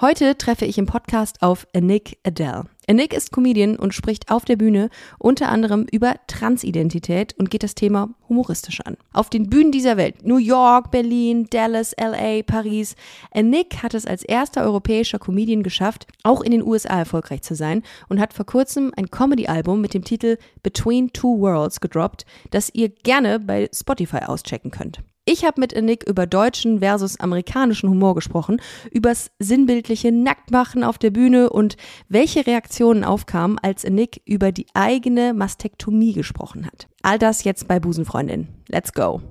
Heute 0.00 0.38
treffe 0.38 0.64
ich 0.64 0.78
im 0.78 0.86
Podcast 0.86 1.42
auf 1.42 1.66
Nick 1.78 2.16
Adele. 2.24 2.64
Nick 2.90 3.12
ist 3.12 3.32
Comedian 3.32 3.76
und 3.76 3.92
spricht 3.92 4.30
auf 4.30 4.46
der 4.46 4.56
Bühne 4.56 4.88
unter 5.18 5.50
anderem 5.50 5.86
über 5.92 6.14
Transidentität 6.26 7.34
und 7.38 7.50
geht 7.50 7.62
das 7.62 7.74
Thema 7.74 8.08
humoristisch 8.26 8.80
an. 8.80 8.96
Auf 9.12 9.28
den 9.28 9.50
Bühnen 9.50 9.72
dieser 9.72 9.98
Welt, 9.98 10.24
New 10.24 10.38
York, 10.38 10.90
Berlin, 10.90 11.48
Dallas, 11.50 11.94
LA, 12.00 12.42
Paris, 12.46 12.96
Nick 13.34 13.82
hat 13.82 13.92
es 13.92 14.06
als 14.06 14.22
erster 14.22 14.62
europäischer 14.62 15.18
Comedian 15.18 15.62
geschafft, 15.62 16.06
auch 16.22 16.40
in 16.40 16.52
den 16.52 16.62
USA 16.62 17.00
erfolgreich 17.00 17.42
zu 17.42 17.54
sein 17.54 17.82
und 18.08 18.20
hat 18.20 18.32
vor 18.32 18.46
kurzem 18.46 18.94
ein 18.96 19.10
Comedy-Album 19.10 19.82
mit 19.82 19.92
dem 19.92 20.02
Titel 20.02 20.38
Between 20.62 21.12
Two 21.12 21.40
Worlds 21.40 21.78
gedroppt, 21.78 22.24
das 22.52 22.70
ihr 22.72 22.88
gerne 22.88 23.38
bei 23.38 23.68
Spotify 23.74 24.20
auschecken 24.24 24.70
könnt. 24.70 25.02
Ich 25.32 25.44
habe 25.44 25.60
mit 25.60 25.80
Nick 25.80 26.02
über 26.08 26.26
deutschen 26.26 26.80
versus 26.80 27.20
amerikanischen 27.20 27.88
Humor 27.88 28.16
gesprochen, 28.16 28.60
übers 28.90 29.30
sinnbildliche 29.38 30.10
Nacktmachen 30.10 30.82
auf 30.82 30.98
der 30.98 31.10
Bühne 31.10 31.50
und 31.50 31.76
welche 32.08 32.48
Reaktionen 32.48 33.04
aufkamen, 33.04 33.56
als 33.62 33.84
Nick 33.84 34.22
über 34.24 34.50
die 34.50 34.66
eigene 34.74 35.32
Mastektomie 35.32 36.14
gesprochen 36.14 36.66
hat. 36.66 36.88
All 37.02 37.20
das 37.20 37.44
jetzt 37.44 37.68
bei 37.68 37.78
Busenfreundin. 37.78 38.48
Let's 38.66 38.92
go. 38.92 39.22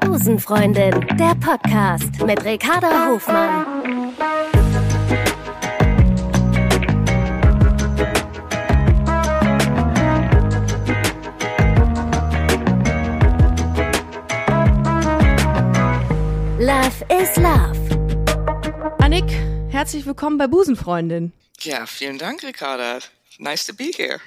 Busenfreundin, 0.00 1.06
der 1.16 1.36
Podcast 1.36 2.10
mit 2.26 2.44
Ricarda 2.44 3.10
Hofmann. 3.12 3.64
Love 16.62 17.04
is 17.08 17.36
Love. 17.38 17.76
Annik, 19.00 19.28
herzlich 19.70 20.06
willkommen 20.06 20.38
bei 20.38 20.46
Busenfreundin. 20.46 21.32
Ja, 21.58 21.86
vielen 21.86 22.18
Dank, 22.18 22.44
Ricarda. 22.44 23.00
Nice 23.38 23.66
to 23.66 23.74
be 23.74 23.90
here. 23.96 24.20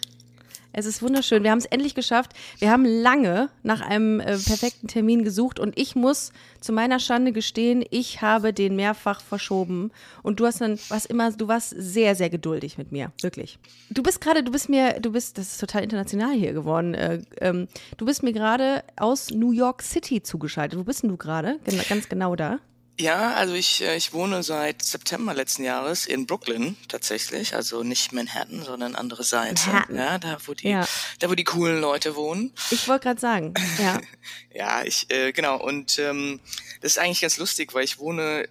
Es 0.78 0.86
ist 0.86 1.02
wunderschön. 1.02 1.42
Wir 1.44 1.52
haben 1.52 1.60
es 1.60 1.66
endlich 1.66 1.96
geschafft. 1.96 2.34
Wir 2.60 2.70
haben 2.70 2.84
lange 2.84 3.50
nach 3.64 3.80
einem 3.80 4.20
äh, 4.20 4.38
perfekten 4.38 4.88
Termin 4.88 5.24
gesucht 5.24 5.58
und 5.58 5.80
ich 5.80 5.96
muss 5.96 6.34
zu 6.60 6.74
meiner 6.74 7.00
Schande 7.00 7.32
gestehen, 7.32 7.86
ich 7.92 8.22
habe 8.22 8.52
den 8.52 8.76
mehrfach 8.76 9.22
verschoben 9.22 9.92
und 10.22 10.42
du 10.42 10.46
hast 10.46 10.60
dann 10.60 10.78
was 10.90 11.06
immer, 11.06 11.32
du 11.32 11.48
warst 11.48 11.74
sehr, 11.78 12.16
sehr 12.16 12.30
geduldig 12.30 12.78
mit 12.78 12.92
mir, 12.92 13.14
wirklich. 13.22 13.58
Du 13.90 14.04
bist 14.04 14.20
gerade, 14.20 14.44
du 14.44 14.52
bist 14.52 14.68
mir, 14.68 15.00
du 15.00 15.14
bist, 15.14 15.38
das 15.38 15.54
ist 15.54 15.62
total 15.62 15.84
international 15.84 16.34
hier 16.34 16.52
geworden. 16.52 16.94
Äh, 16.94 17.22
ähm, 17.40 17.70
du 17.96 18.06
bist 18.06 18.22
mir 18.22 18.34
gerade 18.34 18.84
aus 18.98 19.32
New 19.32 19.52
York 19.52 19.82
City 19.82 20.24
zugeschaltet. 20.24 20.78
Wo 20.78 20.84
bist 20.84 21.04
denn 21.04 21.10
du 21.10 21.16
gerade? 21.16 21.58
Gen 21.64 21.80
ganz 21.88 22.10
genau 22.10 22.36
da. 22.36 22.60
Ja, 22.98 23.34
also 23.34 23.54
ich, 23.56 23.82
äh, 23.82 23.98
ich 23.98 24.14
wohne 24.14 24.42
seit 24.42 24.82
September 24.82 25.34
letzten 25.34 25.64
Jahres 25.66 26.06
in 26.06 26.26
Brooklyn 26.26 26.78
tatsächlich, 26.88 27.54
also 27.54 27.84
nicht 27.84 28.14
Manhattan, 28.14 28.64
sondern 28.64 28.96
andere 28.96 29.24
Seite. 29.26 29.68
Manhattan. 29.70 29.96
Ja, 29.98 30.18
da 30.18 30.38
wo 30.46 30.54
die, 30.54 30.70
Ja. 30.70 30.88
da 31.20 31.30
wo 31.30 31.36
die 31.36 31.44
coolen 31.44 31.82
Leute 31.82 32.16
wohnen. 32.16 32.54
Ich 32.72 32.88
wollte 32.88 33.04
gerade 33.08 33.20
sagen, 33.20 33.54
ja. 33.82 34.00
Ja, 34.54 34.84
ich 34.86 35.12
äh, 35.12 35.34
genau 35.34 35.58
und 35.62 36.00
ähm, 36.00 36.40
das 36.80 36.94
ist 36.94 36.98
eigentlich 37.00 37.20
ganz 37.20 37.38
lustig, 37.38 37.74
weil 37.74 37.84
ich 37.84 38.00
wohne 38.00 38.48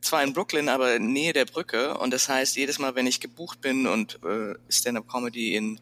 zwar 0.00 0.22
in 0.22 0.32
Brooklyn, 0.32 0.68
aber 0.68 0.96
in 0.96 1.12
Nähe 1.12 1.32
der 1.32 1.44
Brücke 1.46 1.98
und 1.98 2.12
das 2.12 2.28
heißt, 2.28 2.56
jedes 2.56 2.78
Mal, 2.78 2.94
wenn 2.94 3.06
ich 3.06 3.20
gebucht 3.20 3.60
bin 3.60 3.86
und 3.86 4.18
äh, 4.24 4.54
Stand-up 4.68 5.08
Comedy 5.08 5.56
in 5.56 5.80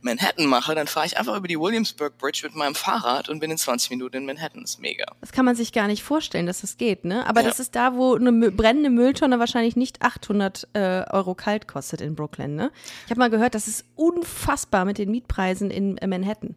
Manhattan 0.00 0.46
mache, 0.46 0.74
dann 0.74 0.86
fahre 0.88 1.06
ich 1.06 1.16
einfach 1.18 1.36
über 1.36 1.46
die 1.48 1.58
Williamsburg 1.58 2.18
Bridge 2.18 2.40
mit 2.44 2.54
meinem 2.54 2.74
Fahrrad 2.74 3.28
und 3.28 3.40
bin 3.40 3.50
in 3.50 3.58
20 3.58 3.90
Minuten 3.90 4.16
in 4.16 4.26
Manhattan. 4.26 4.62
Das 4.62 4.72
ist 4.72 4.80
mega. 4.80 5.04
Das 5.20 5.32
kann 5.32 5.44
man 5.44 5.54
sich 5.54 5.72
gar 5.72 5.86
nicht 5.86 6.02
vorstellen, 6.02 6.46
dass 6.46 6.62
das 6.62 6.76
geht, 6.76 7.04
ne? 7.04 7.26
Aber 7.26 7.42
Ja. 7.42 7.48
das 7.48 7.60
ist 7.60 7.74
da, 7.76 7.94
wo 7.94 8.14
eine 8.14 8.32
brennende 8.50 8.90
Mülltonne 8.90 9.38
wahrscheinlich 9.38 9.76
nicht 9.76 10.02
800 10.02 10.68
äh, 10.72 11.04
Euro 11.10 11.34
kalt 11.34 11.68
kostet 11.68 12.00
in 12.00 12.14
Brooklyn, 12.16 12.56
ne? 12.56 12.72
Ich 13.04 13.10
habe 13.10 13.20
mal 13.20 13.30
gehört, 13.30 13.54
das 13.54 13.68
ist 13.68 13.84
unfassbar 13.94 14.84
mit 14.84 14.98
den 14.98 15.10
Mietpreisen 15.10 15.70
in 15.70 15.98
äh, 15.98 16.06
Manhattan. 16.06 16.56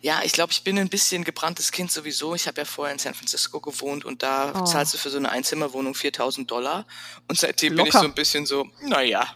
Ja, 0.00 0.20
ich 0.24 0.32
glaube, 0.32 0.52
ich 0.52 0.62
bin 0.64 0.78
ein 0.78 0.88
bisschen 0.88 1.24
gebranntes 1.24 1.72
Kind 1.72 1.90
sowieso. 1.90 2.34
Ich 2.34 2.46
habe 2.46 2.60
ja 2.60 2.64
vorher 2.64 2.92
in 2.92 2.98
San 2.98 3.14
Francisco 3.14 3.60
gewohnt 3.60 4.04
und 4.04 4.22
da 4.22 4.52
Oh. 4.60 4.64
zahlst 4.64 4.94
du 4.94 4.98
für 4.98 5.10
so 5.10 5.16
eine 5.18 5.30
Einzimmerwohnung 5.30 5.94
4000 5.94 6.50
Dollar. 6.50 6.86
Und 7.28 7.38
seitdem 7.38 7.76
bin 7.76 7.86
ich 7.86 7.92
Locker. 7.92 8.04
so 8.04 8.10
ein 8.10 8.14
bisschen 8.14 8.46
so, 8.46 8.66
naja, 8.82 9.26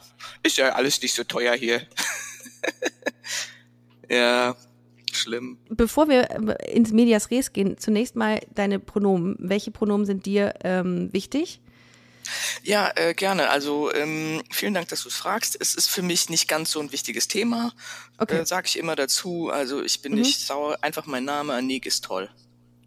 ist 0.43 0.57
ja 0.59 0.71
alles 0.75 1.01
nicht 1.03 1.15
so 1.15 1.25
teuer 1.25 1.55
hier. 1.55 1.87
ja, 4.09 4.57
schlimm. 5.13 5.59
Bevor 5.69 6.09
wir 6.09 6.31
äh, 6.31 6.73
ins 6.73 6.93
Medias 6.93 7.31
Res 7.31 7.53
gehen, 7.53 7.79
zunächst 7.79 8.17
mal 8.17 8.41
deine 8.55 8.79
Pronomen. 8.79 9.37
Welche 9.39 9.71
Pronomen 9.71 10.07
sind 10.07 10.27
dir 10.27 10.55
ähm, 10.65 11.13
wichtig? 11.13 11.61
Ja, 12.63 12.91
äh, 12.97 13.15
gerne. 13.15 13.51
Also 13.51 13.93
ähm, 13.93 14.43
vielen 14.51 14.75
Dank, 14.75 14.89
dass 14.89 15.03
du 15.03 15.09
es 15.09 15.17
fragst. 15.17 15.57
Es 15.61 15.75
ist 15.75 15.89
für 15.89 16.03
mich 16.03 16.29
nicht 16.31 16.49
ganz 16.49 16.71
so 16.71 16.81
ein 16.81 16.93
wichtiges 16.93 17.29
Thema. 17.29 17.73
Okay. 18.19 18.39
Äh, 18.41 18.47
Sage 18.47 18.67
ich 18.67 18.79
immer 18.79 18.97
dazu. 18.97 19.51
Also 19.51 19.83
ich 19.83 20.03
bin 20.03 20.13
Mhm. 20.13 20.19
nicht 20.21 20.41
sauer. 20.41 20.79
Einfach 20.83 21.07
mein 21.07 21.25
Name, 21.25 21.55
Anik, 21.55 21.87
ist 21.87 22.05
toll. 22.05 22.29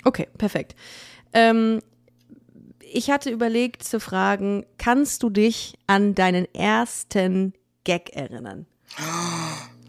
Okay, 0.04 0.28
perfekt. 0.38 0.76
Ähm, 1.34 1.82
ich 2.80 3.10
hatte 3.10 3.30
überlegt 3.30 3.84
zu 3.84 4.00
fragen, 4.00 4.66
kannst 4.78 5.24
du 5.24 5.30
dich 5.30 5.76
an 5.88 6.14
deinen 6.16 6.46
ersten 6.54 7.54
Gag 7.86 8.10
erinnern? 8.10 8.66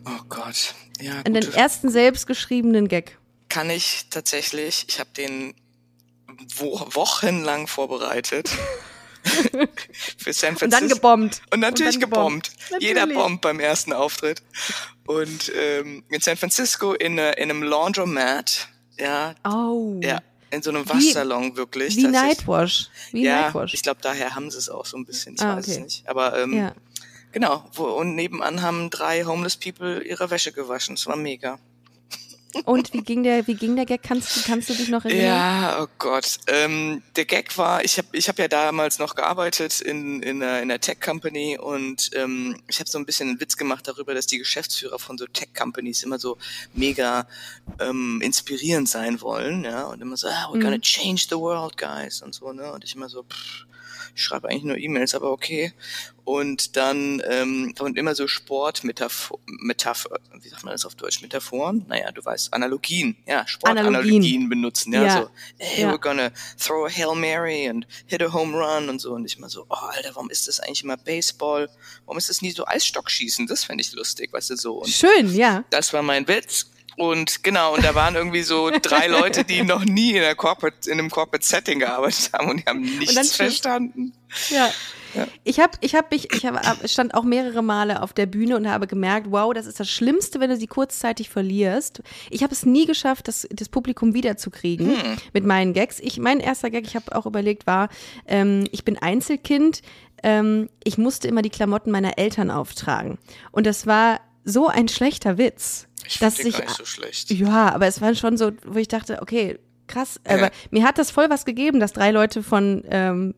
Oh 0.04 0.18
Gott. 0.28 0.74
Ja, 1.00 1.20
An 1.22 1.34
den 1.34 1.52
ersten 1.52 1.88
selbstgeschriebenen 1.90 2.88
Gag? 2.88 3.18
kann 3.48 3.68
ich 3.70 4.06
tatsächlich. 4.08 4.86
Ich 4.88 4.98
habe 5.00 5.10
den 5.16 5.54
wo 6.56 6.80
wochenlang 6.94 7.66
vorbereitet. 7.66 8.50
Für 10.18 10.32
San 10.32 10.50
Und 10.50 10.58
Francisco. 10.58 10.68
dann 10.68 10.88
gebombt. 10.88 11.42
Und 11.52 11.60
natürlich 11.60 11.94
Und 11.96 12.00
gebombt. 12.00 12.50
gebombt. 12.58 12.82
Jeder 12.82 13.00
Natürlich. 13.00 13.18
bombt 13.18 13.40
beim 13.42 13.60
ersten 13.60 13.92
Auftritt. 13.92 14.42
Und 15.06 15.52
ähm, 15.60 16.04
in 16.10 16.20
San 16.20 16.36
Francisco 16.36 16.92
in, 16.94 17.18
äh, 17.18 17.32
in 17.40 17.50
einem 17.50 17.62
Laundromat, 17.62 18.68
ja, 18.98 19.34
Oh. 19.46 19.98
ja, 20.02 20.20
in 20.50 20.62
so 20.62 20.70
einem 20.70 20.88
Waschsalon 20.88 21.56
wirklich. 21.56 21.96
Wie. 21.96 22.06
Nightwash. 22.06 22.88
Wie 23.12 23.24
ja, 23.24 23.42
Nightwash. 23.42 23.74
ich 23.74 23.82
glaube, 23.82 24.00
daher 24.02 24.34
haben 24.34 24.50
sie 24.50 24.58
es 24.58 24.68
auch 24.68 24.86
so 24.86 24.96
ein 24.96 25.04
bisschen. 25.04 25.34
Ich 25.34 25.40
Ah, 25.42 25.56
weiß 25.56 25.64
okay. 25.66 25.72
es 25.72 25.78
nicht. 25.80 26.08
Aber 26.08 26.38
ähm, 26.38 26.52
Ja. 26.54 26.74
genau. 27.32 27.64
Wo, 27.74 27.84
und 27.84 28.14
nebenan 28.14 28.62
haben 28.62 28.90
drei 28.90 29.24
Homeless 29.24 29.56
People 29.56 30.02
ihre 30.02 30.30
Wäsche 30.30 30.52
gewaschen. 30.52 30.94
Es 30.94 31.06
war 31.06 31.16
mega. 31.16 31.58
Und 32.64 32.92
wie 32.92 33.02
ging 33.02 33.22
der, 33.22 33.46
wie 33.46 33.54
ging 33.54 33.76
der 33.76 33.86
Gag? 33.86 34.02
Kannst, 34.02 34.36
du- 34.36 34.40
kannst 34.42 34.68
du 34.68 34.74
dich 34.74 34.88
noch 34.88 35.04
erinnern? 35.04 35.24
Ja, 35.26 35.82
oh 35.82 35.86
Gott. 35.98 36.38
Ähm, 36.46 37.02
der 37.16 37.24
Gag 37.24 37.56
war, 37.56 37.84
ich 37.84 37.98
habe 37.98 38.08
ich 38.12 38.28
hab 38.28 38.38
ja 38.38 38.48
damals 38.48 38.98
noch 38.98 39.14
gearbeitet 39.14 39.80
in, 39.80 40.22
in, 40.22 40.42
einer, 40.42 40.58
in 40.62 40.70
einer 40.70 40.80
Tech-Company 40.80 41.58
und 41.58 42.10
ähm, 42.14 42.60
ich 42.68 42.78
habe 42.80 42.88
so 42.90 42.98
ein 42.98 43.06
bisschen 43.06 43.30
einen 43.30 43.40
Witz 43.40 43.56
gemacht 43.56 43.88
darüber, 43.88 44.14
dass 44.14 44.26
die 44.26 44.38
Geschäftsführer 44.38 44.98
von 44.98 45.16
so 45.18 45.26
Tech-Companies 45.26 46.02
immer 46.02 46.18
so 46.18 46.36
mega 46.74 47.26
ähm, 47.80 48.20
inspirierend 48.22 48.88
sein 48.88 49.20
wollen, 49.20 49.64
ja, 49.64 49.84
und 49.84 50.00
immer 50.02 50.16
so, 50.16 50.28
ah, 50.28 50.48
we're 50.52 50.60
gonna 50.62 50.78
change 50.78 51.26
the 51.30 51.36
world, 51.36 51.76
guys, 51.76 52.22
und 52.22 52.34
so, 52.34 52.52
ne, 52.52 52.72
und 52.72 52.84
ich 52.84 52.94
immer 52.94 53.08
so, 53.08 53.22
pff, 53.22 53.64
ich 54.14 54.22
schreibe 54.22 54.48
eigentlich 54.48 54.64
nur 54.64 54.76
E-Mails, 54.78 55.14
aber 55.14 55.30
okay. 55.32 55.72
Und 56.24 56.76
dann 56.76 57.20
ähm, 57.28 57.74
und 57.80 57.98
immer 57.98 58.14
so 58.14 58.28
Sportmetapher, 58.28 59.34
Metapher, 59.46 60.20
wie 60.40 60.48
sagt 60.48 60.62
man 60.62 60.72
das 60.72 60.84
auf 60.86 60.94
Deutsch? 60.94 61.20
Metaphoren? 61.20 61.84
Naja, 61.88 62.12
du 62.12 62.24
weißt, 62.24 62.52
Analogien, 62.54 63.16
ja, 63.26 63.44
Sportanalogien 63.48 64.14
Analogien. 64.14 64.48
benutzen, 64.48 64.92
ja, 64.92 65.02
Ja. 65.04 65.22
so, 65.22 65.30
hey, 65.58 65.82
Ja. 65.82 65.92
we're 65.92 65.98
gonna 65.98 66.30
throw 66.58 66.86
a 66.86 66.88
Hail 66.88 67.16
Mary 67.16 67.68
and 67.68 67.86
hit 68.06 68.22
a 68.22 68.32
home 68.32 68.56
run 68.56 68.88
und 68.88 69.00
so. 69.00 69.14
Und 69.14 69.24
ich 69.24 69.36
immer 69.36 69.48
so, 69.48 69.66
oh, 69.68 69.74
Alter, 69.74 70.10
warum 70.14 70.30
ist 70.30 70.46
das 70.46 70.60
eigentlich 70.60 70.84
immer 70.84 70.96
Baseball? 70.96 71.68
Warum 72.06 72.18
ist 72.18 72.28
das 72.28 72.40
nie 72.40 72.52
so 72.52 72.64
Eisstockschießen? 72.66 73.48
Das 73.48 73.64
fände 73.64 73.82
ich 73.82 73.92
lustig, 73.92 74.32
weißt 74.32 74.50
du, 74.50 74.56
so. 74.56 74.74
Und 74.82 74.90
Schön, 74.90 75.34
ja. 75.34 75.64
das 75.70 75.92
war 75.92 76.02
mein 76.02 76.28
Witz. 76.28 76.70
Und 76.96 77.42
genau, 77.42 77.74
und 77.74 77.84
da 77.84 77.94
waren 77.94 78.14
irgendwie 78.14 78.42
so 78.42 78.70
drei 78.70 79.06
Leute, 79.06 79.44
die 79.44 79.62
noch 79.64 79.84
nie 79.84 80.16
in, 80.16 80.36
Corporate, 80.36 80.90
in 80.90 80.98
einem 80.98 81.10
Corporate 81.10 81.44
Setting 81.44 81.78
gearbeitet 81.80 82.30
haben 82.32 82.50
und 82.50 82.60
die 82.60 82.64
haben 82.66 82.80
nichts 82.80 83.36
verstanden. 83.36 84.12
Ja. 84.50 84.70
Ich 85.44 85.60
habe, 85.60 85.72
ich 85.80 85.94
habe 85.94 86.08
mich, 86.10 86.32
ich 86.32 86.46
hab, 86.46 86.88
stand 86.88 87.14
auch 87.14 87.24
mehrere 87.24 87.62
Male 87.62 88.02
auf 88.02 88.12
der 88.12 88.26
Bühne 88.26 88.56
und 88.56 88.68
habe 88.68 88.86
gemerkt, 88.86 89.26
wow, 89.30 89.52
das 89.52 89.66
ist 89.66 89.78
das 89.78 89.90
Schlimmste, 89.90 90.40
wenn 90.40 90.50
du 90.50 90.56
sie 90.56 90.66
kurzzeitig 90.66 91.28
verlierst. 91.28 92.02
Ich 92.30 92.42
habe 92.42 92.52
es 92.52 92.64
nie 92.64 92.86
geschafft, 92.86 93.28
das, 93.28 93.46
das 93.50 93.68
Publikum 93.68 94.14
wiederzukriegen 94.14 94.96
mit 95.32 95.44
meinen 95.44 95.74
Gags. 95.74 96.00
Ich, 96.00 96.18
mein 96.18 96.40
erster 96.40 96.70
Gag, 96.70 96.86
ich 96.86 96.96
habe 96.96 97.14
auch 97.14 97.26
überlegt, 97.26 97.66
war, 97.66 97.88
ähm, 98.26 98.66
ich 98.72 98.84
bin 98.84 98.96
Einzelkind, 98.96 99.82
ähm, 100.22 100.68
ich 100.82 100.98
musste 100.98 101.28
immer 101.28 101.42
die 101.42 101.50
Klamotten 101.50 101.90
meiner 101.90 102.18
Eltern 102.18 102.50
auftragen. 102.50 103.18
Und 103.50 103.66
das 103.66 103.86
war 103.86 104.20
so 104.44 104.68
ein 104.68 104.88
schlechter 104.88 105.38
Witz, 105.38 105.88
Ich 106.06 106.18
dass 106.18 106.38
ich, 106.38 106.56
gar 106.56 106.64
nicht 106.64 106.76
so 106.76 106.84
schlecht. 106.84 107.30
ja, 107.30 107.72
aber 107.74 107.86
es 107.86 108.00
war 108.00 108.14
schon 108.14 108.36
so, 108.36 108.52
wo 108.64 108.78
ich 108.78 108.88
dachte, 108.88 109.20
okay, 109.22 109.58
krass. 109.86 110.20
Aber 110.24 110.50
mir 110.70 110.84
hat 110.84 110.98
das 110.98 111.10
voll 111.10 111.30
was 111.30 111.44
gegeben, 111.44 111.80
dass 111.80 111.92
drei 111.92 112.10
Leute 112.10 112.42
von 112.42 112.82
ähm, 112.88 113.34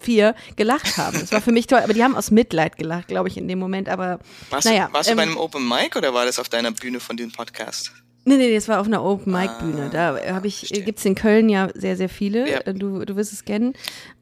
vier 0.00 0.34
gelacht 0.56 0.96
haben. 0.96 1.18
Das 1.18 1.32
war 1.32 1.40
für 1.40 1.52
mich 1.52 1.66
toll. 1.66 1.80
Aber 1.80 1.92
die 1.92 2.02
haben 2.02 2.16
aus 2.16 2.30
Mitleid 2.30 2.76
gelacht, 2.76 3.08
glaube 3.08 3.28
ich, 3.28 3.36
in 3.36 3.48
dem 3.48 3.58
Moment. 3.58 3.88
Aber 3.88 4.20
Warst, 4.50 4.66
naja. 4.66 4.86
du, 4.86 4.92
warst 4.94 5.10
ähm, 5.10 5.16
du 5.16 5.22
bei 5.22 5.28
einem 5.28 5.36
Open 5.38 5.68
Mic 5.68 5.96
oder 5.96 6.14
war 6.14 6.24
das 6.24 6.38
auf 6.38 6.48
deiner 6.48 6.72
Bühne 6.72 7.00
von 7.00 7.16
dem 7.16 7.32
Podcast? 7.32 7.92
Nee, 8.28 8.36
nee, 8.36 8.54
das 8.54 8.68
war 8.68 8.80
auf 8.80 8.86
einer 8.86 9.02
Open-Mic-Bühne. 9.02 9.88
Da 9.90 10.18
habe 10.34 10.48
ich, 10.48 10.68
gibt's 10.68 11.02
in 11.06 11.14
Köln 11.14 11.48
ja 11.48 11.70
sehr, 11.72 11.96
sehr 11.96 12.10
viele. 12.10 12.50
Ja. 12.50 12.60
Du, 12.74 13.02
du 13.06 13.16
wirst 13.16 13.32
es 13.32 13.46
kennen. 13.46 13.72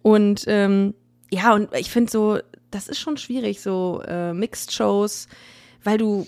Und 0.02 0.44
ähm, 0.46 0.94
ja, 1.28 1.52
und 1.52 1.74
ich 1.74 1.90
finde 1.90 2.12
so, 2.12 2.38
das 2.70 2.86
ist 2.86 3.00
schon 3.00 3.16
schwierig, 3.16 3.60
so 3.60 4.00
äh, 4.06 4.32
Mixed-Shows, 4.32 5.26
weil 5.82 5.98
du, 5.98 6.24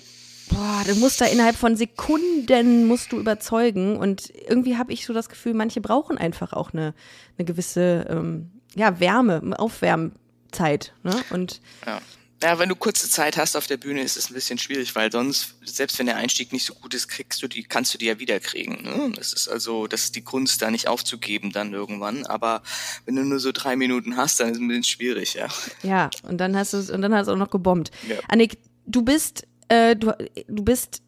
boah, 0.49 0.83
du 0.87 0.95
musst 0.97 1.21
da 1.21 1.27
innerhalb 1.27 1.57
von 1.57 1.77
Sekunden 1.77 2.87
musst 2.87 3.13
du 3.13 3.19
überzeugen 3.19 3.97
und 3.97 4.33
irgendwie 4.49 4.77
habe 4.77 4.93
ich 4.93 5.07
so 5.07 5.13
das 5.13 5.29
Gefühl, 5.29 5.55
manche 5.55 5.81
brauchen 5.81 6.19
einfach 6.19 6.53
auch 6.53 6.73
eine, 6.73 6.95
eine 7.37 7.45
gewisse, 7.45 8.07
ähm, 8.09 8.51
ja, 8.75 9.01
Wärme, 9.01 9.59
Aufwärmzeit, 9.59 10.93
ne? 11.03 11.15
Und 11.31 11.61
Ja. 11.87 12.01
Ja, 12.41 12.57
wenn 12.61 12.69
du 12.69 12.77
kurze 12.77 13.11
Zeit 13.11 13.37
hast 13.37 13.57
auf 13.57 13.67
der 13.67 13.79
Bühne, 13.79 14.01
ist 14.01 14.17
es 14.17 14.31
ein 14.31 14.35
bisschen 14.35 14.59
schwierig, 14.59 14.95
weil 14.95 15.11
sonst, 15.11 15.57
selbst 15.65 15.99
wenn 15.99 16.07
der 16.07 16.17
Einstieg 16.17 16.53
nicht 16.53 16.65
so 16.65 16.73
gut 16.73 16.95
ist, 16.95 17.09
kriegst 17.09 17.43
du 17.43 17.49
die, 17.49 17.65
kannst 17.65 17.93
du 17.93 17.99
die 17.99 18.07
ja 18.07 18.21
wiederkriegen. 18.21 18.83
Ne? 18.83 19.13
Das 19.17 19.33
ist 19.33 19.49
also, 19.49 19.89
das 19.89 20.05
ist 20.05 20.15
die 20.15 20.23
Kunst, 20.23 20.63
da 20.63 20.71
nicht 20.71 20.87
aufzugeben 20.87 21.51
dann 21.51 21.73
irgendwann. 21.73 22.27
Aber 22.27 22.63
wenn 23.07 23.17
du 23.17 23.25
nur 23.25 23.41
so 23.41 23.51
drei 23.51 23.75
Minuten 23.75 24.17
hast, 24.17 24.39
dann 24.39 24.51
ist 24.51 24.57
es 24.57 24.61
ein 24.61 24.69
bisschen 24.69 24.85
schwierig, 24.85 25.35
ja. 25.35 25.49
Ja, 25.83 26.11
und 26.23 26.39
dann 26.39 26.57
hast 26.57 26.75
du 26.75 26.77
es 26.77 26.91
und 26.91 27.03
dann 27.03 27.13
hast 27.13 27.27
du 27.27 27.33
auch 27.33 27.37
noch 27.37 27.51
gebombt. 27.51 27.91
Ja. 28.09 28.17
Annik, 28.29 28.59
du 28.87 29.03
bist 29.03 29.48
äh, 29.69 29.97
du, 29.97 30.13
du 30.49 30.63
bist 30.65 31.03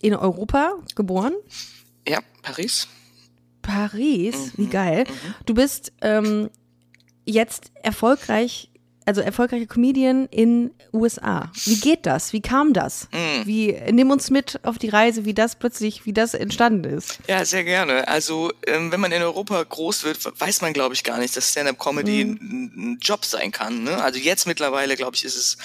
in 0.00 0.14
Europa 0.14 0.74
geboren, 0.94 1.32
Ja, 2.06 2.20
Paris. 2.42 2.88
Paris, 3.62 4.34
Mhm, 4.36 4.52
wie 4.56 4.66
geil. 4.68 5.04
Du 5.44 5.54
bist 5.54 5.92
ähm, 6.00 6.50
jetzt 7.24 7.72
erfolgreich, 7.82 8.70
also 9.06 9.20
erfolgreicher 9.20 9.66
Comedian 9.66 10.26
in 10.26 10.70
USA. 10.92 11.50
Wie 11.64 11.76
geht 11.80 12.06
das? 12.06 12.32
Wie 12.32 12.40
kam 12.40 12.72
das? 12.72 13.08
Mhm. 13.12 13.46
Wie 13.46 13.76
nimm 13.92 14.10
uns 14.10 14.30
mit 14.30 14.60
auf 14.64 14.78
die 14.78 14.88
Reise, 14.88 15.24
wie 15.24 15.34
das 15.34 15.56
plötzlich, 15.56 16.06
wie 16.06 16.12
das 16.12 16.34
entstanden 16.34 16.84
ist. 16.84 17.18
Ja, 17.28 17.44
sehr 17.44 17.64
gerne. 17.64 18.06
Also, 18.08 18.52
ähm, 18.66 18.90
wenn 18.92 19.00
man 19.00 19.10
in 19.12 19.22
Europa 19.22 19.62
groß 19.62 20.04
wird, 20.04 20.40
weiß 20.40 20.60
man, 20.62 20.72
glaube 20.72 20.94
ich, 20.94 21.02
gar 21.04 21.18
nicht, 21.18 21.36
dass 21.36 21.50
Stand-up-Comedy 21.50 22.24
Mhm. 22.24 22.38
ein, 22.40 22.72
ein 22.92 22.98
Job 23.00 23.24
sein 23.24 23.50
kann. 23.52 23.82
Ne? 23.84 24.00
Also 24.02 24.18
jetzt 24.20 24.46
mittlerweile, 24.46 24.94
glaube 24.96 25.16
ich, 25.16 25.24
ist 25.24 25.36
es 25.36 25.56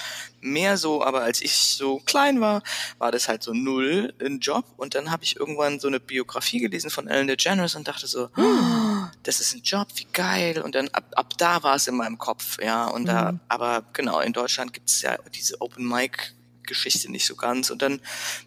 mehr 0.42 0.76
so, 0.76 1.02
aber 1.02 1.22
als 1.22 1.40
ich 1.40 1.56
so 1.56 2.00
klein 2.00 2.40
war, 2.40 2.62
war 2.98 3.12
das 3.12 3.28
halt 3.28 3.42
so 3.42 3.52
null 3.54 4.12
ein 4.20 4.40
Job. 4.40 4.64
Und 4.76 4.94
dann 4.94 5.10
habe 5.10 5.24
ich 5.24 5.36
irgendwann 5.36 5.80
so 5.80 5.88
eine 5.88 6.00
Biografie 6.00 6.58
gelesen 6.58 6.90
von 6.90 7.08
Ellen 7.08 7.28
DeGeneres 7.28 7.74
und 7.74 7.88
dachte 7.88 8.06
so, 8.06 8.28
oh, 8.36 8.40
das 9.22 9.40
ist 9.40 9.54
ein 9.54 9.62
Job, 9.62 9.88
wie 9.94 10.06
geil. 10.12 10.60
Und 10.60 10.74
dann 10.74 10.88
ab, 10.88 11.04
ab 11.14 11.34
da 11.38 11.62
war 11.62 11.76
es 11.76 11.86
in 11.86 11.96
meinem 11.96 12.18
Kopf, 12.18 12.58
ja. 12.62 12.86
Und 12.86 13.06
da, 13.06 13.38
aber 13.48 13.84
genau, 13.92 14.20
in 14.20 14.32
Deutschland 14.32 14.72
gibt 14.72 14.90
es 14.90 15.02
ja 15.02 15.16
diese 15.34 15.60
Open 15.60 15.88
Mic 15.88 16.34
Geschichte 16.64 17.10
nicht 17.10 17.26
so 17.26 17.36
ganz. 17.36 17.70
Und 17.70 17.82
dann 17.82 18.00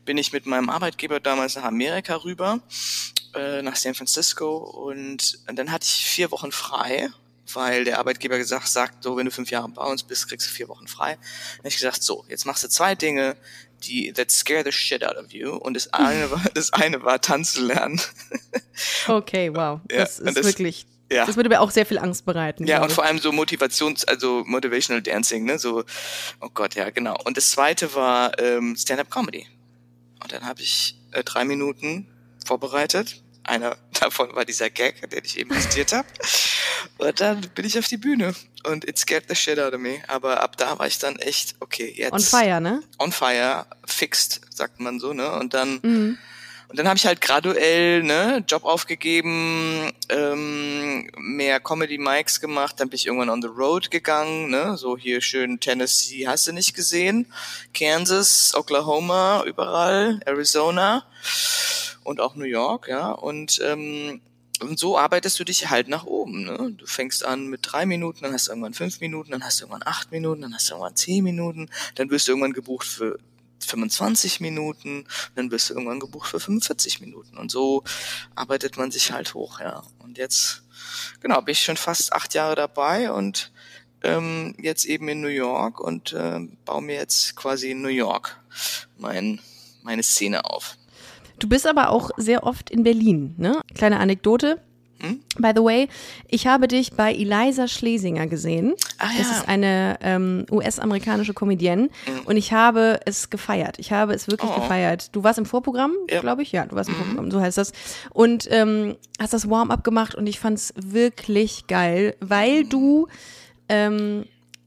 bin 0.06 0.18
ich 0.18 0.34
mit 0.34 0.46
meinem 0.46 0.70
Arbeitgeber 0.70 1.20
damals 1.20 1.56
nach 1.56 1.64
Amerika 1.64 2.16
rüber, 2.16 2.60
äh, 3.34 3.62
nach 3.62 3.76
San 3.76 3.94
Francisco. 3.94 4.58
Und, 4.58 5.40
und 5.48 5.58
dann 5.58 5.72
hatte 5.72 5.86
ich 5.86 6.06
vier 6.06 6.32
Wochen 6.32 6.52
frei, 6.52 7.10
weil 7.54 7.84
der 7.86 8.00
Arbeitgeber 8.00 8.38
gesagt 8.38 8.68
sagt, 8.68 9.04
so, 9.04 9.18
wenn 9.18 9.26
du 9.26 9.32
fünf 9.32 9.52
Jahre 9.52 9.70
bei 9.70 9.84
uns 9.84 10.04
bist, 10.04 10.28
kriegst 10.28 10.48
du 10.48 10.52
vier 10.52 10.68
Wochen 10.68 10.88
frei. 10.88 11.14
Dann 11.14 11.60
habe 11.60 11.68
ich 11.70 11.76
gesagt, 11.78 12.04
so, 12.04 12.26
jetzt 12.28 12.46
machst 12.46 12.64
du 12.64 12.70
zwei 12.70 12.96
Dinge, 12.96 13.36
die 13.84 14.12
that 14.14 14.32
scare 14.32 14.64
the 14.66 14.72
shit 14.72 15.04
out 15.06 15.16
of 15.18 15.32
you. 15.32 15.52
Und 15.56 15.76
das 15.76 15.94
eine 15.94 16.32
war, 16.32 16.42
das 16.54 16.74
eine 16.74 17.04
war 17.04 17.22
tanzen 17.22 17.66
lernen. 17.68 18.02
Okay, 19.08 19.54
wow. 19.54 19.80
Ja, 19.92 20.00
Das 20.00 20.20
ist 20.20 20.38
das- 20.38 20.46
wirklich, 20.46 20.86
Ja. 21.12 21.26
das 21.26 21.36
würde 21.36 21.50
mir 21.50 21.62
auch 21.62 21.72
sehr 21.72 21.86
viel 21.86 21.98
Angst 22.00 22.26
bereiten. 22.26 22.66
Ja, 22.68 22.82
und 22.84 22.92
vor 22.92 23.04
allem 23.06 23.20
so 23.20 23.32
Motivations-, 23.32 24.06
also 24.06 24.44
Motivational 24.46 25.02
Dancing, 25.02 25.46
ne? 25.46 25.60
So, 25.60 25.84
oh 26.42 26.50
Gott, 26.54 26.76
ja, 26.76 26.90
genau. 26.90 27.16
Und 27.26 27.38
das 27.38 27.52
zweite 27.52 27.94
war 27.94 28.38
ähm, 28.40 28.76
Stand-up 28.76 29.10
Comedy. 29.12 29.48
Und 30.22 30.32
dann 30.34 30.44
habe 30.46 30.62
ich 30.62 30.98
äh, 31.12 31.24
drei 31.24 31.46
Minuten 31.46 32.08
vorbereitet. 32.46 33.22
Einer 33.44 33.78
davon 33.94 34.36
war 34.36 34.44
dieser 34.44 34.70
Gag, 34.72 35.08
den 35.10 35.24
ich 35.24 35.38
eben 35.38 35.54
zitiert 35.62 35.94
habe. 35.94 36.08
Und 36.98 37.20
dann 37.20 37.42
bin 37.56 37.66
ich 37.66 37.78
auf 37.78 37.88
die 37.88 37.98
Bühne. 37.98 38.34
Und 38.66 38.88
it 38.88 38.98
scared 38.98 39.26
the 39.28 39.36
shit 39.36 39.60
out 39.60 39.74
of 39.74 39.80
me. 39.80 40.02
Aber 40.08 40.42
ab 40.42 40.58
da 40.58 40.80
war 40.80 40.88
ich 40.88 40.98
dann 40.98 41.18
echt, 41.18 41.56
okay, 41.60 41.94
jetzt. 41.96 42.14
On 42.14 42.20
fire, 42.20 42.62
ne? 42.62 42.82
On 42.98 43.12
fire, 43.12 43.66
fixed, 43.86 44.42
sagt 44.50 44.80
man 44.80 45.00
so, 45.00 45.14
ne? 45.14 45.32
Und 45.34 45.54
dann. 45.54 45.80
Mhm. 45.84 46.18
Und 46.68 46.80
dann 46.80 46.88
habe 46.88 46.98
ich 46.98 47.06
halt 47.06 47.22
graduell 47.22 48.02
ne 48.02 48.44
Job 48.48 48.66
aufgegeben, 48.66 49.94
ähm, 50.10 51.10
mehr 51.16 51.60
Comedy 51.60 51.98
Mics 51.98 52.42
gemacht, 52.42 52.80
dann 52.80 52.90
bin 52.90 52.96
ich 52.96 53.06
irgendwann 53.06 53.30
on 53.30 53.42
the 53.42 53.48
road 53.48 53.92
gegangen, 53.92 54.50
ne, 54.50 54.76
so 54.76 54.98
hier 54.98 55.22
schön 55.22 55.60
Tennessee, 55.60 56.28
hast 56.28 56.48
du 56.48 56.54
nicht 56.54 56.74
gesehen, 56.74 57.32
Kansas, 57.74 58.54
Oklahoma, 58.56 59.44
überall, 59.46 60.20
Arizona 60.26 61.06
und 62.04 62.20
auch 62.20 62.36
New 62.36 62.46
York, 62.46 62.88
ja, 62.88 63.12
und 63.12 63.62
ähm, 63.64 64.22
und 64.62 64.80
so 64.80 64.98
arbeitest 64.98 65.40
du 65.40 65.44
dich 65.44 65.70
halt 65.70 65.88
nach 65.88 66.06
oben. 66.06 66.46
Ne? 66.46 66.74
Du 66.78 66.86
fängst 66.86 67.26
an 67.26 67.48
mit 67.48 67.62
drei 67.64 67.86
Minuten, 67.86 68.22
dann 68.22 68.34
hast 68.34 68.48
du 68.48 68.52
irgendwann 68.52 68.74
fünf 68.74 69.02
Minuten, 69.02 69.32
dann 69.32 69.44
hast 69.44 69.60
du 69.60 69.66
irgendwann 69.66 69.88
acht 69.88 70.12
Minuten, 70.12 70.42
dann 70.42 70.54
hast 70.54 70.70
du 70.70 70.74
irgendwann 70.74 70.96
zehn 70.96 71.24
Minuten, 71.24 71.70
dann 71.96 72.10
wirst 72.10 72.28
du 72.28 72.32
irgendwann 72.32 72.54
gebucht 72.54 72.88
für 72.88 73.20
25 73.66 74.40
Minuten, 74.40 75.06
dann 75.36 75.52
wirst 75.52 75.70
du 75.70 75.74
irgendwann 75.74 76.00
gebucht 76.00 76.30
für 76.30 76.40
45 76.40 77.02
Minuten. 77.02 77.38
Und 77.38 77.52
so 77.52 77.84
arbeitet 78.36 78.78
man 78.78 78.92
sich 78.92 79.12
halt 79.12 79.34
hoch, 79.34 79.60
ja. 79.60 79.84
Und 80.00 80.18
jetzt, 80.18 80.64
genau, 81.22 81.42
bin 81.42 81.54
ich 81.54 81.64
schon 81.64 81.78
fast 81.78 82.14
acht 82.14 82.34
Jahre 82.34 82.56
dabei 82.56 83.12
und 83.12 83.52
ähm, 84.04 84.56
jetzt 84.60 84.86
eben 84.86 85.08
in 85.10 85.22
New 85.22 85.28
York 85.28 85.80
und 85.80 86.16
ähm, 86.18 86.58
baue 86.66 86.82
mir 86.82 86.96
jetzt 86.96 87.36
quasi 87.36 87.72
in 87.72 87.82
New 87.82 87.88
York 87.88 88.40
mein, 88.98 89.40
meine 89.84 90.04
Szene 90.04 90.46
auf. 90.46 90.78
Du 91.40 91.48
bist 91.50 91.68
aber 91.68 91.90
auch 91.90 92.12
sehr 92.18 92.44
oft 92.44 92.70
in 92.70 92.84
Berlin, 92.84 93.36
ne? 93.38 93.60
Kleine 93.74 94.00
Anekdote. 94.00 94.60
Hm? 95.02 95.20
By 95.40 95.52
the 95.54 95.62
way, 95.62 95.90
ich 96.30 96.48
habe 96.48 96.70
dich 96.70 96.94
bei 96.94 97.14
Eliza 97.14 97.68
Schlesinger 97.68 98.28
gesehen. 98.28 98.74
Ah, 98.98 99.10
Das 99.18 99.28
ja. 99.28 99.34
ist 99.40 99.48
eine 99.50 99.98
ähm, 100.02 100.46
US-amerikanische 100.50 101.34
Comedienne 101.34 101.90
und 102.26 102.38
ich 102.38 102.54
habe 102.54 103.02
es 103.06 103.30
gefeiert. 103.30 103.78
Ich 103.78 103.92
habe 103.92 104.14
es 104.14 104.30
wirklich 104.30 104.50
Oh. 104.56 104.62
gefeiert. 104.62 105.10
Du 105.14 105.22
warst 105.26 105.38
im 105.38 105.46
Vorprogramm, 105.46 105.92
Ja. 106.10 106.20
Mhm. 106.20 106.22
glaube 106.22 106.44
ich. 106.44 106.54
Ja, 106.54 106.66
du 106.66 106.78
warst 106.78 106.90
im 106.90 106.96
Vorprogramm, 106.96 107.30
so 107.30 107.42
heißt 107.42 107.58
das. 107.58 107.74
Und 108.14 108.48
ähm, 108.52 108.96
hast 109.20 109.34
das 109.34 109.50
Warm-up 109.50 109.84
gemacht 109.84 110.16
und 110.16 110.28
ich 110.28 110.40
fand 110.40 110.58
es 110.60 110.74
wirklich 110.78 111.68
geil, 111.68 112.16
weil 112.22 112.64
du 112.64 113.08
ähm, 113.68 114.24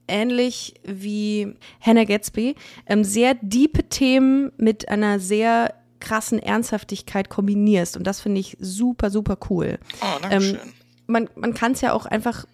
ähnlich 0.08 0.74
wie 0.84 1.54
Hannah 1.80 2.04
Gatsby 2.04 2.54
ähm, 2.86 3.02
sehr 3.02 3.34
diepe 3.40 3.84
Themen 3.88 4.52
mit 4.58 4.90
einer 4.90 5.20
sehr 5.20 5.72
krassen 6.00 6.38
Ernsthaftigkeit 6.38 7.28
kombinierst. 7.28 7.96
Und 7.96 8.06
das 8.06 8.20
finde 8.20 8.40
ich 8.40 8.56
super, 8.60 9.10
super 9.10 9.38
cool. 9.50 9.78
Oh, 10.00 10.18
danke 10.22 10.40
schön. 10.40 10.58
Man, 11.06 11.28
man 11.36 11.54
kann 11.54 11.72
es 11.72 11.80
ja 11.80 11.92
auch 11.92 12.06
einfach 12.06 12.46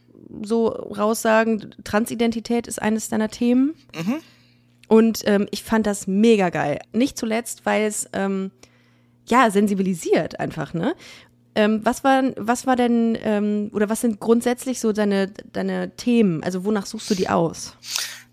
so 0.42 0.68
raussagen, 0.68 1.74
Transidentität 1.84 2.66
ist 2.66 2.80
eines 2.80 3.08
deiner 3.08 3.28
Themen. 3.28 3.74
Mhm. 3.94 4.16
Und 4.88 5.22
ähm, 5.26 5.46
ich 5.50 5.64
fand 5.64 5.86
das 5.86 6.06
mega 6.06 6.50
geil. 6.50 6.80
Nicht 6.92 7.18
zuletzt, 7.18 7.64
weil 7.64 7.84
es 7.84 8.08
ähm, 8.12 8.50
ja 9.26 9.50
sensibilisiert 9.50 10.40
einfach, 10.40 10.74
ne? 10.74 10.94
Ähm, 11.56 11.80
was 11.84 12.02
war, 12.02 12.22
was 12.36 12.66
war 12.66 12.74
denn, 12.74 13.16
ähm, 13.22 13.70
oder 13.72 13.88
was 13.88 14.00
sind 14.00 14.18
grundsätzlich 14.18 14.80
so 14.80 14.92
deine, 14.92 15.28
deine 15.52 15.94
Themen? 15.96 16.42
Also 16.42 16.64
wonach 16.64 16.84
suchst 16.84 17.08
du 17.10 17.14
die 17.14 17.28
aus? 17.28 17.76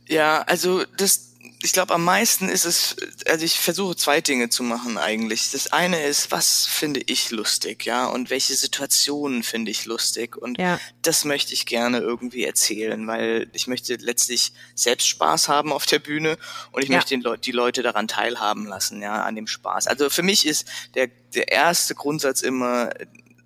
Ja, 0.07 0.41
also 0.47 0.83
das, 0.97 1.30
ich 1.63 1.73
glaube, 1.73 1.93
am 1.93 2.03
meisten 2.03 2.49
ist 2.49 2.65
es, 2.65 2.95
also 3.27 3.45
ich 3.45 3.59
versuche 3.59 3.95
zwei 3.95 4.19
Dinge 4.21 4.49
zu 4.49 4.63
machen 4.63 4.97
eigentlich. 4.97 5.51
Das 5.51 5.71
eine 5.71 6.03
ist, 6.03 6.31
was 6.31 6.65
finde 6.65 7.01
ich 7.05 7.31
lustig, 7.31 7.85
ja, 7.85 8.07
und 8.07 8.29
welche 8.29 8.55
Situationen 8.55 9.43
finde 9.43 9.71
ich 9.71 9.85
lustig 9.85 10.35
und 10.37 10.57
Ja. 10.59 10.79
das 11.01 11.23
möchte 11.25 11.53
ich 11.53 11.65
gerne 11.65 11.99
irgendwie 11.99 12.43
erzählen, 12.45 13.05
weil 13.07 13.49
ich 13.53 13.67
möchte 13.67 13.95
letztlich 13.95 14.53
selbst 14.75 15.07
Spaß 15.07 15.49
haben 15.49 15.71
auf 15.71 15.85
der 15.85 15.99
Bühne 15.99 16.37
und 16.71 16.83
ich 16.83 16.89
Ja. 16.89 16.95
möchte 16.97 17.11
den 17.11 17.21
Leu 17.21 17.37
die 17.37 17.51
Leute 17.51 17.83
daran 17.83 18.07
teilhaben 18.07 18.65
lassen, 18.65 19.01
ja, 19.01 19.23
an 19.23 19.35
dem 19.35 19.47
Spaß. 19.47 19.87
Also 19.87 20.09
für 20.09 20.23
mich 20.23 20.45
ist 20.45 20.65
der, 20.95 21.07
der 21.33 21.51
erste 21.51 21.95
Grundsatz 21.95 22.41
immer, 22.41 22.89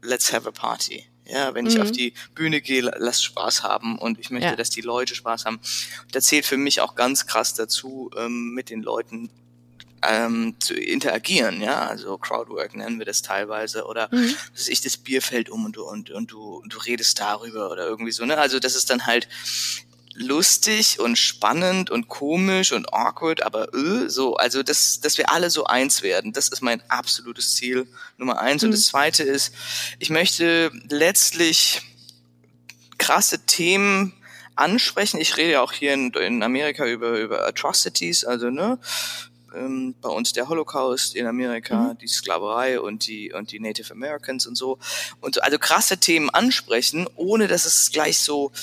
let's 0.01 0.31
have 0.31 0.47
a 0.47 0.51
party. 0.51 1.05
Ja, 1.27 1.53
wenn 1.55 1.65
ich 1.65 1.79
auf 1.81 1.91
die 1.91 2.13
Bühne 2.35 2.61
gehe, 2.61 2.81
la- 2.81 2.95
lass 2.97 3.23
Spaß 3.23 3.63
haben 3.63 3.97
und 3.97 4.19
ich 4.19 4.29
möchte, 4.29 4.49
Ja. 4.49 4.55
dass 4.55 4.69
die 4.69 4.81
Leute 4.81 5.15
Spaß 5.15 5.45
haben. 5.45 5.59
Da 6.11 6.21
zählt 6.21 6.45
für 6.45 6.57
mich 6.57 6.81
auch 6.81 6.93
ganz 6.95 7.25
krass 7.25 7.53
dazu, 7.55 8.11
ähm, 8.15 8.53
mit 8.53 8.69
den 8.69 8.83
Leuten 8.83 9.29
ähm, 10.07 10.53
zu 10.59 10.75
interagieren, 10.75 11.61
ja, 11.61 11.87
also 11.87 12.19
Crowdwork 12.19 12.75
nennen 12.75 12.99
wir 12.99 13.07
das 13.07 13.23
teilweise 13.23 13.85
oder 13.85 14.07
dass 14.53 14.67
ich 14.67 14.81
das 14.81 14.97
Bier 14.97 15.19
fällt 15.19 15.49
um 15.49 15.65
und 15.65 15.75
du 15.77 15.83
und, 15.83 16.11
und 16.11 16.29
du 16.31 16.57
und 16.57 16.71
du 16.71 16.77
redest 16.77 17.19
darüber 17.19 17.71
oder 17.71 17.87
irgendwie 17.87 18.11
so, 18.11 18.23
ne? 18.23 18.37
Also 18.37 18.59
das 18.59 18.75
ist 18.75 18.91
dann 18.91 19.07
halt 19.07 19.27
lustig 20.15 20.99
und 20.99 21.17
spannend 21.17 21.89
und 21.89 22.07
komisch 22.07 22.71
und 22.71 22.93
awkward, 22.93 23.43
aber 23.43 23.73
äh, 23.73 24.09
so, 24.09 24.35
also 24.35 24.63
dass, 24.63 25.01
dass 25.01 25.17
wir 25.17 25.29
alle 25.31 25.49
so 25.49 25.65
eins 25.65 26.01
werden, 26.01 26.31
das 26.31 26.47
ist 26.47 26.61
mein 26.61 26.81
absolutes 26.89 27.55
Ziel 27.55 27.87
Nummer 28.17 28.39
eins. 28.39 28.63
Und 28.63 28.71
das 28.71 28.87
zweite 28.87 29.23
ist, 29.23 29.53
ich 29.99 30.09
möchte 30.09 30.71
letztlich 30.89 31.81
krasse 32.97 33.45
Themen 33.45 34.13
ansprechen. 34.55 35.19
Ich 35.19 35.35
rede 35.35 35.51
ja 35.51 35.61
auch 35.61 35.73
hier 35.73 35.93
in, 35.93 36.11
in 36.13 36.41
Amerika 36.43 36.85
über, 36.85 37.19
über 37.19 37.45
Atrocities, 37.45 38.23
also 38.23 38.49
ne, 38.49 38.79
ähm, 39.53 39.95
bei 40.01 40.09
uns 40.09 40.31
der 40.31 40.47
Holocaust 40.47 41.13
in 41.15 41.27
Amerika, 41.27 41.95
die 41.99 42.07
Sklaverei 42.07 42.79
und 42.79 43.07
die 43.07 43.33
und 43.33 43.51
die 43.51 43.59
Native 43.59 43.91
Americans 43.91 44.47
und 44.47 44.55
so 44.55 44.79
und 45.19 45.35
so, 45.35 45.41
also 45.41 45.59
krasse 45.59 45.97
Themen 45.97 46.29
ansprechen, 46.29 47.05
ohne 47.15 47.47
dass 47.47 47.65
es 47.65 47.91
gleich 47.91 48.19
so 48.19 48.53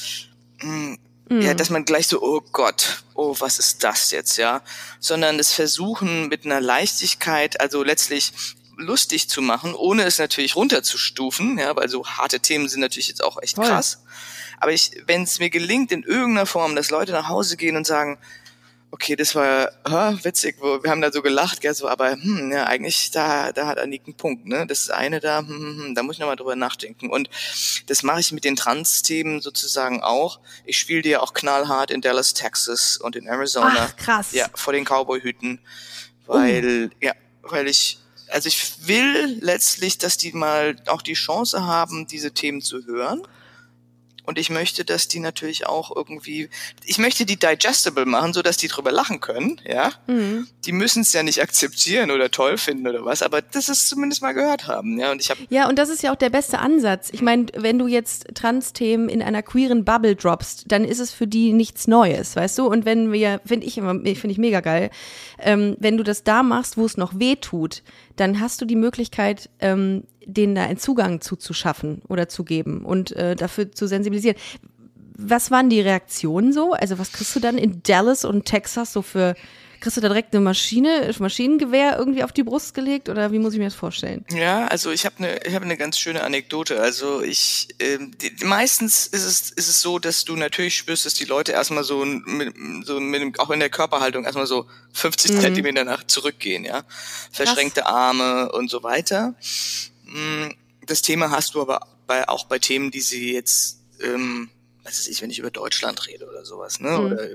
mh, 0.62 0.96
ja, 1.40 1.54
dass 1.54 1.70
man 1.70 1.84
gleich 1.84 2.08
so, 2.08 2.22
oh 2.22 2.42
Gott, 2.52 3.04
oh, 3.14 3.36
was 3.38 3.58
ist 3.58 3.82
das 3.84 4.10
jetzt, 4.10 4.36
ja? 4.36 4.62
Sondern 5.00 5.38
das 5.38 5.52
Versuchen 5.52 6.28
mit 6.28 6.44
einer 6.44 6.60
Leichtigkeit, 6.60 7.60
also 7.60 7.82
letztlich 7.82 8.32
lustig 8.76 9.28
zu 9.28 9.42
machen, 9.42 9.74
ohne 9.74 10.02
es 10.04 10.18
natürlich 10.18 10.56
runterzustufen, 10.56 11.58
ja, 11.58 11.74
weil 11.76 11.88
so 11.88 12.06
harte 12.06 12.40
Themen 12.40 12.68
sind 12.68 12.80
natürlich 12.80 13.08
jetzt 13.08 13.22
auch 13.22 13.40
echt 13.40 13.56
Voll. 13.56 13.66
krass. 13.66 14.02
Aber 14.58 14.72
ich, 14.72 14.92
wenn 15.06 15.22
es 15.22 15.38
mir 15.38 15.50
gelingt 15.50 15.92
in 15.92 16.02
irgendeiner 16.02 16.46
Form, 16.46 16.76
dass 16.76 16.90
Leute 16.90 17.12
nach 17.12 17.28
Hause 17.28 17.56
gehen 17.56 17.76
und 17.76 17.86
sagen, 17.86 18.18
okay, 18.92 19.16
das 19.16 19.34
war 19.34 19.70
hä, 19.88 20.18
witzig, 20.22 20.56
wo- 20.60 20.80
wir 20.82 20.90
haben 20.90 21.00
da 21.00 21.10
so 21.10 21.22
gelacht, 21.22 21.60
gell, 21.60 21.74
so, 21.74 21.88
aber 21.88 22.12
hm, 22.12 22.52
ja, 22.52 22.64
eigentlich 22.64 23.10
da, 23.10 23.50
da 23.50 23.66
hat 23.66 23.78
Annik 23.78 24.02
einen 24.06 24.14
Punkt, 24.16 24.46
ne? 24.46 24.66
Das 24.66 24.88
eine 24.90 25.18
da, 25.18 25.38
hm, 25.40 25.48
hm, 25.48 25.78
hm, 25.86 25.94
da 25.96 26.02
muss 26.04 26.16
ich 26.16 26.20
nochmal 26.20 26.36
drüber 26.36 26.54
nachdenken. 26.56 27.10
Und 27.10 27.28
das 27.86 28.02
mache 28.04 28.20
ich 28.20 28.30
mit 28.32 28.44
den 28.44 28.54
Trans-Themen 28.54 29.40
sozusagen 29.40 30.02
auch. 30.02 30.38
Ich 30.64 30.78
spiele 30.78 31.02
die 31.02 31.08
ja 31.08 31.20
auch 31.20 31.32
knallhart 31.34 31.90
in 31.90 32.00
Dallas, 32.00 32.34
Texas 32.34 32.96
und 32.98 33.16
in 33.16 33.26
Arizona. 33.26 33.88
Ach, 33.90 33.96
krass. 33.96 34.32
Ja, 34.32 34.46
vor 34.54 34.72
den 34.72 34.84
Cowboy-Hüten. 34.84 35.58
Weil, 36.26 36.90
ja, 37.00 37.12
weil 37.42 37.66
ich, 37.68 37.98
also 38.28 38.46
ich 38.48 38.86
will 38.86 39.38
letztlich, 39.40 39.98
dass 39.98 40.16
die 40.16 40.32
mal 40.32 40.76
auch 40.86 41.02
die 41.02 41.14
Chance 41.14 41.64
haben, 41.66 42.06
diese 42.06 42.32
Themen 42.32 42.60
zu 42.60 42.84
hören. 42.86 43.22
Und 44.24 44.38
ich 44.38 44.50
möchte, 44.50 44.84
dass 44.84 45.08
die 45.08 45.18
natürlich 45.18 45.66
auch 45.66 45.94
irgendwie, 45.94 46.48
ich 46.84 46.98
möchte 46.98 47.26
die 47.26 47.36
digestible 47.36 48.06
machen, 48.06 48.32
so 48.32 48.42
dass 48.42 48.56
die 48.56 48.68
drüber 48.68 48.92
lachen 48.92 49.20
können, 49.20 49.60
ja. 49.66 49.90
Mhm. 50.06 50.46
Die 50.64 50.72
müssen 50.72 51.02
es 51.02 51.12
ja 51.12 51.22
nicht 51.22 51.42
akzeptieren 51.42 52.10
oder 52.10 52.30
toll 52.30 52.56
finden 52.56 52.86
oder 52.86 53.04
was, 53.04 53.22
aber 53.22 53.42
das 53.42 53.68
ist 53.68 53.88
zumindest 53.88 54.22
mal 54.22 54.32
gehört 54.32 54.68
haben, 54.68 54.98
ja. 54.98 55.10
Und 55.10 55.20
ich 55.20 55.30
habe 55.30 55.40
Ja, 55.50 55.68
und 55.68 55.76
das 55.78 55.88
ist 55.88 56.02
ja 56.02 56.12
auch 56.12 56.16
der 56.16 56.30
beste 56.30 56.60
Ansatz. 56.60 57.10
Ich 57.12 57.20
meine, 57.20 57.46
wenn 57.54 57.78
du 57.78 57.88
jetzt 57.88 58.26
Trans-Themen 58.34 59.08
in 59.08 59.22
einer 59.22 59.42
queeren 59.42 59.84
Bubble 59.84 60.14
droppst, 60.14 60.64
dann 60.68 60.84
ist 60.84 61.00
es 61.00 61.10
für 61.10 61.26
die 61.26 61.52
nichts 61.52 61.88
Neues, 61.88 62.36
weißt 62.36 62.58
du? 62.58 62.66
Und 62.66 62.84
wenn 62.84 63.12
wir, 63.12 63.40
finde 63.44 63.66
ich 63.66 63.76
immer, 63.76 63.94
finde 63.94 64.30
ich 64.30 64.38
mega 64.38 64.60
geil, 64.60 64.90
ähm, 65.40 65.76
wenn 65.80 65.96
du 65.96 66.04
das 66.04 66.22
da 66.22 66.42
machst, 66.42 66.76
wo 66.76 66.84
es 66.84 66.96
noch 66.96 67.18
weh 67.18 67.36
tut, 67.36 67.82
dann 68.16 68.40
hast 68.40 68.60
du 68.60 68.64
die 68.64 68.76
Möglichkeit, 68.76 69.50
ähm, 69.60 70.04
denen 70.24 70.54
da 70.54 70.64
einen 70.64 70.78
Zugang 70.78 71.20
zuzuschaffen 71.20 72.02
oder 72.08 72.28
zu 72.28 72.44
geben 72.44 72.84
und 72.84 73.12
äh, 73.12 73.36
dafür 73.36 73.72
zu 73.72 73.86
sensibilisieren. 73.86 74.36
Was 75.16 75.50
waren 75.50 75.70
die 75.70 75.80
Reaktionen 75.80 76.52
so? 76.52 76.72
Also 76.72 76.98
was 76.98 77.12
kriegst 77.12 77.34
du 77.36 77.40
dann 77.40 77.58
in 77.58 77.82
Dallas 77.82 78.24
und 78.24 78.44
Texas 78.44 78.92
so 78.92 79.02
für, 79.02 79.34
kriegst 79.82 79.96
du 79.96 80.00
da 80.00 80.08
direkt 80.08 80.34
eine 80.34 80.42
Maschine, 80.42 81.12
Maschinengewehr 81.18 81.98
irgendwie 81.98 82.24
auf 82.24 82.32
die 82.32 82.44
Brust 82.44 82.72
gelegt 82.72 83.08
oder 83.08 83.32
wie 83.32 83.38
muss 83.38 83.52
ich 83.52 83.58
mir 83.58 83.66
das 83.66 83.74
vorstellen? 83.74 84.24
Ja, 84.30 84.66
also 84.68 84.90
ich 84.90 85.04
habe 85.04 85.16
eine 85.18 85.44
ich 85.44 85.54
habe 85.54 85.64
eine 85.64 85.76
ganz 85.76 85.98
schöne 85.98 86.22
Anekdote. 86.22 86.80
Also 86.80 87.20
ich 87.20 87.68
ähm, 87.80 88.12
die, 88.16 88.44
meistens 88.44 89.06
ist 89.08 89.24
es 89.24 89.50
ist 89.50 89.68
es 89.68 89.82
so, 89.82 89.98
dass 89.98 90.24
du 90.24 90.36
natürlich 90.36 90.76
spürst, 90.76 91.04
dass 91.04 91.14
die 91.14 91.24
Leute 91.24 91.52
erstmal 91.52 91.84
so 91.84 92.04
mit, 92.04 92.54
so 92.86 93.00
mit 93.00 93.20
dem, 93.20 93.34
auch 93.38 93.50
in 93.50 93.60
der 93.60 93.70
Körperhaltung 93.70 94.24
erstmal 94.24 94.46
so 94.46 94.66
50 94.92 95.40
Zentimeter 95.40 95.84
nach 95.84 96.04
zurückgehen, 96.04 96.64
ja, 96.64 96.84
verschränkte 97.30 97.86
Arme 97.86 98.52
und 98.52 98.70
so 98.70 98.82
weiter. 98.82 99.34
Mm, 100.04 100.50
Das 100.86 101.02
Thema 101.02 101.30
hast 101.30 101.54
du 101.54 101.60
aber 101.60 101.86
bei, 102.06 102.28
auch 102.28 102.44
bei 102.46 102.58
Themen, 102.58 102.90
die 102.90 103.00
sie 103.00 103.32
jetzt 103.32 103.80
ähm, 104.00 104.48
was 104.84 104.98
weiß 104.98 105.08
ich, 105.08 105.22
wenn 105.22 105.30
ich 105.30 105.38
über 105.38 105.50
Deutschland 105.50 106.06
rede 106.08 106.26
oder 106.28 106.44
sowas, 106.44 106.80
ne? 106.80 106.98
Oder 107.00 107.28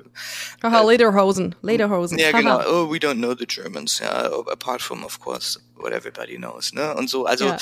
Haha, 0.62 0.82
Lederhosen, 0.90 1.56
Lederhosen. 1.62 2.18
ja, 2.18 2.28
Haha. 2.34 2.38
genau. 2.40 2.60
Oh, 2.70 2.92
we 2.92 2.98
don't 2.98 3.16
know 3.18 3.34
the 3.38 3.46
Germans. 3.48 4.00
Ja, 4.00 4.26
apart 4.52 4.82
from, 4.82 5.04
of 5.06 5.20
course, 5.20 5.60
what 5.78 5.92
everybody 5.94 6.36
knows. 6.36 6.74
Ne? 6.74 6.94
Und 6.96 7.10
so, 7.10 7.26
also 7.26 7.46
Ja. 7.46 7.58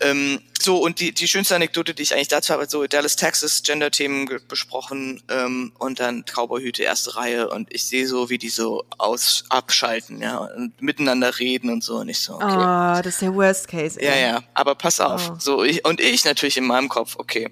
ähm, 0.00 0.40
so 0.60 0.78
und 0.78 1.00
die 1.00 1.12
die 1.12 1.26
schönste 1.26 1.54
Anekdote, 1.56 1.92
die 1.94 2.02
ich 2.04 2.14
eigentlich 2.14 2.28
dazu 2.28 2.52
habe, 2.52 2.66
so 2.68 2.86
Dallas, 2.86 3.16
Texas, 3.16 3.62
Gender-Themen 3.64 4.26
ge- 4.26 4.40
besprochen 4.46 5.22
ähm, 5.28 5.72
und 5.78 5.98
dann 5.98 6.24
Cowboyhüte 6.24 6.82
erste 6.84 7.16
Reihe 7.16 7.48
und 7.48 7.72
ich 7.72 7.84
sehe 7.86 8.06
so, 8.06 8.30
wie 8.30 8.38
die 8.38 8.48
so 8.48 8.84
aus 8.98 9.44
abschalten, 9.48 10.20
ja 10.20 10.38
und 10.38 10.80
miteinander 10.80 11.38
reden 11.38 11.70
und 11.70 11.82
so 11.82 11.96
und 11.96 12.08
ich 12.08 12.20
so. 12.20 12.34
Okay. 12.34 12.44
Ah, 12.46 13.02
das 13.02 13.14
ist 13.14 13.22
der 13.22 13.34
Worst 13.34 13.66
Case. 13.68 13.98
ey. 14.00 14.06
Ja, 14.06 14.16
ja, 14.34 14.42
aber 14.54 14.74
pass 14.76 15.00
auf. 15.00 15.30
Oh. 15.32 15.36
So 15.40 15.64
ich 15.64 15.84
und 15.84 16.00
ich 16.00 16.24
natürlich 16.24 16.56
in 16.56 16.64
meinem 16.66 16.88
Kopf, 16.88 17.16
okay, 17.18 17.48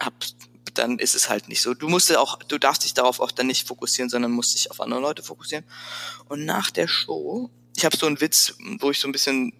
hab, 0.00 0.12
dann 0.78 0.98
ist 0.98 1.14
es 1.14 1.28
halt 1.28 1.48
nicht 1.48 1.60
so. 1.62 1.74
Du 1.74 1.88
musst 1.88 2.14
auch, 2.16 2.38
du 2.42 2.58
darfst 2.58 2.84
dich 2.84 2.94
darauf 2.94 3.20
auch 3.20 3.30
dann 3.30 3.46
nicht 3.46 3.66
fokussieren, 3.66 4.08
sondern 4.08 4.30
musst 4.30 4.54
dich 4.54 4.70
auf 4.70 4.80
andere 4.80 5.00
Leute 5.00 5.22
fokussieren. 5.22 5.64
Und 6.28 6.44
nach 6.44 6.70
der 6.70 6.88
Show, 6.88 7.50
ich 7.76 7.84
habe 7.84 7.96
so 7.96 8.06
einen 8.06 8.20
Witz, 8.20 8.54
wo 8.80 8.90
ich 8.90 8.98
so 8.98 9.06
ein 9.06 9.12
bisschen 9.12 9.52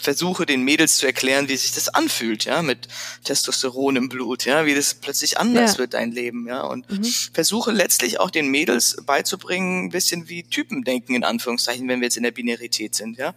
versuche, 0.00 0.46
den 0.46 0.62
Mädels 0.62 0.98
zu 0.98 1.06
erklären, 1.06 1.48
wie 1.48 1.56
sich 1.56 1.72
das 1.72 1.88
anfühlt, 1.88 2.44
ja, 2.44 2.62
mit 2.62 2.86
Testosteron 3.24 3.96
im 3.96 4.08
Blut, 4.08 4.44
ja, 4.44 4.66
wie 4.66 4.74
das 4.74 4.94
plötzlich 4.94 5.38
anders 5.38 5.72
Ja. 5.72 5.78
wird 5.78 5.94
dein 5.94 6.12
Leben, 6.12 6.46
ja, 6.46 6.62
und 6.62 6.84
versuche 7.32 7.72
letztlich 7.72 8.20
auch 8.20 8.30
den 8.30 8.48
Mädels 8.48 8.96
beizubringen, 9.06 9.86
ein 9.86 9.90
bisschen 9.90 10.28
wie 10.28 10.42
Typen 10.44 10.84
denken 10.84 11.14
in 11.14 11.24
Anführungszeichen, 11.24 11.88
wenn 11.88 12.00
wir 12.00 12.06
jetzt 12.06 12.16
in 12.16 12.22
der 12.22 12.30
Binarität 12.32 12.94
sind, 12.94 13.16
ja. 13.16 13.34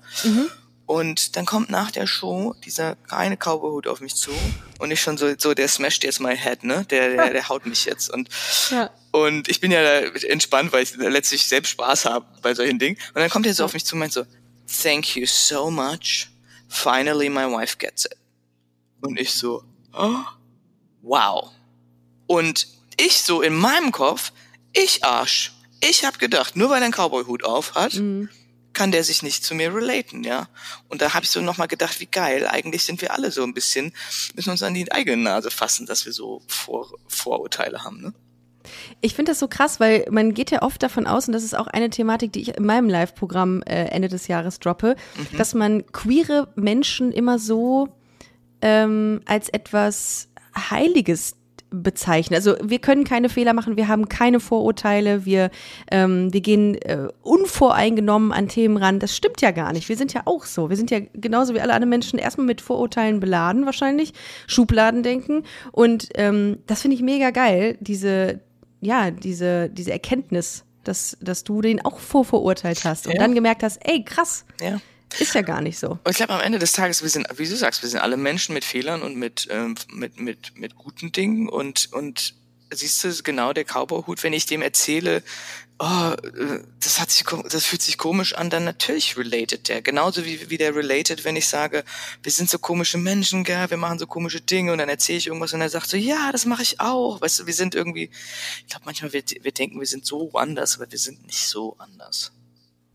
Und 0.87 1.35
dann 1.35 1.45
kommt 1.45 1.69
nach 1.69 1.91
der 1.91 2.07
Show 2.07 2.55
dieser 2.65 2.95
kleine 2.95 3.35
Cowboyhut 3.37 3.87
auf 3.87 3.99
mich 3.99 4.15
zu 4.15 4.31
und 4.79 4.89
ich 4.89 5.01
schon 5.01 5.17
so, 5.17 5.33
so 5.37 5.53
der 5.53 5.67
smashed 5.67 6.03
jetzt 6.05 6.19
my 6.21 6.35
head, 6.35 6.63
ne? 6.63 6.85
Der, 6.89 7.09
der, 7.09 7.29
der 7.31 7.49
haut 7.49 7.65
mich 7.65 7.83
jetzt. 7.85 8.09
Und, 8.09 8.29
Ja. 8.71 8.89
und 9.11 9.49
ich 9.49 9.59
bin 9.59 9.71
ja 9.71 9.83
da 9.83 9.99
entspannt, 10.27 10.71
weil 10.71 10.83
ich 10.83 10.95
letztlich 10.95 11.45
selbst 11.45 11.71
Spaß 11.71 12.05
habe 12.05 12.25
bei 12.41 12.53
solchen 12.55 12.79
Dingen. 12.79 12.97
Und 13.13 13.19
dann 13.21 13.29
kommt 13.29 13.45
er 13.45 13.53
so 13.53 13.65
auf 13.65 13.73
mich 13.73 13.83
zu 13.85 13.95
und 13.95 13.99
meint 13.99 14.13
so, 14.13 14.23
thank 14.81 15.15
you 15.17 15.25
so 15.25 15.69
much. 15.69 16.29
Finally 16.69 17.29
my 17.29 17.43
wife 17.51 17.75
gets 17.77 18.05
it. 18.05 18.15
Und 19.01 19.19
ich 19.19 19.33
so, 19.33 19.63
oh, 19.93 20.15
wow. 21.01 21.51
Und 22.27 22.65
ich 22.97 23.21
so 23.21 23.41
in 23.41 23.55
meinem 23.55 23.91
Kopf, 23.91 24.31
ich 24.73 25.03
Arsch. 25.03 25.51
Ich 25.81 26.05
hab 26.05 26.17
gedacht, 26.17 26.55
nur 26.55 26.69
weil 26.69 26.81
er 26.81 26.85
einen 26.85 26.93
Cowboyhut 26.93 27.43
auf 27.43 27.75
hat, 27.75 27.93
Mhm. 27.95 28.29
Kann 28.77 28.91
der 28.91 29.03
sich 29.03 29.23
nicht 29.23 29.43
zu 29.43 29.55
mir 29.55 29.73
relaten, 29.73 30.23
ja. 30.23 30.47
Und 30.87 31.01
da 31.01 31.13
habe 31.15 31.23
ich 31.23 31.31
so 31.31 31.41
nochmal 31.41 31.67
gedacht, 31.67 31.99
wie 31.99 32.05
geil, 32.05 32.47
eigentlich 32.47 32.83
sind 32.83 33.01
wir 33.01 33.11
alle 33.11 33.31
so 33.31 33.43
ein 33.43 33.53
bisschen, 33.55 33.91
müssen 34.35 34.51
uns 34.51 34.61
an 34.61 34.75
die 34.75 34.91
eigene 34.91 35.17
Nase 35.23 35.49
fassen, 35.49 35.87
dass 35.87 36.05
wir 36.05 36.13
so 36.13 36.41
Vor 36.47 36.93
Vorurteile 37.07 37.83
haben, 37.83 38.01
ne? 38.01 38.13
Ich 39.01 39.15
finde 39.15 39.31
das 39.31 39.39
so 39.39 39.47
krass, 39.47 39.79
weil 39.79 40.05
man 40.11 40.33
geht 40.33 40.51
ja 40.51 40.61
oft 40.61 40.83
davon 40.83 41.07
aus, 41.07 41.25
und 41.27 41.33
das 41.33 41.43
ist 41.43 41.55
auch 41.57 41.67
eine 41.67 41.89
Thematik, 41.89 42.33
die 42.33 42.41
ich 42.41 42.49
in 42.57 42.65
meinem 42.65 42.89
Live-Programm 42.89 43.63
äh, 43.63 43.85
Ende 43.85 44.09
des 44.09 44.27
Jahres 44.27 44.59
droppe, 44.59 44.95
Mhm. 45.15 45.37
dass 45.37 45.53
man 45.53 45.85
queere 45.91 46.49
Menschen 46.55 47.11
immer 47.11 47.39
so 47.39 47.87
ähm, 48.61 49.21
als 49.25 49.49
etwas 49.49 50.27
Heiliges 50.69 51.35
bezeichnet. 51.83 52.37
Also 52.37 52.55
wir 52.63 52.79
können 52.79 53.03
keine 53.03 53.29
Fehler 53.29 53.53
machen, 53.53 53.77
wir 53.77 53.87
haben 53.87 54.09
keine 54.09 54.39
Vorurteile, 54.39 55.25
wir, 55.25 55.49
ähm, 55.91 56.31
wir 56.33 56.41
gehen 56.41 56.75
äh, 56.75 57.07
unvoreingenommen 57.23 58.31
an 58.31 58.47
Themen 58.47 58.77
ran. 58.77 58.99
Das 58.99 59.15
stimmt 59.15 59.41
ja 59.41 59.51
gar 59.51 59.73
nicht. 59.73 59.89
Wir 59.89 59.97
sind 59.97 60.13
ja 60.13 60.21
auch 60.25 60.45
so. 60.45 60.69
Wir 60.69 60.77
sind 60.77 60.91
ja 60.91 60.99
genauso 61.13 61.53
wie 61.53 61.61
alle 61.61 61.73
anderen 61.73 61.89
Menschen 61.89 62.19
erstmal 62.19 62.45
mit 62.45 62.61
Vorurteilen 62.61 63.19
beladen 63.19 63.65
wahrscheinlich, 63.65 64.13
Schubladendenken. 64.47 65.43
Und 65.71 66.09
ähm, 66.15 66.57
das 66.67 66.81
finde 66.81 66.95
ich 66.95 67.01
mega 67.03 67.31
geil, 67.31 67.77
diese, 67.79 68.39
ja, 68.81 69.11
diese, 69.11 69.69
diese 69.69 69.91
Erkenntnis, 69.91 70.63
dass, 70.83 71.17
dass 71.21 71.43
du 71.43 71.61
den 71.61 71.83
auch 71.83 71.99
vorverurteilt 71.99 72.83
hast 72.85 73.07
und 73.07 73.13
Ja. 73.13 73.19
dann 73.19 73.35
gemerkt 73.35 73.63
hast, 73.63 73.79
ey, 73.87 74.03
krass, 74.03 74.45
Ja. 74.61 74.79
Ist 75.19 75.35
ja 75.35 75.41
gar 75.41 75.61
nicht 75.61 75.79
so. 75.79 75.91
Und 75.91 76.09
ich 76.09 76.17
glaube, 76.17 76.33
am 76.33 76.41
Ende 76.41 76.59
des 76.59 76.73
Tages, 76.73 77.01
wir 77.01 77.09
sind, 77.09 77.27
wie 77.37 77.47
du 77.47 77.55
sagst, 77.55 77.81
wir 77.81 77.89
sind 77.89 77.99
alle 77.99 78.17
Menschen 78.17 78.53
mit 78.53 78.65
Fehlern 78.65 79.01
und 79.01 79.15
mit, 79.15 79.47
ähm, 79.49 79.75
mit, 79.91 80.19
mit, 80.19 80.57
mit 80.57 80.75
guten 80.75 81.11
Dingen 81.11 81.49
und, 81.49 81.91
und 81.93 82.35
siehst 82.71 83.03
du, 83.03 83.23
genau 83.23 83.53
der 83.53 83.65
Cowboyhut, 83.65 84.23
wenn 84.23 84.33
ich 84.33 84.45
dem 84.45 84.61
erzähle, 84.61 85.23
oh, 85.79 86.13
das 86.79 86.99
hat 86.99 87.11
sich, 87.11 87.23
das 87.49 87.65
fühlt 87.65 87.81
sich 87.81 87.97
komisch 87.97 88.33
an, 88.33 88.49
dann 88.49 88.63
natürlich 88.63 89.17
related 89.17 89.67
der. 89.69 89.81
Genauso 89.81 90.25
wie, 90.25 90.49
wie 90.49 90.57
der 90.57 90.75
related, 90.75 91.23
wenn 91.23 91.35
ich 91.35 91.47
sage, 91.47 91.83
wir 92.23 92.31
sind 92.31 92.49
so 92.49 92.59
komische 92.59 92.97
Menschen, 92.97 93.43
gell, 93.43 93.69
wir 93.69 93.77
machen 93.77 93.99
so 93.99 94.07
komische 94.07 94.41
Dinge 94.41 94.71
und 94.71 94.79
dann 94.79 94.89
erzähle 94.89 95.19
ich 95.19 95.27
irgendwas 95.27 95.53
und 95.53 95.61
er 95.61 95.69
sagt 95.69 95.87
so, 95.87 95.97
ja, 95.97 96.31
das 96.31 96.45
mache 96.45 96.63
ich 96.63 96.79
auch. 96.79 97.21
Weißt 97.21 97.39
du, 97.39 97.47
wir 97.47 97.53
sind 97.53 97.75
irgendwie, 97.75 98.09
ich 98.59 98.67
glaube 98.67 98.85
manchmal, 98.85 99.13
wir, 99.13 99.23
wir 99.41 99.51
denken, 99.51 99.79
wir 99.79 99.87
sind 99.87 100.05
so 100.05 100.31
anders, 100.33 100.75
aber 100.75 100.91
wir 100.91 100.99
sind 100.99 101.25
nicht 101.25 101.47
so 101.47 101.75
anders. 101.77 102.31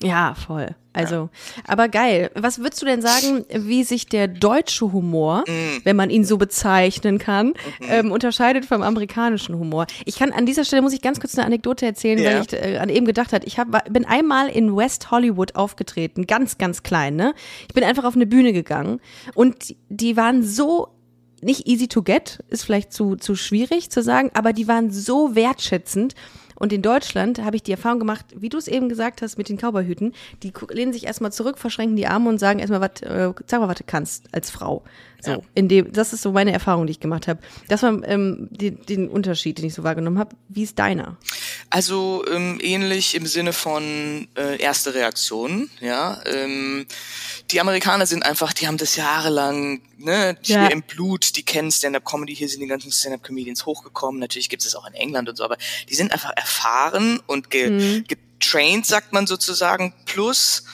Ja, 0.03 0.35
voll. 0.35 0.75
Also, 0.95 1.31
aber 1.67 1.89
geil. 1.89 2.31
Was 2.35 2.59
würdest 2.59 2.83
du 2.83 2.87
denn 2.87 3.01
sagen, 3.01 3.47
wie 3.51 3.83
sich 3.83 4.07
der 4.07 4.29
deutsche 4.29 4.93
Humor, 4.93 5.43
wenn 5.85 5.97
man 5.97 6.11
ihn 6.11 6.25
so 6.25 6.37
bezeichnen 6.37 7.19
kann, 7.19 7.55
ähm, 7.89 8.13
unterscheidet 8.13 8.67
vom 8.67 8.83
amerikanischen 8.83 9.59
Humor? 9.59 9.87
Ich 10.05 10.19
kann 10.19 10.33
an 10.33 10.45
dieser 10.45 10.65
Stelle 10.67 10.83
muss 10.83 10.93
ich 10.93 11.01
ganz 11.01 11.19
kurz 11.19 11.35
eine 11.39 11.47
Anekdote 11.47 11.87
erzählen, 11.87 12.19
Ja. 12.19 12.33
weil 12.33 12.43
ich 12.43 12.53
äh, 12.53 12.77
an 12.77 12.91
eben 12.91 13.07
gedacht 13.07 13.33
hat. 13.33 13.45
Ich 13.45 13.59
hab, 13.59 13.91
bin 13.91 14.05
einmal 14.05 14.49
in 14.49 14.77
West 14.77 15.11
Hollywood 15.11 15.55
aufgetreten, 15.57 16.27
ganz, 16.27 16.59
ganz 16.59 16.83
klein. 16.83 17.17
Ne? 17.17 17.33
Ich 17.69 17.75
bin 17.75 17.85
einfach 17.85 18.05
auf 18.05 18.15
eine 18.15 18.27
Bühne 18.27 18.53
gegangen 18.53 19.01
und 19.35 19.71
die- 19.71 19.77
die 19.89 20.17
waren 20.19 20.43
so 20.43 20.89
nicht 21.41 21.67
easy 21.67 21.89
to 21.89 22.03
get, 22.03 22.39
ist 22.51 22.65
vielleicht 22.65 22.93
zu, 22.93 23.17
zu 23.17 23.35
schwierig 23.35 23.91
zu 23.91 24.01
sagen, 24.03 24.31
aber 24.35 24.53
die 24.53 24.69
waren 24.69 24.91
so 24.93 25.35
wertschätzend. 25.35 26.15
Und 26.63 26.73
in 26.73 26.81
Deutschland 26.81 27.43
habe 27.43 27.57
ich 27.57 27.65
die 27.65 27.73
Erfahrung 27.73 27.99
gemacht, 27.99 28.25
wie 28.37 28.49
du 28.49 28.57
es 28.57 28.69
eben 28.69 28.89
gesagt 28.89 29.21
hast 29.21 29.37
mit 29.37 29.49
den 29.49 29.57
Cowboyhüten, 29.57 30.15
die 30.45 30.53
lehnen 30.71 30.93
sich 30.93 31.07
erstmal 31.07 31.33
zurück, 31.33 31.59
verschränken 31.59 31.97
die 31.97 32.07
Arme 32.07 32.29
und 32.29 32.39
sagen 32.39 32.61
erstmal, 32.61 32.81
was, 32.81 33.03
äh, 33.03 33.33
sag 33.49 33.59
mal, 33.59 33.67
was 33.67 33.79
du 33.79 33.85
kannst 33.85 34.33
als 34.33 34.49
Frau. 34.49 34.85
So, 35.25 35.31
Ja. 35.31 35.39
in 35.55 35.69
dem, 35.69 35.93
das 35.93 36.13
ist 36.13 36.23
so 36.23 36.33
meine 36.33 36.53
Erfahrung, 36.53 36.87
die 36.87 36.91
ich 36.91 37.01
gemacht 37.01 37.29
habe. 37.29 37.41
Das 37.69 37.83
war 37.85 38.03
ähm, 38.09 38.49
die, 38.51 38.73
den 38.73 39.09
Unterschied, 39.09 39.59
den 39.59 39.67
ich 39.67 39.75
so 39.75 39.85
wahrgenommen 39.85 40.19
habe. 40.19 40.35
Wie 40.49 40.65
ist 40.65 40.79
deiner? 40.81 41.17
Also 41.71 42.25
ähm, 42.31 42.59
ähnlich 42.61 43.15
im 43.15 43.27
Sinne 43.27 43.53
von 43.53 44.27
äh, 44.37 44.59
erste 44.61 44.95
Reaktionen, 44.95 45.71
ja. 45.81 46.21
Ähm, 46.27 46.87
die 47.53 47.61
Amerikaner 47.61 48.07
sind 48.07 48.25
einfach, 48.27 48.53
die 48.53 48.67
haben 48.67 48.79
das 48.79 48.97
jahrelang 48.97 49.81
ne, 49.97 50.37
hier 50.43 50.57
Ja. 50.57 50.67
im 50.69 50.83
Blut, 50.83 51.37
die 51.37 51.45
kennen 51.45 51.71
Stand-up-Comedy, 51.71 52.35
hier 52.35 52.49
sind 52.49 52.61
die 52.61 52.67
ganzen 52.67 52.91
Stand-up-Comedians 52.91 53.65
hochgekommen. 53.65 54.19
Natürlich 54.21 54.49
gibt 54.49 54.65
es 54.65 54.75
auch 54.75 54.87
in 54.89 54.95
England 54.95 55.29
und 55.29 55.37
so, 55.37 55.45
aber 55.45 55.57
die 55.89 55.95
sind 55.95 56.11
einfach 56.13 56.33
erfahren 56.37 57.21
und 57.27 57.49
ge 57.51 58.03
getrained, 58.09 58.85
sagt 58.87 59.13
man 59.13 59.27
sozusagen. 59.29 59.95
Plus, 60.05 60.65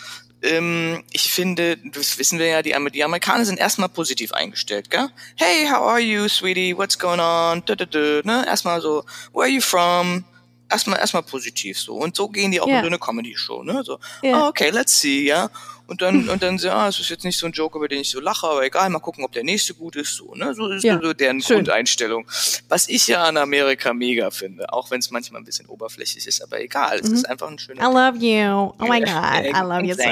ähm, 0.42 1.02
ich 1.12 1.32
finde, 1.32 1.76
das 1.92 2.18
wissen 2.18 2.38
wir 2.38 2.46
ja, 2.46 2.62
die, 2.62 2.74
Amer- 2.74 2.90
die 2.90 3.02
Amerikaner 3.04 3.44
sind 3.44 3.58
erstmal 3.58 3.88
positiv 3.88 4.32
eingestellt, 4.32 4.90
gell? 4.90 5.08
Hey, 5.36 5.66
how 5.66 5.82
are 5.82 6.00
you, 6.00 6.28
sweetie? 6.28 6.76
What's 6.76 6.98
going 6.98 7.20
on? 7.20 7.62
Da, 7.66 7.74
da, 7.74 7.84
da, 7.84 8.20
ne? 8.24 8.44
Erstmal 8.46 8.80
so, 8.80 9.04
where 9.32 9.44
are 9.44 9.48
you 9.48 9.60
from? 9.60 10.24
Erstmal, 10.70 10.98
erstmal 10.98 11.22
positiv 11.22 11.78
so. 11.80 11.94
Und 11.94 12.14
so 12.14 12.28
gehen 12.28 12.50
die 12.50 12.60
auch 12.60 12.68
Ja. 12.68 12.76
in 12.78 12.82
so 12.84 12.88
eine 12.88 12.98
Comedy-Show, 12.98 13.62
ne? 13.62 13.82
So, 13.84 13.98
Ja. 14.22 14.44
oh, 14.44 14.48
okay, 14.48 14.70
let's 14.70 15.00
see, 15.00 15.24
ja. 15.26 15.50
Und 15.88 16.02
dann, 16.02 16.28
und 16.28 16.42
dann 16.42 16.58
so, 16.58 16.68
ah, 16.70 16.86
es 16.88 17.00
ist 17.00 17.08
jetzt 17.08 17.24
nicht 17.24 17.38
so 17.38 17.46
ein 17.46 17.52
Joke, 17.52 17.78
über 17.78 17.88
den 17.88 18.02
ich 18.02 18.10
so 18.10 18.20
lache, 18.20 18.46
aber 18.46 18.62
egal, 18.62 18.90
mal 18.90 18.98
gucken, 19.00 19.24
ob 19.24 19.32
der 19.32 19.42
nächste 19.42 19.72
gut 19.72 19.96
ist, 19.96 20.14
so, 20.16 20.34
ne? 20.34 20.54
So 20.54 20.68
ist 20.68 20.84
Ja. 20.84 21.00
so 21.02 21.14
deren 21.14 21.40
Schön. 21.40 21.56
Grundeinstellung. 21.64 22.26
Was 22.68 22.88
ich 22.90 23.06
ja 23.08 23.24
an 23.24 23.38
Amerika 23.38 23.94
mega 23.94 24.30
finde, 24.30 24.70
auch 24.72 24.90
wenn 24.90 25.00
es 25.00 25.10
manchmal 25.10 25.40
ein 25.40 25.44
bisschen 25.46 25.64
oberflächlich 25.66 26.26
ist, 26.26 26.42
aber 26.42 26.60
egal, 26.60 26.98
Mhm. 26.98 27.06
es 27.06 27.10
ist 27.12 27.28
einfach 27.30 27.48
ein 27.48 27.58
schöner 27.58 27.80
I 27.80 27.86
love 27.92 28.18
you. 28.18 28.72
Oh 28.78 28.86
my 28.86 29.00
God, 29.00 29.44
I 29.46 29.60
love 29.62 29.82
you 29.86 29.94
so. 29.94 30.02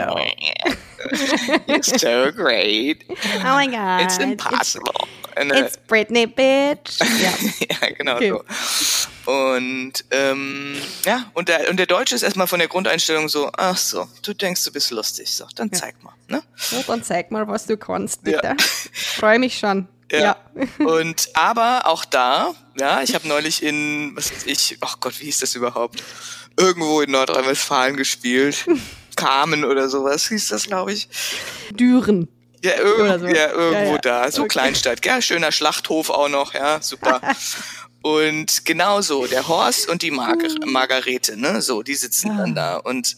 You're 1.68 1.82
so 1.82 2.32
great. 2.32 3.04
Oh 3.44 3.54
my 3.56 3.66
God. 3.66 4.00
It's 4.02 4.18
impossible. 4.18 4.92
Äh, 5.36 5.60
It's 5.60 5.76
Britney, 5.86 6.26
bitch. 6.26 6.98
Ja. 7.20 7.32
ja, 7.82 7.90
genau 7.96 8.16
Okay. 8.16 8.30
so. 8.30 8.44
Und 9.26 9.92
ähm, 10.12 10.76
ja, 11.04 11.30
und 11.34 11.48
der, 11.48 11.68
und 11.68 11.78
der 11.78 11.86
Deutsche 11.86 12.14
ist 12.14 12.22
erstmal 12.22 12.46
von 12.46 12.60
der 12.60 12.68
Grundeinstellung 12.68 13.28
so, 13.28 13.50
ach 13.56 13.76
so, 13.76 14.06
du 14.22 14.32
denkst, 14.34 14.64
du 14.64 14.72
bist 14.72 14.90
lustig, 14.92 15.34
so, 15.34 15.46
dann 15.56 15.72
zeig 15.72 16.02
mal. 16.04 16.14
Ne? 16.28 16.42
So, 16.56 16.82
dann 16.86 17.02
zeig 17.02 17.30
mal, 17.32 17.46
was 17.48 17.66
du 17.66 17.76
kannst, 17.76 18.20
Ja. 18.24 18.40
bitte. 18.40 18.56
Freue 18.92 19.38
mich 19.40 19.58
schon. 19.58 19.88
Ja. 20.12 20.36
Und 20.78 21.30
aber 21.34 21.86
auch 21.86 22.04
da, 22.04 22.54
ja, 22.78 23.02
ich 23.02 23.14
habe 23.16 23.26
neulich 23.26 23.62
in, 23.64 24.12
was 24.14 24.30
weiß 24.32 24.46
ich, 24.46 24.78
ach 24.80 25.00
Gott, 25.00 25.18
wie 25.18 25.24
hieß 25.24 25.40
das 25.40 25.56
überhaupt? 25.56 26.00
Irgendwo 26.56 27.00
in 27.00 27.10
Nordrhein-Westfalen 27.10 27.96
gespielt. 27.96 28.64
Carmen 29.16 29.64
oder 29.64 29.88
sowas 29.88 30.28
hieß 30.28 30.48
das, 30.48 30.66
glaube 30.66 30.92
ich. 30.92 31.08
Düren. 31.72 32.28
Ja, 32.62 32.72
irg 32.78 33.20
so. 33.20 33.26
ja 33.26 33.50
irgendwo 33.50 33.72
Ja, 33.74 33.92
ja. 33.94 33.98
da. 33.98 34.30
So 34.30 34.42
Okay. 34.42 34.48
Kleinstadt, 34.48 35.02
gell? 35.02 35.20
Schöner 35.22 35.50
Schlachthof 35.52 36.10
auch 36.10 36.28
noch, 36.28 36.54
ja, 36.54 36.80
super. 36.80 37.20
und 38.06 38.64
genauso, 38.64 39.26
der 39.26 39.48
Horst 39.48 39.88
und 39.88 40.02
die 40.02 40.10
Mar 40.12 40.36
Margarete, 40.64 41.36
ne? 41.36 41.60
So, 41.60 41.82
die 41.82 41.94
sitzen 41.96 42.30
Ah. 42.30 42.36
dann 42.38 42.54
da 42.54 42.76
und 42.76 43.16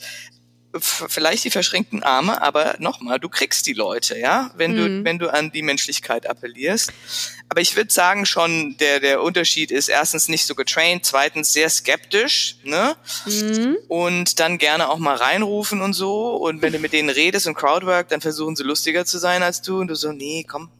vielleicht 0.80 1.44
die 1.44 1.50
verschränkten 1.50 2.02
Arme, 2.02 2.40
aber 2.42 2.76
nochmal, 2.78 3.18
du 3.18 3.28
kriegst 3.30 3.66
die 3.66 3.72
Leute, 3.72 4.18
ja, 4.18 4.50
wenn 4.56 4.72
Mhm. 4.72 4.76
du, 4.76 5.04
wenn 5.04 5.18
du 5.18 5.32
an 5.32 5.50
die 5.50 5.62
Menschlichkeit 5.62 6.28
appellierst. 6.28 6.92
Aber 7.48 7.60
ich 7.62 7.74
würde 7.74 7.90
sagen 7.92 8.26
schon, 8.26 8.76
der, 8.78 9.00
der 9.00 9.22
Unterschied 9.22 9.70
ist 9.70 9.88
erstens 9.88 10.28
nicht 10.28 10.44
so 10.46 10.54
getraint, 10.54 11.06
zweitens 11.06 11.52
sehr 11.54 11.70
skeptisch, 11.70 12.56
ne? 12.64 12.96
Mhm. 13.26 13.76
Und 13.88 14.40
dann 14.40 14.58
gerne 14.58 14.88
auch 14.90 14.98
mal 14.98 15.16
reinrufen 15.16 15.80
und 15.80 15.94
so. 15.94 16.36
Und 16.36 16.60
wenn 16.62 16.72
du 16.74 16.78
mit 16.78 16.92
denen 16.92 17.08
redest 17.08 17.46
und 17.46 17.54
Crowdwork, 17.54 18.08
dann 18.08 18.20
versuchen 18.20 18.54
sie 18.54 18.62
lustiger 18.62 19.04
zu 19.06 19.18
sein 19.18 19.42
als 19.42 19.62
du. 19.62 19.80
Und 19.80 19.88
du 19.88 19.94
so, 19.96 20.12
nee, 20.12 20.44
komm, 20.46 20.70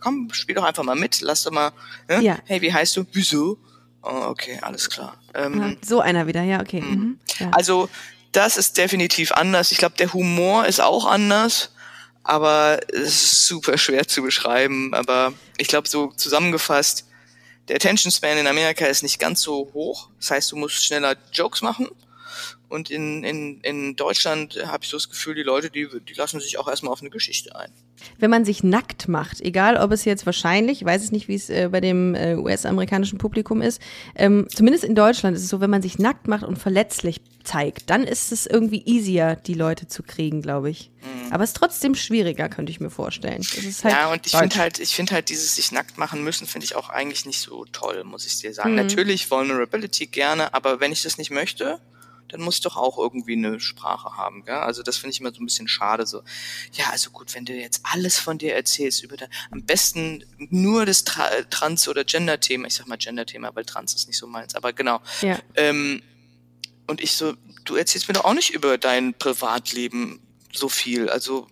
komm, 0.00 0.28
spiel 0.32 0.54
doch 0.54 0.64
einfach 0.64 0.82
mal 0.84 0.96
mit, 0.96 1.20
lass 1.20 1.42
doch 1.44 1.50
mal, 1.52 1.72
ne? 2.08 2.22
Ja. 2.22 2.38
Hey, 2.46 2.60
wie 2.60 2.72
heißt 2.72 2.96
du? 2.96 3.04
Wieso? 3.12 3.58
Oh, 4.02 4.24
okay, 4.28 4.58
alles 4.62 4.90
klar. 4.90 5.16
Ähm, 5.34 5.78
So 5.82 6.00
einer 6.00 6.26
wieder, 6.26 6.42
ja, 6.42 6.60
okay. 6.60 6.80
Mhm. 6.80 7.18
Ja. 7.38 7.50
also 7.50 7.88
das 8.32 8.56
ist 8.56 8.78
definitiv 8.78 9.32
anders. 9.32 9.72
Ich 9.72 9.78
glaube, 9.78 9.96
der 9.96 10.12
Humor 10.12 10.66
ist 10.66 10.80
auch 10.80 11.04
anders, 11.04 11.70
aber 12.24 12.80
es 12.92 13.00
ist 13.24 13.46
super 13.46 13.76
schwer 13.78 14.08
zu 14.08 14.22
beschreiben. 14.22 14.94
Aber 14.94 15.32
ich 15.58 15.68
glaube, 15.68 15.88
so 15.88 16.08
zusammengefasst, 16.16 17.06
der 17.68 17.76
Attention 17.76 18.10
Span 18.10 18.38
in 18.38 18.46
Amerika 18.46 18.86
ist 18.86 19.02
nicht 19.02 19.18
ganz 19.18 19.42
so 19.42 19.70
hoch. 19.74 20.08
Das 20.18 20.30
heißt, 20.30 20.52
du 20.52 20.56
musst 20.56 20.84
schneller 20.84 21.14
Jokes 21.32 21.62
machen. 21.62 21.88
Und 22.72 22.90
in, 22.90 23.22
in, 23.22 23.60
in 23.60 23.96
Deutschland 23.96 24.58
habe 24.66 24.82
ich 24.82 24.88
so 24.90 24.96
das 24.96 25.10
Gefühl, 25.10 25.34
die 25.34 25.42
Leute, 25.42 25.70
die, 25.70 25.86
die 26.08 26.14
lassen 26.14 26.40
sich 26.40 26.58
auch 26.58 26.68
erstmal 26.68 26.92
auf 26.92 27.00
eine 27.02 27.10
Geschichte 27.10 27.54
ein. 27.54 27.70
Wenn 28.18 28.30
man 28.30 28.44
sich 28.46 28.64
nackt 28.64 29.08
macht, 29.08 29.40
egal 29.42 29.76
ob 29.76 29.92
es 29.92 30.04
jetzt 30.06 30.24
wahrscheinlich, 30.24 30.80
ich 30.80 30.86
weiß 30.86 31.04
es 31.04 31.12
nicht, 31.12 31.28
wie 31.28 31.34
es 31.34 31.50
äh, 31.50 31.68
bei 31.70 31.80
dem 31.80 32.14
äh, 32.14 32.34
US-amerikanischen 32.34 33.18
Publikum 33.18 33.60
ist, 33.60 33.80
ähm, 34.16 34.48
zumindest 34.54 34.84
in 34.84 34.94
Deutschland 34.94 35.36
ist 35.36 35.42
es 35.44 35.50
so, 35.50 35.60
wenn 35.60 35.70
man 35.70 35.82
sich 35.82 35.98
nackt 35.98 36.28
macht 36.28 36.44
und 36.44 36.56
verletzlich 36.58 37.20
zeigt, 37.44 37.90
dann 37.90 38.04
ist 38.04 38.32
es 38.32 38.46
irgendwie 38.46 38.82
easier, 38.86 39.36
die 39.36 39.54
Leute 39.54 39.86
zu 39.86 40.02
kriegen, 40.02 40.40
glaube 40.42 40.70
ich. 40.70 40.90
Aber 41.30 41.44
es 41.44 41.50
ist 41.50 41.56
trotzdem 41.56 41.94
schwieriger, 41.94 42.48
könnte 42.48 42.70
ich 42.70 42.78
mir 42.80 42.90
vorstellen. 42.90 43.42
Halt 43.42 43.84
Mhm. 43.84 43.88
ja, 43.90 44.12
und 44.12 44.26
ich 44.26 44.32
finde 44.36 44.56
halt, 44.56 44.78
ich 44.78 44.94
finde 44.94 45.12
halt 45.14 45.28
dieses 45.28 45.56
sich 45.56 45.72
nackt 45.72 45.98
machen 45.98 46.22
müssen, 46.24 46.46
finde 46.46 46.64
ich 46.66 46.76
auch 46.76 46.88
eigentlich 46.90 47.24
nicht 47.26 47.40
so 47.40 47.64
toll, 47.72 48.04
muss 48.04 48.26
ich 48.26 48.38
dir 48.38 48.50
Mhm. 48.50 48.54
sagen. 48.54 48.74
Natürlich 48.76 49.30
Vulnerability 49.30 50.06
gerne, 50.06 50.52
aber 50.54 50.80
wenn 50.80 50.92
ich 50.92 51.02
das 51.02 51.18
nicht 51.18 51.30
möchte, 51.30 51.80
dann 52.32 52.40
muss 52.40 52.56
ich 52.56 52.60
doch 52.62 52.76
auch 52.76 52.98
irgendwie 52.98 53.34
eine 53.34 53.60
Sprache 53.60 54.16
haben, 54.16 54.44
gell? 54.44 54.54
Also 54.54 54.82
das 54.82 54.96
finde 54.96 55.12
ich 55.12 55.20
immer 55.20 55.32
so 55.32 55.42
ein 55.42 55.46
bisschen 55.46 55.68
schade, 55.68 56.06
so. 56.06 56.22
Ja, 56.72 56.86
also 56.90 57.10
gut, 57.10 57.34
wenn 57.34 57.44
du 57.44 57.52
jetzt 57.52 57.82
alles 57.84 58.18
von 58.18 58.38
dir 58.38 58.54
erzählst 58.54 59.04
über 59.04 59.16
dein, 59.16 59.28
am 59.50 59.62
besten 59.64 60.24
nur 60.50 60.86
das 60.86 61.04
Tra 61.04 61.28
Trans- 61.50 61.88
oder 61.88 62.04
Gender-Thema, 62.04 62.66
ich 62.66 62.74
sag 62.74 62.88
mal 62.88 62.96
Gender-Thema, 62.96 63.54
weil 63.54 63.64
Trans 63.64 63.94
ist 63.94 64.08
nicht 64.08 64.18
so 64.18 64.26
meins, 64.26 64.54
aber 64.54 64.72
genau. 64.72 65.00
Ja. 65.20 65.38
Ähm, 65.54 66.02
und 66.86 67.00
ich 67.00 67.12
so, 67.12 67.34
du 67.64 67.76
erzählst 67.76 68.08
mir 68.08 68.14
doch 68.14 68.24
auch 68.24 68.34
nicht 68.34 68.50
über 68.50 68.78
dein 68.78 69.14
Privatleben 69.14 70.20
so 70.52 70.68
viel. 70.68 71.08
Also 71.08 71.48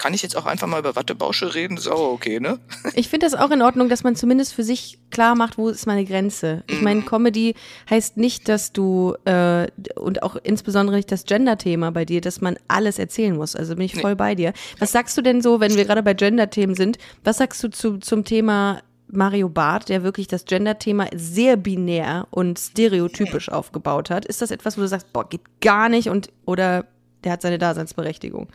kann 0.00 0.14
ich 0.14 0.22
jetzt 0.22 0.34
auch 0.36 0.46
einfach 0.46 0.66
mal 0.66 0.78
über 0.80 0.96
Wattebausche 0.96 1.54
reden? 1.54 1.76
Ist 1.76 1.86
auch 1.86 2.12
okay, 2.12 2.40
ne? 2.40 2.58
Ich 2.94 3.08
finde 3.10 3.26
das 3.26 3.34
auch 3.34 3.50
in 3.50 3.60
Ordnung, 3.60 3.90
dass 3.90 4.02
man 4.02 4.16
zumindest 4.16 4.54
für 4.54 4.62
sich 4.64 4.98
klar 5.10 5.34
macht, 5.34 5.58
wo 5.58 5.68
ist 5.68 5.86
meine 5.86 6.06
Grenze. 6.06 6.64
Ich 6.68 6.78
Mhm. 6.78 6.84
meine, 6.84 7.02
Comedy 7.02 7.54
heißt 7.90 8.16
nicht, 8.16 8.48
dass 8.48 8.72
du 8.72 9.14
äh, 9.26 9.66
und 9.96 10.22
auch 10.22 10.36
insbesondere 10.42 10.96
nicht 10.96 11.12
das 11.12 11.24
Gender-Thema 11.24 11.90
bei 11.92 12.06
dir, 12.06 12.22
dass 12.22 12.40
man 12.40 12.56
alles 12.66 12.98
erzählen 12.98 13.36
muss. 13.36 13.54
Also 13.54 13.76
bin 13.76 13.84
ich 13.84 13.94
voll 13.94 14.16
bei 14.16 14.34
dir. 14.34 14.54
Was 14.78 14.92
sagst 14.92 15.18
du 15.18 15.22
denn 15.22 15.42
so, 15.42 15.60
wenn 15.60 15.76
wir 15.76 15.84
gerade 15.84 16.02
bei 16.02 16.14
Gender-Themen 16.14 16.74
sind? 16.74 16.96
Was 17.22 17.36
sagst 17.36 17.62
du 17.62 17.68
zu, 17.68 17.98
zum 17.98 18.24
Thema 18.24 18.80
Mario 19.12 19.50
Barth, 19.50 19.90
der 19.90 20.02
wirklich 20.02 20.28
das 20.28 20.46
Gender-Thema 20.46 21.08
sehr 21.14 21.56
binär 21.58 22.26
und 22.30 22.58
stereotypisch 22.58 23.50
aufgebaut 23.50 24.08
hat? 24.08 24.24
Ist 24.24 24.40
das 24.40 24.50
etwas, 24.50 24.78
wo 24.78 24.80
du 24.80 24.88
sagst, 24.88 25.12
boah, 25.12 25.28
geht 25.28 25.42
gar 25.60 25.88
nicht 25.90 26.08
und 26.08 26.30
oder 26.46 26.86
der 27.22 27.32
hat 27.32 27.42
seine 27.42 27.58
Daseinsberechtigung? 27.58 28.48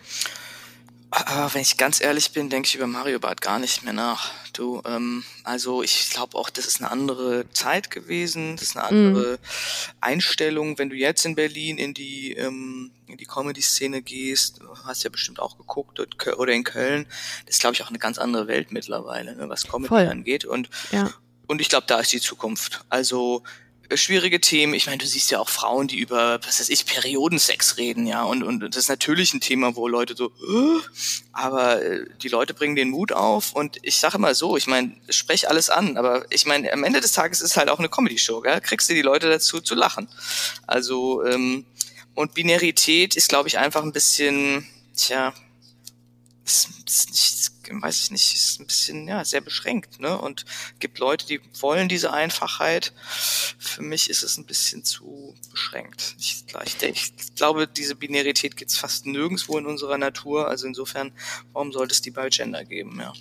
Aber 1.18 1.54
wenn 1.54 1.62
ich 1.62 1.78
ganz 1.78 2.02
ehrlich 2.02 2.32
bin, 2.32 2.50
denke 2.50 2.68
ich 2.68 2.76
über 2.76 2.88
Mario 2.88 3.20
Bart 3.20 3.40
gar 3.40 3.58
nicht 3.58 3.84
mehr 3.84 3.94
nach. 3.94 4.32
Du, 4.52 4.82
ähm, 4.86 5.24
also 5.46 5.82
ich 5.82 6.10
glaube 6.10 6.38
auch, 6.38 6.50
das 6.50 6.66
ist 6.66 6.82
eine 6.82 6.92
andere 6.92 7.46
Zeit 7.54 7.90
gewesen, 7.90 8.58
das 8.58 8.64
ist 8.70 8.78
eine 8.78 8.86
andere 8.86 9.40
Einstellung. 10.02 10.78
Wenn 10.78 10.90
du 10.90 10.96
jetzt 10.96 11.26
in 11.26 11.36
Berlin 11.36 11.78
in 11.78 11.94
die 11.94 12.34
ähm, 12.34 12.92
in 13.08 13.18
die 13.18 13.26
Comedy-Szene 13.26 14.02
gehst, 14.02 14.60
hast 14.86 15.04
ja 15.04 15.10
bestimmt 15.10 15.40
auch 15.40 15.58
geguckt 15.58 16.00
oder 16.38 16.52
in 16.52 16.64
Köln, 16.64 17.06
das 17.46 17.56
ist 17.56 17.62
glaube 17.62 17.76
ich 17.76 17.84
auch 17.84 17.90
eine 17.90 18.00
ganz 18.00 18.18
andere 18.18 18.48
Welt 18.48 18.72
mittlerweile, 18.72 19.36
ne, 19.36 19.48
was 19.48 19.68
Comedy 19.68 19.88
Voll. 19.88 20.08
angeht. 20.08 20.44
Und 20.44 20.70
Ja. 20.92 21.12
und 21.48 21.62
ich 21.62 21.70
glaube, 21.70 21.86
da 21.88 22.00
ist 22.00 22.12
die 22.12 22.20
Zukunft. 22.22 22.82
Also 22.90 23.44
schwierige 23.94 24.42
Themen. 24.42 24.74
Ich 24.74 24.88
meine, 24.88 24.98
du 24.98 25.06
siehst 25.06 25.32
ja 25.32 25.40
auch 25.40 25.50
Frauen, 25.50 25.88
die 25.88 25.98
über, 25.98 26.40
was 26.44 26.60
weiß 26.60 26.70
ich, 26.70 26.86
Periodensex 26.86 27.78
reden, 27.78 28.08
ja. 28.08 28.24
Und, 28.24 28.44
und 28.44 28.62
das 28.62 28.76
ist 28.76 28.90
natürlich 28.90 29.34
ein 29.34 29.42
Thema, 29.42 29.76
wo 29.76 29.88
Leute 29.88 30.16
so, 30.16 30.28
"Äh?" 30.28 30.82
aber 31.32 31.82
äh, 31.82 32.06
die 32.22 32.30
Leute 32.30 32.54
bringen 32.54 32.76
den 32.76 32.90
Mut 32.90 33.12
auf. 33.12 33.54
Und 33.54 33.78
ich 33.82 33.98
sage 33.98 34.18
immer 34.18 34.34
so, 34.36 34.58
ich 34.58 34.68
meine, 34.68 34.96
sprech 35.10 35.50
alles 35.50 35.70
an. 35.70 35.98
Aber 35.98 36.26
ich 36.32 36.46
meine, 36.46 36.72
am 36.74 36.84
Ende 36.84 37.02
des 37.02 37.12
Tages 37.12 37.42
ist 37.42 37.58
halt 37.58 37.70
auch 37.70 37.80
eine 37.80 37.90
Comedy-Show, 37.90 38.42
gell? 38.42 38.62
Kriegst 38.62 38.90
du 38.90 38.94
die 38.94 39.02
Leute 39.02 39.30
dazu 39.30 39.62
zu 39.62 39.76
lachen. 39.76 40.08
Also, 40.68 41.24
ähm, 41.26 41.66
und 42.14 42.34
Binarität 42.34 43.16
ist, 43.16 43.30
glaube 43.30 43.50
ich, 43.50 43.58
einfach 43.58 43.84
ein 43.84 43.92
bisschen, 43.92 44.66
tja, 44.96 45.34
ist, 46.46 46.70
ist 46.88 47.10
nicht, 47.10 47.84
weiß 47.84 48.04
ich 48.04 48.12
nicht, 48.12 48.36
ist 48.36 48.60
ein 48.60 48.68
bisschen, 48.68 49.08
ja, 49.08 49.26
sehr 49.26 49.42
beschränkt, 49.42 50.00
ne? 50.00 50.18
Und 50.20 50.46
gibt 50.80 51.00
Leute, 51.00 51.26
die 51.26 51.42
wollen 51.60 51.90
diese 51.90 52.14
Einfachheit. 52.14 52.94
Für 53.58 53.82
mich 53.82 54.10
ist 54.10 54.24
es 54.24 54.38
ein 54.38 54.46
bisschen 54.46 54.84
zu 54.84 55.36
beschränkt. 55.52 56.16
Ich, 56.20 56.46
ich, 56.64 56.82
ich 56.82 57.36
glaube, 57.36 57.68
diese 57.68 57.96
Binarität 57.96 58.56
gibt's 58.56 58.78
fast 58.78 59.06
nirgendwo 59.06 59.58
in 59.58 59.66
unserer 59.66 59.98
Natur. 59.98 60.48
Also 60.48 60.68
insofern, 60.68 61.12
warum 61.52 61.72
sollte 61.72 61.94
es 61.94 62.02
die 62.02 62.12
bei 62.12 62.30
Gender 62.30 62.64
geben, 62.64 63.00
ja? 63.00 63.14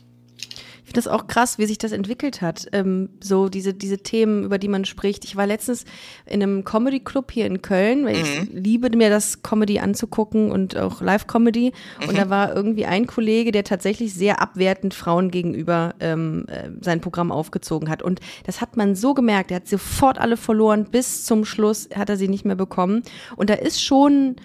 Finde 0.95 1.09
das 1.09 1.13
auch 1.13 1.27
krass, 1.27 1.59
wie 1.59 1.67
sich 1.67 1.79
das 1.79 1.93
entwickelt 1.93 2.41
hat. 2.41 2.67
Ähm, 2.73 3.09
so 3.21 3.49
diese, 3.49 3.75
diese 3.75 3.99
Themen, 3.99 4.45
über 4.45 4.59
die 4.59 4.69
man 4.69 4.85
spricht. 4.85 5.25
Ich 5.25 5.35
war 5.35 5.47
letztens 5.47 5.85
in 6.25 6.43
einem 6.43 6.65
Comedy-Club 6.65 7.33
hier 7.33 7.47
in 7.47 7.63
Köln, 7.63 8.05
weil 8.05 8.17
ich 8.17 8.49
liebe 8.53 8.95
mir 8.97 9.11
das 9.11 9.43
Comedy 9.43 9.81
anzugucken 9.81 10.53
und 10.53 10.77
auch 10.77 11.01
Live-Comedy. 11.01 11.73
Und 12.07 12.17
da 12.17 12.31
war 12.31 12.55
irgendwie 12.55 12.87
ein 12.87 13.07
Kollege, 13.07 13.51
der 13.51 13.65
tatsächlich 13.65 14.15
sehr 14.15 14.41
abwertend 14.41 14.95
Frauen 14.95 15.31
gegenüber 15.31 15.95
ähm, 15.99 16.47
äh, 16.49 16.71
sein 16.81 17.01
Programm 17.01 17.33
aufgezogen 17.33 17.91
hat. 17.91 18.03
Und 18.03 18.21
das 18.47 18.61
hat 18.61 18.77
man 18.77 18.95
so 18.95 19.15
gemerkt. 19.15 19.51
Er 19.51 19.57
hat 19.57 19.69
sofort 19.69 20.19
alle 20.19 20.37
verloren. 20.37 20.87
Bis 20.91 21.25
zum 21.25 21.45
Schluss 21.45 21.89
hat 21.95 22.09
er 22.09 22.17
sie 22.17 22.29
nicht 22.29 22.45
mehr 22.45 22.57
bekommen. 22.57 23.03
Und 23.37 23.51
da 23.51 23.55
ist 23.55 23.83
schon 23.83 24.37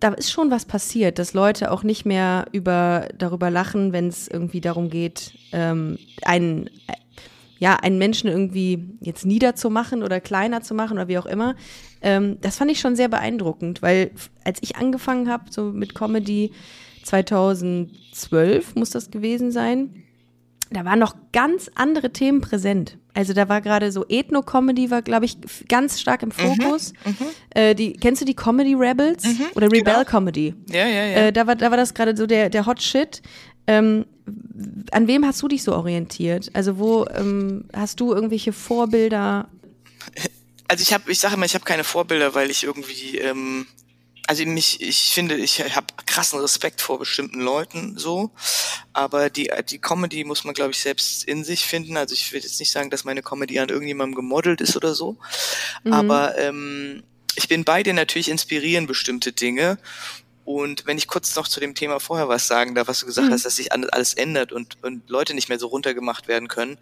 da 0.00 0.10
ist 0.10 0.30
schon 0.30 0.50
was 0.50 0.64
passiert, 0.64 1.18
dass 1.18 1.34
Leute 1.34 1.70
auch 1.70 1.82
nicht 1.82 2.04
mehr 2.04 2.46
über 2.52 3.08
darüber 3.16 3.50
lachen, 3.50 3.92
wenn 3.92 4.08
es 4.08 4.28
irgendwie 4.28 4.60
darum 4.60 4.90
geht, 4.90 5.32
ähm, 5.52 5.98
einen 6.22 6.68
äh, 6.68 6.94
ja 7.58 7.74
einen 7.74 7.98
Menschen 7.98 8.28
irgendwie 8.28 8.96
jetzt 9.00 9.26
niederzumachen 9.26 10.02
oder 10.02 10.20
kleiner 10.20 10.60
zu 10.62 10.74
machen 10.74 10.94
oder 10.94 11.08
wie 11.08 11.18
auch 11.18 11.26
immer. 11.26 11.56
Ähm, 12.00 12.38
das 12.40 12.56
fand 12.56 12.70
ich 12.70 12.80
schon 12.80 12.96
sehr 12.96 13.08
beeindruckend, 13.08 13.82
weil 13.82 14.12
als 14.44 14.58
ich 14.62 14.76
angefangen 14.76 15.28
habe 15.28 15.50
so 15.50 15.64
mit 15.64 15.94
Comedy 15.94 16.52
2012 17.02 18.76
muss 18.76 18.90
das 18.90 19.10
gewesen 19.10 19.50
sein. 19.50 20.04
Da 20.70 20.84
waren 20.84 20.98
noch 20.98 21.14
ganz 21.32 21.70
andere 21.74 22.12
Themen 22.12 22.40
präsent. 22.40 22.98
Also 23.14 23.32
da 23.32 23.48
war 23.48 23.60
gerade 23.60 23.90
so 23.90 24.04
Ethno-Comedy 24.08 24.90
war, 24.90 25.02
glaube 25.02 25.24
ich, 25.24 25.38
ganz 25.68 26.00
stark 26.00 26.22
im 26.22 26.30
Fokus. 26.30 26.92
Äh, 27.50 27.74
die, 27.74 27.94
kennst 27.94 28.20
du 28.20 28.26
die 28.26 28.34
Comedy 28.34 28.74
Rebels? 28.74 29.24
Oder 29.54 29.70
Rebel 29.72 30.04
Comedy? 30.04 30.54
Ja, 30.68 30.86
ja, 30.86 31.04
ja. 31.04 31.16
Äh, 31.26 31.32
da, 31.32 31.46
war, 31.46 31.56
da 31.56 31.70
war 31.70 31.76
das 31.76 31.94
gerade 31.94 32.16
so 32.16 32.26
der, 32.26 32.50
der 32.50 32.66
Hot 32.66 32.82
Shit. 32.82 33.22
Ähm, 33.66 34.04
an 34.92 35.06
wem 35.06 35.26
hast 35.26 35.42
du 35.42 35.48
dich 35.48 35.62
so 35.62 35.74
orientiert? 35.74 36.50
Also 36.52 36.78
wo 36.78 37.06
ähm, 37.06 37.64
hast 37.74 38.00
du 38.00 38.12
irgendwelche 38.12 38.52
Vorbilder? 38.52 39.48
also 40.68 40.82
ich 40.82 40.92
habe, 40.92 41.10
ich 41.10 41.18
sage 41.18 41.34
immer, 41.34 41.46
ich 41.46 41.54
habe 41.54 41.64
keine 41.64 41.84
Vorbilder, 41.84 42.34
weil 42.34 42.50
ich 42.50 42.64
irgendwie, 42.64 43.18
ähm, 43.18 43.66
also 44.28 44.44
mich, 44.44 44.82
ich 44.82 45.14
finde, 45.14 45.36
ich 45.36 45.74
habe 45.74 45.86
krassen 46.04 46.38
Respekt 46.38 46.82
vor 46.82 46.98
bestimmten 46.98 47.40
Leuten 47.40 47.96
so, 47.96 48.30
aber 48.92 49.30
die 49.30 49.50
die 49.70 49.78
Comedy 49.78 50.22
muss 50.24 50.44
man, 50.44 50.52
glaube 50.52 50.72
ich, 50.72 50.80
selbst 50.80 51.24
in 51.24 51.44
sich 51.44 51.64
finden. 51.64 51.96
Also 51.96 52.12
ich 52.12 52.30
will 52.30 52.42
jetzt 52.42 52.60
nicht 52.60 52.70
sagen, 52.70 52.90
dass 52.90 53.04
meine 53.04 53.22
Comedy 53.22 53.58
an 53.58 53.70
irgendjemandem 53.70 54.16
gemodelt 54.16 54.60
ist 54.60 54.76
oder 54.76 54.94
so, 54.94 55.16
aber 55.90 56.36
ähm, 56.36 57.04
ich 57.36 57.48
bin 57.48 57.64
bei 57.64 57.82
dir 57.82 57.94
natürlich 57.94 58.28
inspirieren 58.28 58.86
bestimmte 58.86 59.32
Dinge. 59.32 59.78
Und 60.48 60.86
wenn 60.86 60.96
ich 60.96 61.08
kurz 61.08 61.36
noch 61.36 61.46
zu 61.46 61.60
dem 61.60 61.74
Thema 61.74 62.00
vorher 62.00 62.26
was 62.30 62.48
sagen 62.48 62.74
darf, 62.74 62.88
was 62.88 63.00
du 63.00 63.06
gesagt 63.06 63.30
hast, 63.30 63.44
dass 63.44 63.56
sich 63.56 63.70
alles 63.70 64.14
ändert 64.14 64.50
und, 64.50 64.82
und 64.82 65.06
Leute 65.10 65.34
nicht 65.34 65.50
mehr 65.50 65.58
so 65.58 65.66
runtergemacht 65.66 66.26
werden 66.26 66.48
können, 66.48 66.78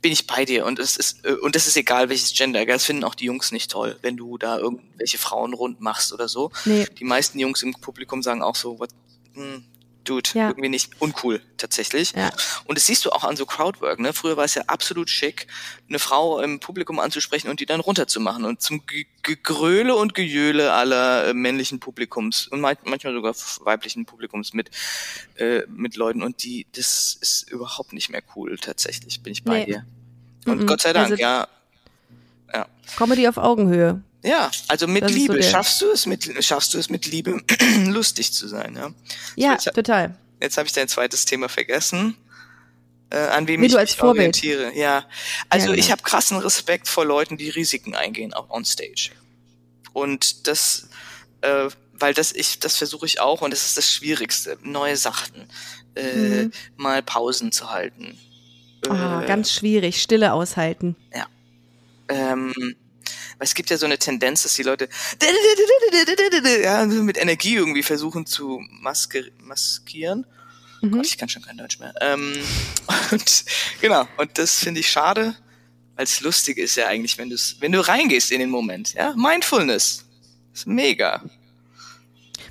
bin 0.00 0.10
ich 0.10 0.26
bei 0.26 0.46
dir. 0.46 0.64
Und 0.64 0.78
es 0.78 0.96
ist, 0.96 1.26
äh, 1.26 1.32
und 1.32 1.54
das 1.54 1.66
ist 1.66 1.76
egal, 1.76 2.08
welches 2.08 2.32
Gender. 2.32 2.64
Das 2.64 2.86
finden 2.86 3.04
auch 3.04 3.14
die 3.14 3.26
Jungs 3.26 3.52
nicht 3.52 3.70
toll, 3.70 3.98
wenn 4.00 4.16
du 4.16 4.38
da 4.38 4.56
irgendwelche 4.56 5.18
Frauen 5.18 5.52
rund 5.52 5.82
machst 5.82 6.14
oder 6.14 6.28
so. 6.28 6.50
Nee. 6.64 6.86
Die 6.98 7.04
meisten 7.04 7.38
Jungs 7.38 7.62
im 7.62 7.74
Publikum 7.74 8.22
sagen 8.22 8.40
auch 8.40 8.56
so, 8.56 8.78
what, 8.78 8.88
hm, 9.34 9.64
Dude, 10.10 10.30
Ja. 10.34 10.48
irgendwie 10.48 10.68
nicht 10.68 11.00
uncool 11.00 11.40
tatsächlich. 11.56 12.12
Ja. 12.12 12.30
Und 12.64 12.76
das 12.76 12.86
siehst 12.86 13.04
du 13.04 13.10
auch 13.10 13.22
an 13.22 13.36
so 13.36 13.46
Crowdwork. 13.46 14.00
Ne? 14.00 14.12
Früher 14.12 14.36
war 14.36 14.44
es 14.44 14.54
ja 14.54 14.62
absolut 14.66 15.08
schick, 15.08 15.46
eine 15.88 15.98
Frau 16.00 16.40
im 16.40 16.58
Publikum 16.58 16.98
anzusprechen 16.98 17.48
und 17.48 17.60
die 17.60 17.66
dann 17.66 17.78
runterzumachen. 17.80 18.44
Und 18.44 18.60
zum 18.60 18.84
Ge- 18.86 19.06
Gegröle 19.22 19.94
und 19.94 20.14
Gejöle 20.14 20.72
aller 20.72 21.28
äh, 21.28 21.34
männlichen 21.34 21.78
Publikums 21.78 22.48
und 22.48 22.60
ma- 22.60 22.74
manchmal 22.84 23.12
sogar 23.14 23.34
weiblichen 23.60 24.04
Publikums 24.04 24.52
mit, 24.52 24.70
äh, 25.36 25.62
mit 25.68 25.94
Leuten. 25.96 26.22
Und 26.22 26.42
die, 26.42 26.66
das 26.72 27.16
ist 27.20 27.48
überhaupt 27.50 27.92
nicht 27.92 28.08
mehr 28.10 28.22
cool 28.34 28.58
tatsächlich, 28.58 29.22
bin 29.22 29.32
ich 29.32 29.44
bei 29.44 29.60
Nee. 29.60 29.64
dir. 29.66 29.86
Und 30.46 30.62
Mhm. 30.62 30.66
Gott 30.66 30.80
sei 30.80 30.92
Dank, 30.92 31.10
Also- 31.12 31.22
ja. 31.22 31.46
Comedy 32.96 33.28
auf 33.28 33.36
Augenhöhe. 33.36 34.02
Ja, 34.22 34.50
also 34.68 34.86
mit 34.86 35.02
Das 35.02 35.12
so 35.12 35.16
Liebe. 35.18 35.34
der- 35.38 35.42
schaffst 35.50 35.80
du 35.80 35.90
es 35.90 36.04
mit, 36.06 36.44
schaffst 36.44 36.74
du 36.74 36.78
es 36.78 36.90
mit 36.90 37.06
Liebe, 37.06 37.42
lustig 37.86 38.32
zu 38.32 38.48
sein, 38.48 38.76
ja? 38.76 38.90
Ja, 39.36 39.52
jetzt, 39.52 39.72
total. 39.74 40.14
jetzt 40.42 40.58
habe 40.58 40.66
ich 40.66 40.72
dein 40.74 40.88
zweites 40.88 41.24
Thema 41.24 41.48
vergessen. 41.48 42.16
Äh, 43.12 43.16
an 43.18 43.48
wem 43.48 43.60
Wie 43.62 43.66
ich 43.66 43.74
mich 43.74 43.96
Vorbild. 43.96 44.18
orientiere. 44.36 44.72
Ja, 44.76 45.04
also 45.48 45.66
Ja, 45.68 45.72
genau. 45.72 45.84
ich 45.84 45.90
habe 45.90 46.02
krassen 46.02 46.38
Respekt 46.38 46.86
vor 46.86 47.04
Leuten, 47.04 47.36
die 47.36 47.48
Risiken 47.48 47.94
eingehen 47.96 48.32
auch 48.34 48.50
on 48.50 48.64
stage. 48.64 49.10
Und 49.92 50.46
das, 50.46 50.88
äh, 51.40 51.68
weil 51.94 52.14
das 52.14 52.30
ich, 52.32 52.60
das 52.60 52.76
versuche 52.76 53.06
ich 53.06 53.18
auch 53.20 53.40
und 53.42 53.50
das 53.52 53.64
ist 53.66 53.76
das 53.78 53.90
Schwierigste. 53.90 54.58
Neue 54.62 54.96
Sachen, 54.96 55.48
äh, 55.96 56.44
Mhm. 56.44 56.52
mal 56.76 57.02
Pausen 57.02 57.50
zu 57.50 57.70
halten. 57.70 58.16
Ah, 58.88 59.22
Äh, 59.22 59.26
ganz 59.26 59.52
schwierig. 59.52 60.00
Stille 60.02 60.32
aushalten. 60.32 60.94
ähm, 62.08 62.52
weil 63.40 63.46
es 63.46 63.54
gibt 63.54 63.70
ja 63.70 63.78
so 63.78 63.86
eine 63.86 63.96
Tendenz, 63.96 64.42
dass 64.42 64.52
die 64.52 64.62
Leute 64.62 64.86
ja, 66.62 66.84
mit 66.84 67.16
Energie 67.16 67.54
irgendwie 67.54 67.82
versuchen 67.82 68.26
zu 68.26 68.60
maske 68.68 69.32
maskieren. 69.38 70.26
Mhm. 70.82 70.90
Gott, 70.90 71.06
ich 71.06 71.16
kann 71.16 71.30
schon 71.30 71.40
kein 71.40 71.56
Deutsch 71.56 71.78
mehr. 71.78 71.94
Ähm, 72.02 72.34
und 73.10 73.44
genau, 73.80 74.06
und 74.18 74.36
das 74.36 74.58
finde 74.58 74.80
ich 74.80 74.90
schade, 74.90 75.34
weil 75.96 76.04
es 76.04 76.20
lustig 76.20 76.58
ist 76.58 76.76
ja 76.76 76.86
eigentlich, 76.88 77.16
wenn 77.16 77.30
du 77.30 77.36
wenn 77.60 77.72
du 77.72 77.80
reingehst 77.80 78.30
in 78.30 78.40
den 78.40 78.50
Moment, 78.50 78.92
ja, 78.92 79.14
Mindfulness. 79.16 80.04
Ist 80.52 80.66
mega. 80.66 81.22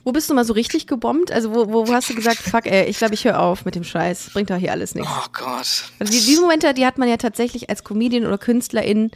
Wo 0.04 0.12
bist 0.12 0.28
du 0.28 0.34
mal 0.34 0.46
so 0.46 0.54
richtig 0.54 0.88
gebombt? 0.88 1.32
Also 1.32 1.54
wo, 1.54 1.72
wo, 1.72 1.88
wo 1.88 1.94
hast 1.94 2.10
du 2.10 2.16
gesagt, 2.16 2.40
fuck 2.40 2.66
ey, 2.66 2.86
ich 2.86 2.98
glaube, 2.98 3.14
ich 3.14 3.26
höre 3.26 3.40
auf 3.40 3.64
mit 3.64 3.76
dem 3.76 3.84
Scheiß. 3.84 4.32
Bringt 4.34 4.50
doch 4.50 4.58
hier 4.58 4.72
alles 4.72 4.96
nichts. 4.96 5.12
Oh 5.12 5.28
Gott. 5.34 5.84
Also 6.00 6.12
die, 6.12 6.26
diese 6.26 6.42
Momente, 6.42 6.74
die 6.74 6.86
hat 6.88 6.98
man 6.98 7.08
ja 7.08 7.18
tatsächlich 7.18 7.70
als 7.70 7.84
Comedian 7.84 8.26
oder 8.26 8.40
Künstlerin 8.40 9.12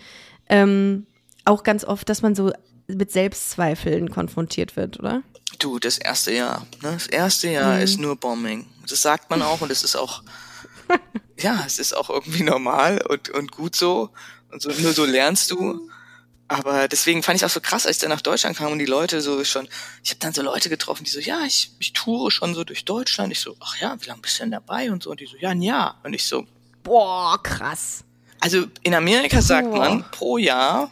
ähm, 0.50 1.08
auch 1.46 1.64
ganz 1.64 1.84
oft, 1.84 2.08
dass 2.10 2.22
man 2.22 2.36
so 2.36 2.52
mit 2.88 3.12
Selbstzweifeln 3.12 4.10
konfrontiert 4.10 4.76
wird, 4.76 5.00
oder? 5.00 5.24
Du, 5.60 5.80
das 5.80 5.98
erste 5.98 6.34
Jahr. 6.34 6.66
Ne? 6.82 6.92
Das 6.94 7.08
erste 7.08 7.50
Jahr 7.50 7.76
Mhm. 7.78 7.82
ist 7.84 8.00
nur 8.00 8.16
Bombing. 8.16 8.66
Das 8.88 9.02
sagt 9.02 9.30
man 9.30 9.42
auch 9.42 9.62
und 9.62 9.72
es 9.72 9.84
ist 9.84 9.96
auch, 9.96 10.24
ja, 11.40 11.64
es 11.66 11.80
ist 11.80 11.96
auch 11.96 12.10
irgendwie 12.10 12.44
normal 12.44 13.02
und, 13.08 13.30
und 13.30 13.52
gut 13.52 13.76
so. 13.76 14.10
Und 14.52 14.62
so, 14.62 14.70
nur 14.70 14.94
so 14.94 15.06
lernst 15.06 15.52
du. 15.52 15.90
Aber 16.50 16.88
deswegen 16.88 17.24
fand 17.24 17.38
ich 17.38 17.46
auch 17.46 17.50
so 17.50 17.62
krass, 17.62 17.86
als 17.88 17.96
ich 17.98 18.02
dann 18.02 18.10
nach 18.12 18.22
Deutschland 18.22 18.58
kam 18.58 18.72
und 18.72 18.80
die 18.80 18.86
Leute 18.86 19.22
so 19.22 19.44
schon, 19.44 19.68
ich 20.04 20.12
habe 20.12 20.20
dann 20.20 20.34
so 20.34 20.42
Leute 20.42 20.70
getroffen, 20.70 21.04
die 21.06 21.10
so, 21.10 21.20
ja, 21.20 21.44
ich, 21.46 21.72
ich 21.80 21.94
toure 21.94 22.30
schon 22.30 22.54
so 22.54 22.64
durch 22.64 22.86
Deutschland. 22.86 23.32
Ich 23.32 23.40
so, 23.40 23.56
ach 23.60 23.78
ja, 23.80 23.96
wie 24.02 24.06
lange 24.08 24.22
bist 24.22 24.38
du 24.38 24.44
denn 24.44 24.52
dabei 24.52 24.92
und 24.92 25.02
so? 25.04 25.10
Und 25.12 25.20
die 25.22 25.26
so, 25.26 25.38
ja, 25.38 25.50
ein 25.50 25.62
Jahr. 25.62 26.00
Und 26.04 26.14
ich 26.14 26.26
so, 26.26 26.46
Boah, 26.84 27.42
krass. 27.42 28.04
also 28.42 28.66
in 28.84 28.94
Amerika 28.94 29.42
sagt 29.42 29.70
Boah. 29.72 29.78
man 29.80 30.06
pro 30.12 30.38
Jahr 30.38 30.92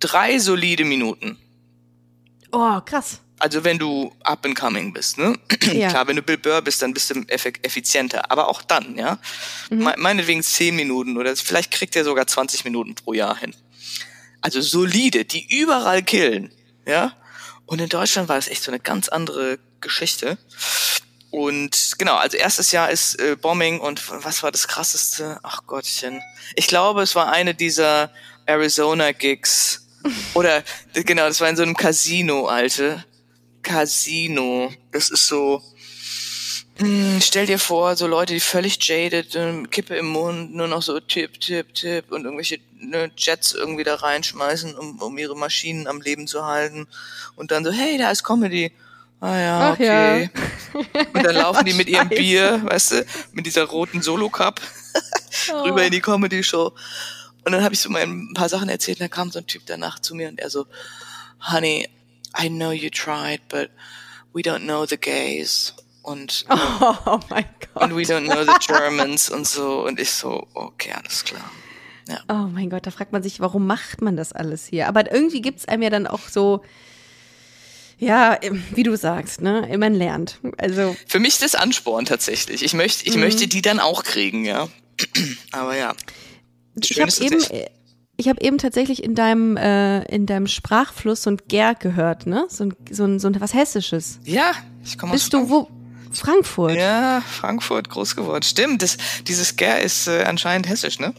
drei 0.00 0.38
solide 0.38 0.84
Minuten. 0.84 1.38
Oh, 2.52 2.80
krass. 2.80 3.20
Also 3.38 3.64
wenn 3.64 3.78
du 3.78 4.12
up 4.22 4.44
and 4.44 4.58
coming 4.58 4.92
bist, 4.92 5.18
ne? 5.18 5.38
Ja. 5.72 5.88
Klar, 5.88 6.08
wenn 6.08 6.16
du 6.16 6.22
Bill 6.22 6.36
Burr 6.36 6.62
bist, 6.62 6.82
dann 6.82 6.92
bist 6.92 7.10
du 7.10 7.22
effizienter. 7.28 8.30
Aber 8.30 8.48
auch 8.48 8.60
dann, 8.62 8.96
ja. 8.96 9.18
Mhm. 9.70 9.84
Me 9.84 9.94
meinetwegen 9.96 10.42
zehn 10.42 10.74
Minuten 10.74 11.16
oder 11.16 11.34
vielleicht 11.36 11.70
kriegt 11.70 11.94
er 11.96 12.04
sogar 12.04 12.26
20 12.26 12.64
Minuten 12.64 12.94
pro 12.94 13.12
Jahr 13.12 13.36
hin. 13.38 13.54
Also 14.40 14.60
solide, 14.60 15.24
die 15.24 15.46
überall 15.60 16.02
killen, 16.02 16.50
ja. 16.86 17.12
Und 17.66 17.80
in 17.80 17.88
Deutschland 17.88 18.28
war 18.28 18.36
das 18.36 18.48
echt 18.48 18.64
so 18.64 18.70
eine 18.70 18.80
ganz 18.80 19.08
andere 19.08 19.58
Geschichte. 19.80 20.38
Und 21.30 21.94
genau, 21.98 22.16
also 22.16 22.36
erstes 22.36 22.72
Jahr 22.72 22.90
ist 22.90 23.20
äh, 23.20 23.36
Bombing 23.36 23.78
und 23.78 24.02
was 24.24 24.42
war 24.42 24.50
das 24.50 24.66
krasseste? 24.66 25.38
Ach 25.44 25.62
Gottchen. 25.66 26.20
Ich 26.56 26.66
glaube, 26.66 27.02
es 27.02 27.14
war 27.14 27.30
eine 27.30 27.54
dieser 27.54 28.10
Arizona-Gigs. 28.46 29.79
Oder 30.34 30.62
äh, 30.94 31.02
genau, 31.02 31.26
das 31.26 31.40
war 31.40 31.48
in 31.48 31.56
so 31.56 31.62
einem 31.62 31.76
Casino, 31.76 32.46
Alte. 32.46 33.04
Casino. 33.62 34.72
Das 34.92 35.10
ist 35.10 35.26
so. 35.26 35.62
Hm, 36.78 37.20
stell 37.20 37.46
dir 37.46 37.58
vor, 37.58 37.94
so 37.94 38.06
Leute, 38.06 38.32
die 38.32 38.40
völlig 38.40 38.78
jaded, 38.80 39.34
ähm, 39.36 39.68
Kippe 39.68 39.96
im 39.96 40.06
Mund, 40.06 40.54
nur 40.54 40.66
noch 40.66 40.80
so 40.80 40.98
Tipp, 40.98 41.38
Tipp, 41.38 41.74
Tipp 41.74 42.10
und 42.10 42.24
irgendwelche 42.24 42.58
ne, 42.78 43.10
Jets 43.16 43.52
irgendwie 43.52 43.84
da 43.84 43.96
reinschmeißen, 43.96 44.76
um, 44.78 44.98
um 44.98 45.18
ihre 45.18 45.36
Maschinen 45.36 45.86
am 45.86 46.00
Leben 46.00 46.26
zu 46.26 46.46
halten. 46.46 46.86
Und 47.36 47.50
dann 47.50 47.64
so, 47.64 47.70
hey, 47.70 47.98
da 47.98 48.10
ist 48.10 48.24
Comedy. 48.24 48.72
Ah 49.20 49.38
ja, 49.38 49.72
Ach 49.72 49.78
ja. 49.78 50.14
okay. 50.14 50.30
Und 51.12 51.22
dann 51.22 51.34
laufen 51.34 51.66
die 51.66 51.74
mit 51.74 51.88
ihrem. 51.88 52.08
Bier, 52.08 52.62
weißt 52.64 52.92
du, 52.92 53.06
mit 53.32 53.44
dieser 53.44 53.64
roten 53.64 54.00
Solo-Cup 54.00 54.60
rüber 55.64 55.84
in 55.84 55.92
die 55.92 56.00
Comedy-Show. 56.00 56.72
Und 57.44 57.52
dann 57.52 57.62
habe 57.62 57.74
ich 57.74 57.80
so 57.80 57.88
mal 57.90 58.02
ein 58.02 58.32
paar 58.34 58.48
Sachen 58.48 58.68
erzählt 58.68 58.98
und 58.98 59.04
dann 59.04 59.10
kam 59.10 59.30
so 59.30 59.38
ein 59.38 59.46
Typ 59.46 59.62
danach 59.66 59.98
zu 59.98 60.14
mir 60.14 60.28
und 60.28 60.38
er 60.40 60.50
so, 60.50 60.66
Honey, 61.52 61.88
I 62.40 62.48
know 62.48 62.70
you 62.72 62.90
tried, 62.90 63.40
but 63.48 63.70
we 64.32 64.42
don't 64.42 64.60
know 64.64 64.86
the 64.86 64.96
gays. 64.98 65.74
Und, 66.02 66.44
Oh, 66.80 67.20
mein 67.28 67.44
Gott. 67.74 67.82
und 67.82 67.96
we 67.96 68.02
don't 68.02 68.24
know 68.24 68.44
the 68.44 68.66
Germans 68.66 69.30
und 69.30 69.46
so. 69.46 69.84
Und 69.86 70.00
ich 70.00 70.10
so, 70.10 70.46
okay, 70.54 70.92
alles 70.92 71.24
klar. 71.24 71.50
Oh 72.28 72.48
mein 72.52 72.70
Gott, 72.70 72.86
da 72.86 72.90
fragt 72.90 73.12
man 73.12 73.22
sich, 73.22 73.38
warum 73.38 73.66
macht 73.68 74.02
man 74.02 74.16
das 74.16 74.32
alles 74.32 74.66
hier? 74.66 74.88
Aber 74.88 75.12
irgendwie 75.12 75.40
gibt's 75.42 75.66
einem 75.66 75.82
ja 75.82 75.90
dann 75.90 76.08
auch 76.08 76.28
so, 76.28 76.64
ja, 77.98 78.38
wie 78.74 78.82
du 78.82 78.96
sagst, 78.96 79.42
ne? 79.42 79.68
Man 79.78 79.94
lernt. 79.94 80.40
Also, 80.56 80.96
Für 81.06 81.20
mich 81.20 81.34
ist 81.34 81.42
das 81.42 81.54
Ansporn 81.54 82.06
tatsächlich. 82.06 82.64
Ich 82.64 82.72
möchte, 82.72 83.06
ich 83.06 83.14
möchte 83.16 83.46
die 83.46 83.62
dann 83.62 83.78
auch 83.78 84.02
kriegen, 84.02 84.44
ja. 84.44 84.68
Aber 85.52 85.76
ja. 85.76 85.94
Ich 86.74 87.00
habe 87.00 87.12
eben, 87.20 87.42
äh, 87.50 87.70
ich 88.16 88.28
habe 88.28 88.40
eben 88.42 88.58
tatsächlich 88.58 89.02
in 89.02 89.14
deinem 89.14 89.56
äh, 89.56 90.02
in 90.04 90.26
deinem 90.26 90.46
Sprachfluss 90.46 91.22
so 91.22 91.30
ein 91.30 91.38
Ger 91.48 91.74
gehört, 91.74 92.26
ne? 92.26 92.46
So 92.48 92.64
ein, 92.64 92.74
so 92.90 93.04
ein, 93.04 93.18
so 93.18 93.28
ein 93.28 93.40
was 93.40 93.54
Hessisches. 93.54 94.20
Ja, 94.24 94.52
ich 94.84 94.98
komme 94.98 95.12
aus 95.12 95.20
Bist 95.20 95.32
du 95.32 95.48
wo? 95.48 95.68
Frankfurt. 96.12 96.74
Ja, 96.76 97.20
Frankfurt 97.20 97.88
groß 97.88 98.16
geworden. 98.16 98.42
Stimmt, 98.42 98.82
das, 98.82 98.96
dieses 99.28 99.56
Ger 99.56 99.80
ist 99.80 100.08
äh, 100.08 100.24
anscheinend 100.24 100.68
hessisch, 100.68 100.98
ne? 100.98 101.14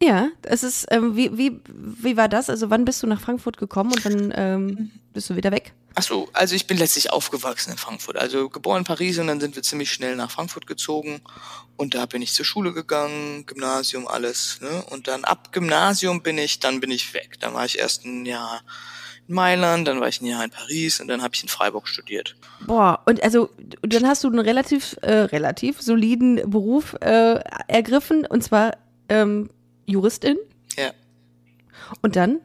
Ja, 0.00 0.28
es 0.42 0.62
ist, 0.62 0.86
ähm, 0.90 1.16
wie, 1.16 1.36
wie, 1.36 1.60
wie 1.68 2.16
war 2.16 2.28
das? 2.28 2.50
Also 2.50 2.70
wann 2.70 2.84
bist 2.84 3.02
du 3.02 3.06
nach 3.06 3.20
Frankfurt 3.20 3.56
gekommen 3.56 3.92
und 3.92 4.04
wann 4.04 4.32
ähm, 4.36 4.90
bist 5.12 5.30
du 5.30 5.36
wieder 5.36 5.50
weg? 5.50 5.72
Ach 5.98 6.02
so, 6.02 6.28
also 6.34 6.54
ich 6.54 6.66
bin 6.66 6.76
letztlich 6.76 7.10
aufgewachsen 7.10 7.70
in 7.70 7.78
Frankfurt. 7.78 8.18
Also 8.18 8.50
geboren 8.50 8.78
in 8.78 8.84
Paris 8.84 9.18
und 9.18 9.28
dann 9.28 9.40
sind 9.40 9.56
wir 9.56 9.62
ziemlich 9.62 9.90
schnell 9.90 10.14
nach 10.14 10.30
Frankfurt 10.30 10.66
gezogen. 10.66 11.22
Und 11.76 11.94
da 11.94 12.04
bin 12.04 12.20
ich 12.20 12.34
zur 12.34 12.44
Schule 12.44 12.74
gegangen, 12.74 13.46
Gymnasium, 13.46 14.06
alles. 14.06 14.60
Ne? 14.60 14.84
Und 14.90 15.08
dann 15.08 15.24
ab 15.24 15.52
Gymnasium 15.52 16.22
bin 16.22 16.36
ich, 16.36 16.60
dann 16.60 16.80
bin 16.80 16.90
ich 16.90 17.14
weg. 17.14 17.38
Dann 17.40 17.54
war 17.54 17.64
ich 17.64 17.78
erst 17.78 18.04
ein 18.04 18.26
Jahr 18.26 18.60
in 19.26 19.34
Mailand, 19.34 19.88
dann 19.88 19.98
war 20.00 20.08
ich 20.08 20.20
ein 20.20 20.26
Jahr 20.26 20.44
in 20.44 20.50
Paris 20.50 21.00
und 21.00 21.08
dann 21.08 21.22
habe 21.22 21.34
ich 21.34 21.42
in 21.42 21.48
Freiburg 21.48 21.88
studiert. 21.88 22.36
Boah, 22.66 23.02
und 23.06 23.22
also 23.22 23.48
dann 23.80 24.06
hast 24.06 24.22
du 24.22 24.28
einen 24.28 24.38
relativ, 24.38 24.96
äh, 25.00 25.12
relativ 25.12 25.80
soliden 25.80 26.50
Beruf 26.50 26.94
äh, 27.00 27.40
ergriffen 27.68 28.26
und 28.26 28.44
zwar 28.44 28.76
ähm, 29.08 29.48
Juristin. 29.86 30.36
Ja. 30.76 30.92
Und 32.02 32.16
dann? 32.16 32.40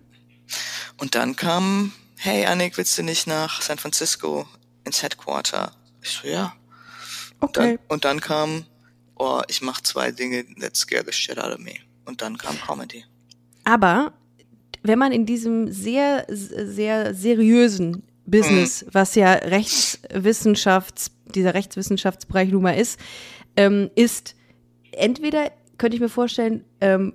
Und 0.98 1.16
dann 1.16 1.36
kam, 1.36 1.92
hey 2.18 2.46
Annik, 2.46 2.78
willst 2.78 2.98
du 2.98 3.04
nicht 3.04 3.28
nach 3.28 3.62
San 3.62 3.78
Francisco 3.78 4.48
ins 4.86 5.02
Headquarter? 5.02 5.74
Ich 6.02 6.10
so, 6.10 6.28
ja. 6.28 6.54
Dann, 7.54 7.80
und 7.88 8.06
dann 8.06 8.22
kam, 8.22 8.66
oh, 9.18 9.42
ich 9.48 9.62
mach 9.62 9.82
zwei 9.82 10.12
Dinge 10.12 10.46
that 10.60 10.76
scare 10.76 11.04
the 11.06 11.12
shit 11.12 11.40
out 11.40 11.52
of 11.52 11.60
me. 11.60 11.74
Und 12.06 12.22
dann 12.22 12.38
kam 12.38 12.56
Comedy. 12.60 13.04
Aber 13.64 14.14
wenn 14.84 15.00
man 15.00 15.12
in 15.12 15.26
diesem 15.26 15.72
sehr, 15.72 16.26
sehr 16.30 17.14
seriösen 17.14 18.04
Business, 18.26 18.86
was 18.92 19.16
ja 19.16 19.34
Rechtswissenschafts, 19.34 21.12
dieser 21.26 21.54
Rechtswissenschaftsbereich 21.54 22.52
nun 22.52 22.64
mal 22.64 22.74
ist, 22.74 23.00
ähm, 23.56 23.90
ist 23.96 24.36
entweder, 24.92 25.52
könnte 25.78 25.96
ich 25.96 26.02
mir 26.02 26.10
vorstellen, 26.10 26.64
ähm, 26.80 27.14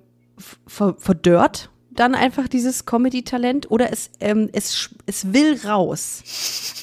ver 0.66 0.96
verdörrt 0.98 1.70
dann 1.96 2.14
einfach 2.14 2.46
dieses 2.48 2.84
Comedy-Talent 2.84 3.70
oder 3.70 3.92
es, 3.92 4.10
ähm, 4.20 4.48
es, 4.52 4.90
es 5.06 5.32
will 5.32 5.58
raus. 5.64 6.22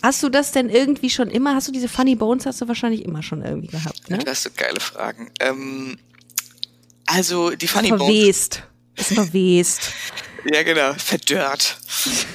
Hast 0.02 0.24
du 0.24 0.30
das 0.30 0.52
denn 0.52 0.70
irgendwie 0.70 1.10
schon 1.10 1.30
immer, 1.30 1.56
hast 1.56 1.68
du 1.68 1.72
diese 1.72 1.88
Funny 1.88 2.16
Bones, 2.16 2.46
hast 2.46 2.62
du 2.62 2.68
wahrscheinlich 2.68 3.06
immer 3.06 3.24
schon 3.24 3.44
irgendwie 3.44 3.68
gehabt, 3.68 4.10
ne? 4.10 4.18
Du 4.18 4.30
hast 4.30 4.44
so 4.44 4.50
geile 4.56 4.80
Fragen. 4.80 5.32
Ähm, 5.40 5.98
also 7.06 7.52
die 7.52 7.68
Funny 7.68 7.90
Bones. 7.90 8.06
Verwest. 8.08 8.64
Es 8.96 9.08
verwest. 9.14 9.92
Ja, 10.52 10.62
genau, 10.62 10.94
verdörrt. 10.96 11.78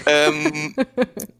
ähm, 0.06 0.74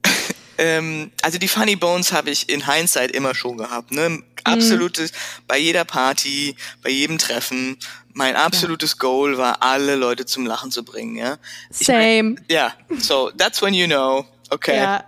ähm, 0.59 1.11
also 1.23 1.39
die 1.39 1.49
Funny 1.49 1.77
Bones 1.77 2.13
habe 2.13 2.31
ich 2.31 2.49
in 2.49 2.71
Hindsight 2.71 3.13
immer 3.13 3.35
schon 3.35 3.57
gehabt. 3.57 3.91
Ne? 3.93 4.23
Absolutes, 4.45 5.13
bei 5.47 5.59
jeder 5.59 5.85
Party, 5.85 6.57
bei 6.83 6.91
jedem 6.91 7.19
Treffen, 7.19 7.79
mein 8.13 8.35
absolutes 8.37 8.99
Goal 8.99 9.39
war, 9.39 9.63
alle 9.63 9.95
Leute 9.97 10.27
zum 10.27 10.45
Lachen 10.47 10.71
zu 10.71 10.85
bringen. 10.85 11.17
Ja, 11.17 11.39
Ich 11.71 11.87
Same. 11.87 12.37
Ja, 12.51 12.75
so 12.99 13.31
that's 13.37 13.63
when 13.63 13.73
you 13.75 13.87
know, 13.87 14.27
okay, 14.51 14.77
Ja, 14.77 15.05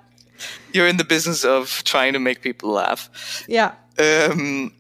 you're 0.73 0.89
in 0.89 0.99
the 0.99 1.05
business 1.05 1.45
of 1.45 1.83
trying 1.85 2.13
to 2.15 2.21
make 2.21 2.41
people 2.41 2.71
laugh. 2.73 3.11
ja. 3.47 3.77
Ähm, 3.99 4.73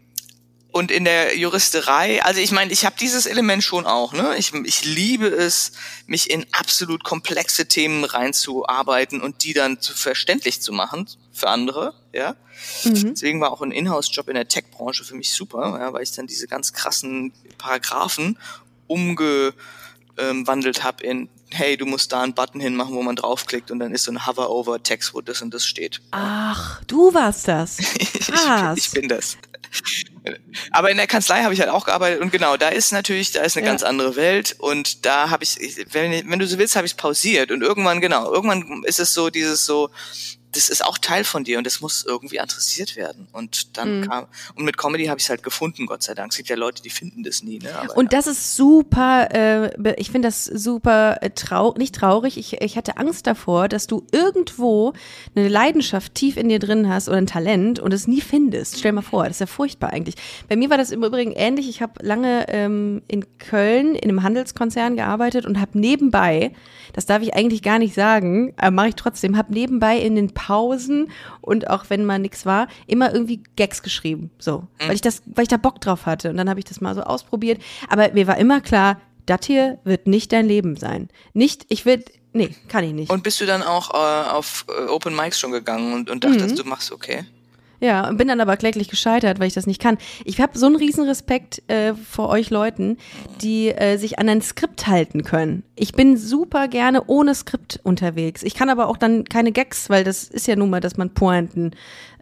und 0.72 0.90
in 0.90 1.04
der 1.04 1.37
Juristerei, 1.37 2.22
also 2.22 2.40
ich 2.40 2.52
meine, 2.52 2.72
ich 2.72 2.85
habe 2.85 2.94
dieses 2.98 3.26
Element 3.26 3.64
schon 3.64 3.87
auch. 3.87 4.12
Ne? 4.12 4.37
Ich, 4.37 4.52
ich 4.54 4.85
liebe 4.85 5.26
es, 5.26 5.72
mich 6.06 6.30
in 6.30 6.46
absolut 6.52 7.02
komplexe 7.02 7.66
Themen 7.66 8.04
reinzuarbeiten 8.04 9.20
und 9.20 9.42
die 9.44 9.52
dann 9.52 9.80
zu 9.80 9.94
verständlich 9.94 10.62
zu 10.62 10.72
machen 10.72 11.09
für 11.33 11.48
andere. 11.48 11.94
Ja, 12.12 12.37
deswegen 12.85 13.40
war 13.40 13.52
auch 13.52 13.62
ein 13.62 13.72
Inhouse-Job 13.72 14.28
in 14.28 14.35
der 14.35 14.48
Tech-Branche 14.48 15.04
für 15.04 15.14
mich 15.14 15.33
super, 15.33 15.78
ja, 15.80 15.92
weil 15.92 16.02
ich 16.02 16.12
dann 16.12 16.26
diese 16.26 16.46
ganz 16.46 16.72
krassen 16.72 17.33
Paragraphen 17.59 18.38
umgewandelt 18.87 20.85
habe 20.85 21.04
in 21.04 21.28
Hey, 21.52 21.76
du 21.76 21.85
musst 21.85 22.12
da 22.12 22.22
einen 22.22 22.33
Button 22.33 22.61
hinmachen, 22.61 22.94
wo 22.94 23.02
man 23.02 23.16
draufklickt 23.16 23.72
und 23.72 23.80
dann 23.80 23.92
ist 23.92 24.04
so 24.04 24.12
ein 24.12 24.24
Hover-Over-Text, 24.24 25.14
wo 25.14 25.20
das 25.20 25.42
und 25.42 25.52
das 25.52 25.66
steht. 25.66 26.00
Ach, 26.12 26.80
du 26.85 27.12
warst 27.12 27.48
das. 27.48 27.80
ich, 27.80 28.30
ich 28.76 28.90
bin 28.92 29.09
das. 29.09 29.37
Aber 30.70 30.90
in 30.90 30.96
der 30.96 31.06
Kanzlei 31.06 31.42
habe 31.42 31.54
ich 31.54 31.61
halt 31.61 31.70
auch 31.70 31.85
gearbeitet 31.87 32.20
und 32.20 32.30
genau, 32.33 32.56
da 32.56 32.68
ist 32.68 32.92
natürlich, 32.92 33.33
da 33.33 33.42
ist 33.42 33.56
eine 33.56 33.64
Ja. 33.66 33.72
ganz 33.72 33.83
andere 33.83 34.16
Welt 34.16 34.56
und 34.59 35.06
da 35.06 35.30
habe 35.30 35.44
ich, 35.44 35.56
wenn, 35.92 36.30
wenn 36.30 36.38
du 36.38 36.46
so 36.46 36.59
willst, 36.59 36.76
habe 36.76 36.87
ich 36.87 36.96
pausiert 36.96 37.50
und 37.50 37.62
irgendwann, 37.62 38.00
genau, 38.00 38.33
irgendwann 38.33 38.83
ist 38.85 39.00
es 39.00 39.14
so 39.14 39.30
dieses 39.30 39.64
so, 39.66 39.90
das 40.52 40.68
ist 40.68 40.84
auch 40.84 40.98
Teil 40.98 41.24
von 41.24 41.44
dir 41.44 41.58
und 41.58 41.64
das 41.66 41.80
muss 41.80 42.04
irgendwie 42.04 42.40
adressiert 42.40 42.96
werden 42.96 43.28
und 43.32 43.76
dann 43.76 44.00
Mhm. 44.00 44.08
kam, 44.08 44.26
und 44.54 44.64
mit 44.64 44.76
Comedy 44.76 45.06
habe 45.06 45.18
ich 45.18 45.24
es 45.24 45.30
halt 45.30 45.42
gefunden, 45.42 45.86
Gott 45.86 46.02
sei 46.02 46.14
Dank. 46.14 46.32
Es 46.32 46.36
gibt 46.36 46.48
ja 46.48 46.56
Leute, 46.56 46.82
die 46.82 46.90
finden 46.90 47.22
das 47.22 47.42
nie, 47.42 47.58
ne? 47.58 47.74
Aber, 47.74 47.96
Und 47.96 48.12
das 48.12 48.26
ist 48.26 48.56
super, 48.56 49.28
äh, 49.32 49.94
ich 50.00 50.10
finde 50.10 50.28
das 50.28 50.44
super 50.44 51.18
äh, 51.22 51.30
trau 51.30 51.74
nicht 51.78 51.94
traurig. 51.94 52.36
Ich, 52.36 52.60
ich 52.60 52.76
hatte 52.76 52.96
Angst 52.96 53.26
davor, 53.26 53.68
dass 53.68 53.86
du 53.86 54.06
irgendwo 54.12 54.92
eine 55.34 55.48
Leidenschaft 55.48 56.14
tief 56.14 56.36
in 56.36 56.48
dir 56.48 56.58
drin 56.58 56.88
hast 56.88 57.08
oder 57.08 57.18
ein 57.18 57.26
Talent 57.26 57.78
und 57.78 57.92
es 57.94 58.06
nie 58.06 58.20
findest. 58.20 58.78
Stell 58.78 58.92
mal 58.92 59.02
vor, 59.02 59.24
das 59.24 59.36
ist 59.36 59.40
ja 59.40 59.46
furchtbar 59.46 59.90
eigentlich. 59.90 60.16
Bei 60.48 60.56
mir 60.56 60.70
war 60.70 60.78
das 60.78 60.90
im 60.90 61.02
Übrigen 61.04 61.32
ähnlich. 61.32 61.68
Ich 61.68 61.82
habe 61.82 62.04
lange 62.04 62.46
ähm, 62.48 63.02
in 63.08 63.24
Köln 63.38 63.94
in 63.94 64.08
einem 64.10 64.22
Handelskonzern 64.22 64.96
gearbeitet 64.96 65.46
und 65.46 65.60
habe 65.60 65.78
nebenbei, 65.78 66.52
das 66.92 67.06
darf 67.06 67.22
ich 67.22 67.34
eigentlich 67.34 67.62
gar 67.62 67.78
nicht 67.78 67.94
sagen, 67.94 68.52
aber 68.56 68.70
mache 68.72 68.88
ich 68.88 68.94
trotzdem, 68.96 69.36
habe 69.36 69.52
nebenbei 69.52 69.98
in 69.98 70.16
den 70.16 70.32
Pausen 70.46 71.11
und 71.42 71.68
auch 71.68 71.85
wenn 71.88 72.05
mal 72.07 72.18
nichts 72.18 72.46
war, 72.46 72.66
immer 72.87 73.12
irgendwie 73.12 73.42
Gags 73.57 73.83
geschrieben. 73.83 74.31
So, 74.38 74.66
weil 74.79 74.94
ich 74.94 75.00
das, 75.03 75.22
weil 75.26 75.42
ich 75.42 75.48
da 75.48 75.57
Bock 75.59 75.81
drauf 75.81 76.07
hatte. 76.07 76.31
Und 76.31 76.37
dann 76.38 76.48
habe 76.48 76.59
ich 76.61 76.64
das 76.64 76.81
mal 76.81 76.94
so 76.94 77.03
ausprobiert. 77.03 77.61
Aber 77.88 78.11
mir 78.12 78.26
war 78.26 78.38
immer 78.38 78.61
klar, 78.61 79.00
das 79.26 79.40
hier 79.46 79.79
wird 79.85 80.07
nicht 80.07 80.33
dein 80.33 80.46
Leben 80.46 80.76
sein. 80.76 81.09
Nicht, 81.35 81.66
ich 81.68 81.85
will, 81.85 82.03
nee, 82.33 82.55
kann 82.68 82.85
ich 82.85 82.92
nicht. 82.92 83.11
und 83.11 83.22
bist 83.22 83.40
du 83.40 83.46
dann 83.46 83.62
auch 83.62 83.90
äh, 83.92 84.31
auf 84.31 84.64
äh, 84.68 84.88
Open 84.88 85.14
Mics 85.14 85.38
schon 85.38 85.53
gegangen 85.53 85.92
und, 85.92 86.11
und 86.11 86.24
dachtest, 86.24 86.53
Mhm. 86.55 86.57
du 86.57 86.64
machst 86.64 86.90
okay? 86.90 87.24
Ja, 87.80 88.06
und 88.08 88.18
bin 88.18 88.28
dann 88.28 88.40
aber 88.40 88.56
kläglich 88.58 88.88
gescheitert, 88.88 89.38
weil 89.40 89.46
ich 89.48 89.54
das 89.54 89.66
nicht 89.66 89.80
kann. 89.80 89.96
Ich 90.24 90.40
habe 90.40 90.58
so 90.58 90.66
einen 90.66 90.76
riesen 90.76 91.04
Respekt 91.08 91.62
äh, 91.70 91.94
vor 91.94 92.28
euch 92.28 92.50
Leuten, 92.50 92.98
die 93.40 93.68
äh, 93.68 93.96
sich 93.96 94.18
an 94.18 94.28
ein 94.28 94.42
Skript 94.42 94.86
halten 94.86 95.24
können. 95.24 95.62
Ich 95.76 95.92
bin 95.92 96.18
super 96.18 96.68
gerne 96.68 97.04
ohne 97.06 97.34
Skript 97.34 97.80
unterwegs. 97.82 98.42
Ich 98.42 98.54
kann 98.54 98.68
aber 98.68 98.88
auch 98.88 98.98
dann 98.98 99.24
keine 99.24 99.50
Gags, 99.52 99.88
weil 99.88 100.04
das 100.04 100.24
ist 100.24 100.46
ja 100.46 100.56
nun 100.56 100.68
mal, 100.70 100.80
dass 100.80 100.96
man 100.98 101.14
Pointen. 101.14 101.70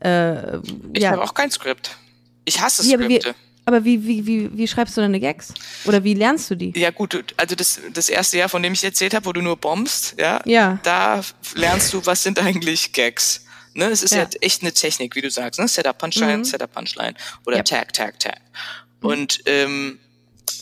Äh, 0.00 0.58
Ich 0.92 1.02
ja. 1.02 1.10
habe 1.10 1.22
auch 1.22 1.34
kein 1.34 1.50
Skript. 1.50 1.96
Ich 2.44 2.60
hasse 2.60 2.82
Wie, 2.84 2.94
Skripte. 2.94 3.34
aber 3.66 3.84
wie, 3.84 4.06
wie, 4.06 4.26
wie, 4.26 4.56
wie 4.56 4.68
schreibst 4.68 4.96
du 4.96 5.00
deine 5.00 5.18
Gags? 5.20 5.52
Oder 5.86 6.04
wie 6.04 6.14
lernst 6.14 6.50
du 6.50 6.54
die? 6.54 6.72
Ja 6.78 6.90
gut, 6.90 7.34
also 7.36 7.54
das, 7.56 7.80
das 7.92 8.08
erste 8.08 8.38
Jahr, 8.38 8.48
von 8.48 8.62
dem 8.62 8.72
ich 8.74 8.84
erzählt 8.84 9.12
habe, 9.12 9.26
wo 9.26 9.32
du 9.32 9.42
nur 9.42 9.56
bombst, 9.56 10.14
ja, 10.18 10.40
Ja. 10.46 10.78
da 10.84 11.20
lernst 11.56 11.92
du, 11.92 12.06
was 12.06 12.22
sind 12.22 12.38
eigentlich 12.38 12.92
Gags. 12.92 13.44
Ne, 13.78 13.84
es 13.90 14.02
ist 14.02 14.10
ja. 14.10 14.22
Ja. 14.22 14.24
Mhm. 14.24 14.30
echt 14.40 14.62
eine 14.62 14.72
Technik, 14.72 15.14
wie 15.14 15.20
du 15.20 15.30
sagst, 15.30 15.60
ne? 15.60 15.68
Setup 15.68 15.96
Punchline, 15.96 16.44
Setup 16.44 16.72
Punchline 16.72 17.14
oder 17.46 17.58
Yep. 17.58 17.64
Tag, 17.64 17.92
Tag, 17.92 18.18
Tag. 18.18 18.40
Und 19.00 19.40
ähm, 19.46 20.00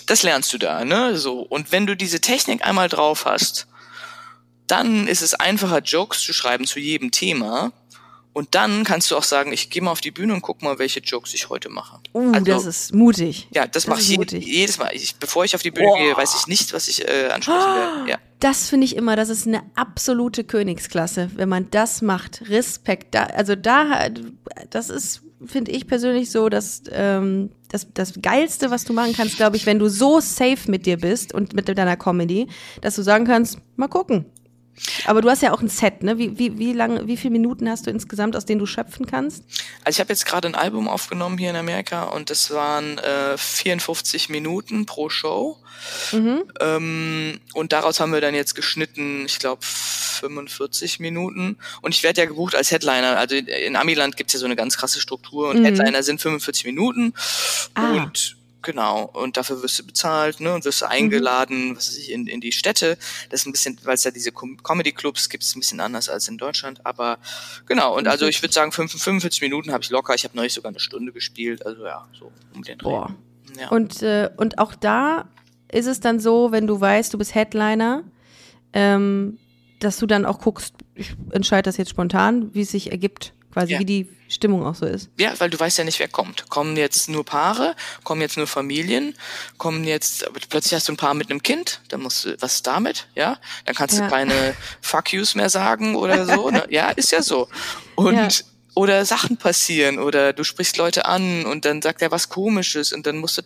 das 0.05 0.23
lernst 0.23 0.53
du 0.53 0.59
da, 0.59 0.85
ne? 0.85 1.17
So. 1.17 1.41
Und 1.41 1.73
wenn 1.73 1.87
du 1.87 1.97
diese 1.97 2.21
Technik 2.21 2.63
einmal 2.67 2.91
drauf 2.91 3.25
hast, 3.25 3.69
dann 4.67 5.09
ist 5.09 5.23
es 5.23 5.33
einfacher, 5.33 5.79
Jokes 5.79 6.21
zu 6.21 6.35
schreiben 6.35 6.67
zu 6.67 6.79
jedem 6.79 7.11
Thema. 7.11 7.73
Und 8.37 8.55
dann 8.55 8.85
kannst 8.85 9.11
du 9.11 9.17
auch 9.17 9.23
sagen, 9.23 9.51
ich 9.51 9.71
gehe 9.71 9.81
mal 9.81 9.93
auf 9.93 10.03
die 10.03 10.11
Bühne 10.11 10.35
und 10.35 10.43
guck 10.43 10.61
mal, 10.61 10.79
welche 10.79 11.01
Jokes 11.01 11.33
ich 11.33 11.49
heute 11.49 11.71
mache. 11.71 12.01
Uh, 12.13 12.33
Also- 12.35 12.45
das 12.45 12.67
ist 12.67 12.95
mutig. 12.95 13.49
Ja, 13.55 13.67
das, 13.67 13.87
mache 13.87 14.01
ist 14.01 14.11
ich 14.11 14.31
je, 14.31 14.39
jedes 14.41 14.77
Mal. 14.77 14.91
Ich, 14.93 15.17
bevor 15.17 15.47
ich 15.47 15.55
auf 15.55 15.63
die 15.63 15.71
Bühne 15.71 15.87
Boah. 15.87 15.97
gehe, 15.97 16.15
weiß 16.15 16.35
ich 16.41 16.47
nicht, 16.47 16.75
was 16.75 16.87
ich 16.87 17.09
äh, 17.09 17.29
ansprechen 17.33 17.61
werde. 17.61 17.93
Ja. 18.11 18.19
Das 18.41 18.69
finde 18.69 18.85
ich 18.85 18.95
immer, 18.95 19.17
das 19.17 19.31
ist 19.31 19.47
eine 19.47 19.63
absolute 19.75 20.45
Königsklasse, 20.45 21.31
wenn 21.37 21.49
man 21.49 21.71
das 21.71 22.03
macht. 22.03 22.43
Respekt. 22.51 23.15
Da, 23.15 23.23
also 23.23 23.55
da, 23.55 24.11
das 24.69 24.91
ist, 24.91 25.23
finde 25.47 25.71
ich 25.71 25.87
persönlich 25.87 26.31
so, 26.31 26.51
dass 26.51 26.83
ähm, 26.91 27.53
das, 27.71 27.87
das 27.95 28.21
Geilste, 28.21 28.71
was 28.71 28.85
du 28.85 28.93
machen 28.93 29.15
kannst, 29.17 29.39
glaube 29.39 29.57
ich, 29.57 29.65
wenn 29.65 29.79
du 29.79 29.89
so 29.89 30.21
safe 30.21 30.71
mit 30.71 30.85
dir 30.85 30.99
bist 30.99 31.33
und 31.33 31.55
mit 31.55 31.69
deiner 31.69 31.97
Comedy, 31.97 32.49
dass 32.83 32.97
du 32.97 33.03
sagen 33.03 33.25
kannst, 33.25 33.57
mal 33.77 33.89
gucken. 33.89 34.27
Aber 35.07 35.23
du 35.23 35.31
hast 35.31 35.43
ja 35.43 35.53
auch 35.53 35.61
ein 35.61 35.69
Set, 35.69 36.03
ne? 36.03 36.19
Wie, 36.19 36.39
wie, 36.39 36.59
wie 36.59 36.73
lange, 36.73 37.07
wie 37.07 37.17
viele 37.17 37.33
Minuten 37.33 37.69
hast 37.69 37.87
du 37.87 37.91
insgesamt, 37.91 38.37
aus 38.37 38.45
denen 38.45 38.59
du 38.59 38.67
schöpfen 38.67 39.07
kannst? 39.07 39.45
Also 39.85 39.97
ich 39.97 40.01
habe 40.01 40.13
jetzt 40.13 40.27
gerade 40.27 40.49
ein 40.49 40.55
Album 40.55 40.89
aufgenommen 40.89 41.39
hier 41.39 41.51
in 41.51 41.57
Amerika 41.57 42.05
und 42.05 42.31
das 42.31 42.51
waren 42.51 42.99
äh, 42.99 43.37
54 43.37 44.29
Minuten 44.29 44.87
pro 44.87 45.09
Show. 45.09 45.59
Ähm, 46.13 47.41
und 47.55 47.73
daraus 47.73 48.01
haben 48.01 48.13
wir 48.13 48.21
dann 48.21 48.35
jetzt 48.35 48.55
geschnitten, 48.55 49.25
ich 49.27 49.39
glaube, 49.39 49.65
45 49.65 51.01
Minuten. 51.01 51.59
Und 51.83 51.95
ich 51.95 52.03
werde 52.03 52.23
ja 52.23 52.27
gebucht 52.27 52.55
als 52.55 52.71
Headliner. 52.71 53.19
Also 53.19 53.37
in 53.37 53.77
Amiland 53.77 54.17
gibt's 54.17 54.33
ja 54.33 54.39
so 54.39 54.47
eine 54.47 54.57
ganz 54.57 54.77
krasse 54.77 55.01
Struktur 55.01 55.51
und 55.51 55.65
Headliner 55.65 56.03
sind 56.03 56.21
45 56.21 56.65
Minuten. 56.65 57.15
Ah. 57.75 57.93
Und 57.93 58.37
genau. 58.67 59.05
Und 59.15 59.39
dafür 59.39 59.63
wirst 59.63 59.79
du 59.79 59.87
bezahlt, 59.87 60.41
ne? 60.41 60.53
Und 60.53 60.67
wirst 60.67 60.83
du 60.83 60.87
eingeladen, 60.87 61.71
mhm. 61.71 61.77
was 61.77 61.89
weiß 61.89 61.97
ich, 61.97 62.13
in, 62.13 62.27
in 62.27 62.43
die 62.43 62.53
Städte. 62.53 62.99
Das 63.31 63.41
ist 63.41 63.47
ein 63.47 63.53
bisschen, 63.53 63.79
weil 63.85 63.95
es 63.95 64.05
ja 64.05 64.11
diese 64.11 64.33
Comedy-Clubs 64.33 65.31
gibt, 65.31 65.45
ist 65.45 65.57
ein 65.57 65.61
bisschen 65.61 65.81
anders 65.81 66.11
als 66.11 66.29
in 66.29 66.37
Deutschland. 66.37 66.85
Aber 66.85 67.19
genau, 67.65 67.97
und 67.97 68.09
also 68.09 68.27
ich 68.27 68.43
würde 68.43 68.53
sagen, 68.53 68.73
45 68.73 69.41
Minuten 69.41 69.73
habe 69.73 69.83
ich 69.83 69.89
locker. 69.89 70.15
Ich 70.15 70.25
habe 70.25 70.37
neulich 70.37 70.53
sogar 70.53 70.71
eine 70.71 70.81
Stunde 70.81 71.13
gespielt. 71.13 71.65
Also 71.65 71.87
ja, 71.87 72.07
so 72.19 72.31
um 72.55 72.63
den 72.63 72.77
Dreh. 72.77 72.91
Boah. 72.91 73.15
Ja. 73.59 73.69
Und, 73.69 74.03
äh, 74.03 74.29
und 74.37 74.59
auch 74.59 74.75
da 74.75 75.29
ist 75.73 75.87
es 75.87 76.01
dann 76.01 76.21
so, 76.21 76.53
wenn 76.53 76.67
du 76.67 76.79
weißt, 76.79 77.15
du 77.15 77.19
bist 77.19 77.35
Headliner, 77.35 78.03
ähm, 78.73 79.39
dass 79.79 79.99
du 79.99 80.07
dann 80.07 80.27
auch 80.27 80.41
guckst, 80.41 80.75
ich 80.95 81.15
entscheide 81.31 81.63
das 81.63 81.77
jetzt 81.77 81.91
spontan, 81.91 82.55
wie 82.55 82.63
es 82.63 82.71
sich 82.71 82.91
ergibt, 82.91 83.33
quasi 83.57 83.73
ja. 83.73 83.79
wie 83.79 83.87
die 83.87 84.07
Stimmung 84.29 84.67
auch 84.67 84.75
so 84.75 84.85
ist. 84.85 85.09
Ja, 85.19 85.33
weil 85.39 85.49
du 85.49 85.59
weißt 85.59 85.79
ja 85.79 85.85
nicht, 85.85 85.99
wer 85.99 86.09
kommt. 86.09 86.51
Kommen 86.51 86.77
jetzt 86.77 87.09
nur 87.09 87.25
Paare, 87.25 87.75
kommen 88.05 88.21
jetzt 88.21 88.37
nur 88.37 88.47
Familien, 88.47 89.15
kommen 89.57 89.85
jetzt, 89.85 90.29
plötzlich 90.51 90.75
hast 90.75 90.89
du 90.89 90.93
ein 90.93 90.99
Paar 90.99 91.15
mit 91.15 91.31
einem 91.31 91.43
Kind, 91.43 91.81
dann 91.89 92.03
musst 92.03 92.27
du, 92.27 92.37
was 92.41 92.63
damit, 92.63 93.07
ja? 93.15 93.39
Dann 93.65 93.75
kannst 93.75 93.97
ja. 93.97 94.05
du 94.05 94.11
keine 94.11 94.55
Fuck 94.83 95.15
yous 95.15 95.37
mehr 95.37 95.49
sagen 95.49 95.97
oder 95.97 96.27
so. 96.27 96.51
ne? 96.51 96.67
Ja, 96.71 96.91
ist 96.91 97.13
ja 97.13 97.23
so. 97.23 97.49
Und 97.95 98.45
oder 98.77 99.07
Sachen 99.07 99.39
passieren 99.39 99.99
oder 99.99 100.35
du 100.35 100.45
sprichst 100.45 100.77
Leute 100.77 101.07
an 101.07 101.47
und 101.47 101.65
dann 101.65 101.81
sagt 101.81 102.03
er 102.03 102.11
was 102.11 102.29
komisches 102.29 102.93
und 102.93 103.07
dann 103.07 103.17
musst 103.17 103.39
du 103.39 103.43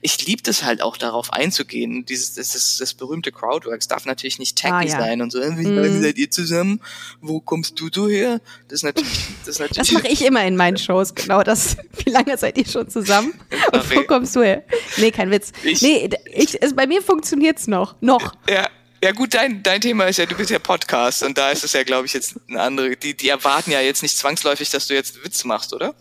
ich 0.00 0.26
liebe 0.26 0.42
das 0.42 0.64
halt 0.64 0.80
auch 0.80 0.96
darauf 0.96 1.34
einzugehen. 1.34 2.06
Dieses 2.06 2.34
das, 2.34 2.54
das, 2.54 2.78
das 2.78 2.94
berühmte 2.94 3.30
Crowdworks 3.30 3.88
darf 3.88 4.06
natürlich 4.06 4.38
nicht 4.38 4.56
tacky 4.56 4.74
ah, 4.74 4.82
ja. 4.82 4.98
sein 4.98 5.20
und 5.20 5.32
so 5.32 5.38
wie 5.38 5.66
mm. 5.66 5.76
lange 5.76 6.00
seid 6.00 6.16
ihr 6.16 6.30
zusammen? 6.30 6.80
Wo 7.20 7.40
kommst 7.40 7.78
du 7.78 7.90
so 7.92 8.08
her? 8.08 8.40
Das 8.68 8.78
ist 8.78 8.84
natürlich 8.84 9.18
das, 9.44 9.58
natürlich 9.58 9.76
das 9.76 9.92
mache 9.92 10.08
ich 10.08 10.24
immer 10.24 10.44
in 10.46 10.56
meinen 10.56 10.78
Shows 10.78 11.14
genau 11.14 11.42
das. 11.42 11.76
Wie 12.04 12.10
lange 12.10 12.38
seid 12.38 12.56
ihr 12.56 12.66
schon 12.66 12.88
zusammen? 12.88 13.34
Und 13.72 13.94
wo 13.94 14.02
kommst 14.04 14.34
du 14.34 14.42
her? 14.42 14.64
Nee 14.96 15.10
kein 15.10 15.30
Witz. 15.30 15.52
Ich, 15.62 15.82
nee 15.82 16.08
ich, 16.32 16.60
es, 16.62 16.74
bei 16.74 16.86
mir 16.86 17.02
funktioniert's 17.02 17.66
noch 17.66 17.96
noch. 18.00 18.34
Ja 18.48 18.66
ja 19.02 19.12
gut, 19.12 19.34
dein, 19.34 19.62
dein 19.62 19.80
Thema 19.80 20.04
ist 20.04 20.18
ja, 20.18 20.26
du 20.26 20.36
bist 20.36 20.50
ja 20.50 20.58
Podcast 20.58 21.22
und 21.22 21.38
da 21.38 21.50
ist 21.50 21.64
es 21.64 21.72
ja, 21.72 21.82
glaube 21.82 22.06
ich, 22.06 22.12
jetzt 22.12 22.36
eine 22.48 22.60
andere, 22.60 22.96
die, 22.96 23.16
die 23.16 23.28
erwarten 23.28 23.70
ja 23.70 23.80
jetzt 23.80 24.02
nicht 24.02 24.16
zwangsläufig, 24.16 24.70
dass 24.70 24.88
du 24.88 24.94
jetzt 24.94 25.24
Witz 25.24 25.44
machst, 25.44 25.72
oder? 25.72 25.94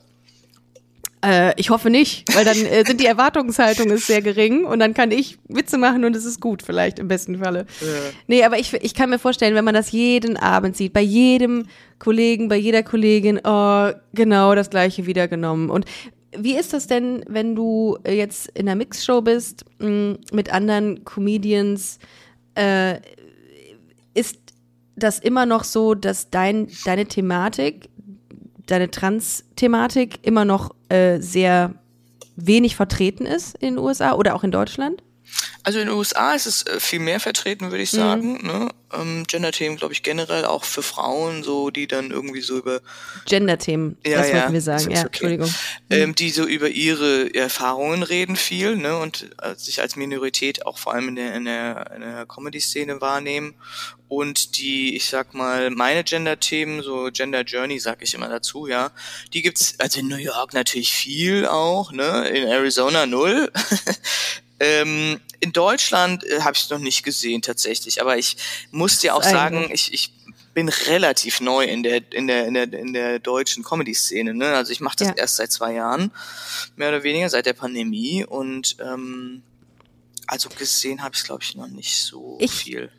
Äh, 1.23 1.53
ich 1.59 1.69
hoffe 1.69 1.89
nicht, 1.89 2.33
weil 2.33 2.45
dann 2.45 2.57
äh, 2.65 2.85
sind 2.85 3.01
die 3.01 3.05
Erwartungshaltung 3.05 3.89
ist 3.89 4.07
sehr 4.07 4.21
gering 4.21 4.65
und 4.65 4.79
dann 4.79 4.93
kann 4.93 5.11
ich 5.11 5.37
Witze 5.47 5.77
machen 5.77 6.05
und 6.05 6.15
es 6.15 6.23
ist 6.23 6.39
gut, 6.39 6.61
vielleicht 6.63 6.99
im 6.99 7.07
besten 7.07 7.39
Falle. 7.39 7.65
Ja. 7.81 7.87
Nee, 8.27 8.43
aber 8.43 8.57
ich, 8.57 8.73
ich 8.73 8.93
kann 8.93 9.09
mir 9.09 9.19
vorstellen, 9.19 9.55
wenn 9.55 9.65
man 9.65 9.73
das 9.73 9.91
jeden 9.91 10.37
Abend 10.37 10.77
sieht, 10.77 10.93
bei 10.93 11.01
jedem 11.01 11.67
Kollegen, 11.99 12.47
bei 12.47 12.55
jeder 12.55 12.83
Kollegin, 12.83 13.39
oh, 13.43 13.91
genau 14.13 14.55
das 14.55 14.69
gleiche 14.69 15.05
wieder 15.05 15.27
genommen. 15.27 15.69
Und 15.69 15.85
wie 16.37 16.55
ist 16.55 16.73
das 16.73 16.87
denn, 16.87 17.23
wenn 17.27 17.55
du 17.55 17.97
jetzt 18.07 18.47
in 18.53 18.69
einer 18.69 18.75
Mixshow 18.75 19.21
bist, 19.21 19.65
mh, 19.79 20.17
mit 20.31 20.53
anderen 20.53 21.03
Comedians? 21.03 21.99
Äh, 22.55 22.99
ist 24.13 24.37
das 24.95 25.19
immer 25.19 25.45
noch 25.45 25.63
so, 25.63 25.95
dass 25.95 26.29
dein, 26.29 26.67
deine 26.85 27.05
Thematik, 27.05 27.89
deine 28.65 28.91
Trans-Thematik 28.91 30.19
immer 30.25 30.45
noch 30.45 30.75
äh, 30.89 31.19
sehr 31.19 31.75
wenig 32.35 32.75
vertreten 32.75 33.25
ist 33.25 33.55
in 33.57 33.75
den 33.75 33.77
USA 33.77 34.13
oder 34.13 34.35
auch 34.35 34.43
in 34.43 34.51
Deutschland? 34.51 35.03
Also 35.63 35.79
in 35.79 35.87
den 35.87 35.95
USA 35.95 36.33
ist 36.33 36.45
es 36.45 36.63
äh, 36.63 36.79
viel 36.79 36.99
mehr 36.99 37.19
vertreten, 37.19 37.71
würde 37.71 37.83
ich 37.83 37.91
sagen. 37.91 38.39
Mhm. 38.41 38.47
Ne? 38.47 38.69
Ähm, 38.93 39.23
Gender-Themen, 39.27 39.77
glaube 39.77 39.93
ich, 39.93 40.03
generell 40.03 40.45
auch 40.45 40.63
für 40.63 40.81
Frauen, 40.81 41.43
so 41.43 41.69
die 41.69 41.85
dann 41.85 42.11
irgendwie 42.11 42.41
so 42.41 42.57
über 42.57 42.81
Gender-Themen, 43.25 43.97
ja, 44.05 44.17
das 44.17 44.29
ja, 44.29 44.35
wollten 44.35 44.53
wir 44.53 44.61
sagen, 44.61 44.89
ja, 44.89 44.99
okay. 44.99 45.05
Entschuldigung. 45.05 45.53
Ähm, 45.89 46.15
die 46.15 46.31
so 46.31 46.45
über 46.45 46.69
ihre 46.69 47.33
Erfahrungen 47.35 48.03
reden 48.03 48.35
viel, 48.35 48.77
ne? 48.77 48.97
Und 48.97 49.29
äh, 49.41 49.55
sich 49.55 49.81
als 49.81 49.95
Minorität 49.95 50.65
auch 50.65 50.77
vor 50.77 50.93
allem 50.93 51.09
in 51.09 51.15
der, 51.15 51.35
in 51.35 51.45
der, 51.45 51.91
in 51.95 52.01
der 52.01 52.25
Comedy-Szene 52.25 53.01
wahrnehmen. 53.01 53.53
Und 54.07 54.57
die, 54.57 54.95
ich 54.95 55.07
sag 55.07 55.35
mal, 55.35 55.69
meine 55.69 56.03
Gender-Themen, 56.03 56.81
so 56.81 57.09
Gender 57.13 57.43
Journey, 57.43 57.79
sag 57.79 58.01
ich 58.01 58.15
immer 58.15 58.27
dazu, 58.27 58.65
ja, 58.65 58.89
die 59.33 59.43
gibt's 59.43 59.75
also 59.77 59.99
in 59.99 60.07
New 60.07 60.15
York 60.15 60.53
natürlich 60.53 60.91
viel 60.91 61.45
auch, 61.45 61.91
ne? 61.91 62.27
In 62.29 62.47
Arizona 62.47 63.05
null. 63.05 63.51
Ähm, 64.59 65.19
in 65.39 65.53
Deutschland 65.53 66.23
äh, 66.25 66.41
habe 66.41 66.55
ich 66.55 66.63
es 66.63 66.69
noch 66.69 66.79
nicht 66.79 67.03
gesehen 67.03 67.41
tatsächlich, 67.41 68.01
aber 68.01 68.17
ich 68.17 68.37
muss 68.71 68.99
dir 68.99 69.15
auch 69.15 69.23
sagen, 69.23 69.69
ich, 69.71 69.93
ich 69.93 70.11
bin 70.53 70.69
relativ 70.69 71.39
neu 71.39 71.63
in 71.63 71.83
der 71.83 72.01
in 72.11 72.27
der 72.27 72.47
in 72.47 72.53
der 72.53 72.73
in 72.73 72.93
der 72.93 73.19
deutschen 73.19 73.63
Comedy-Szene. 73.63 74.33
Ne? 74.33 74.53
Also 74.55 74.71
ich 74.71 74.81
mache 74.81 74.97
das 74.97 75.07
ja. 75.09 75.13
erst 75.15 75.37
seit 75.37 75.51
zwei 75.51 75.73
Jahren, 75.73 76.11
mehr 76.75 76.89
oder 76.89 77.03
weniger 77.03 77.29
seit 77.29 77.45
der 77.45 77.53
Pandemie 77.53 78.25
und 78.25 78.75
ähm, 78.79 79.43
also 80.27 80.49
gesehen 80.49 81.01
habe 81.01 81.15
ich 81.15 81.23
glaube 81.23 81.43
ich 81.43 81.55
noch 81.55 81.67
nicht 81.67 81.95
so 81.95 82.37
ich 82.41 82.51
viel. 82.51 82.91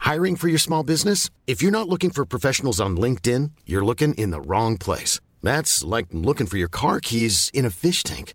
Hiring 0.00 0.36
for 0.36 0.48
your 0.48 0.58
small 0.58 0.84
business? 0.84 1.30
If 1.48 1.62
you're 1.62 1.72
not 1.72 1.88
looking 1.88 2.12
for 2.12 2.26
professionals 2.26 2.80
on 2.80 2.96
LinkedIn, 2.96 3.52
you're 3.64 3.84
looking 3.84 4.14
in 4.14 4.30
the 4.30 4.40
wrong 4.40 4.76
place. 4.76 5.20
That's 5.42 5.82
like 5.82 6.06
looking 6.12 6.46
for 6.46 6.58
your 6.58 6.68
car 6.68 7.00
keys 7.00 7.50
in 7.52 7.64
a 7.64 7.70
fish 7.70 8.02
tank. 8.02 8.34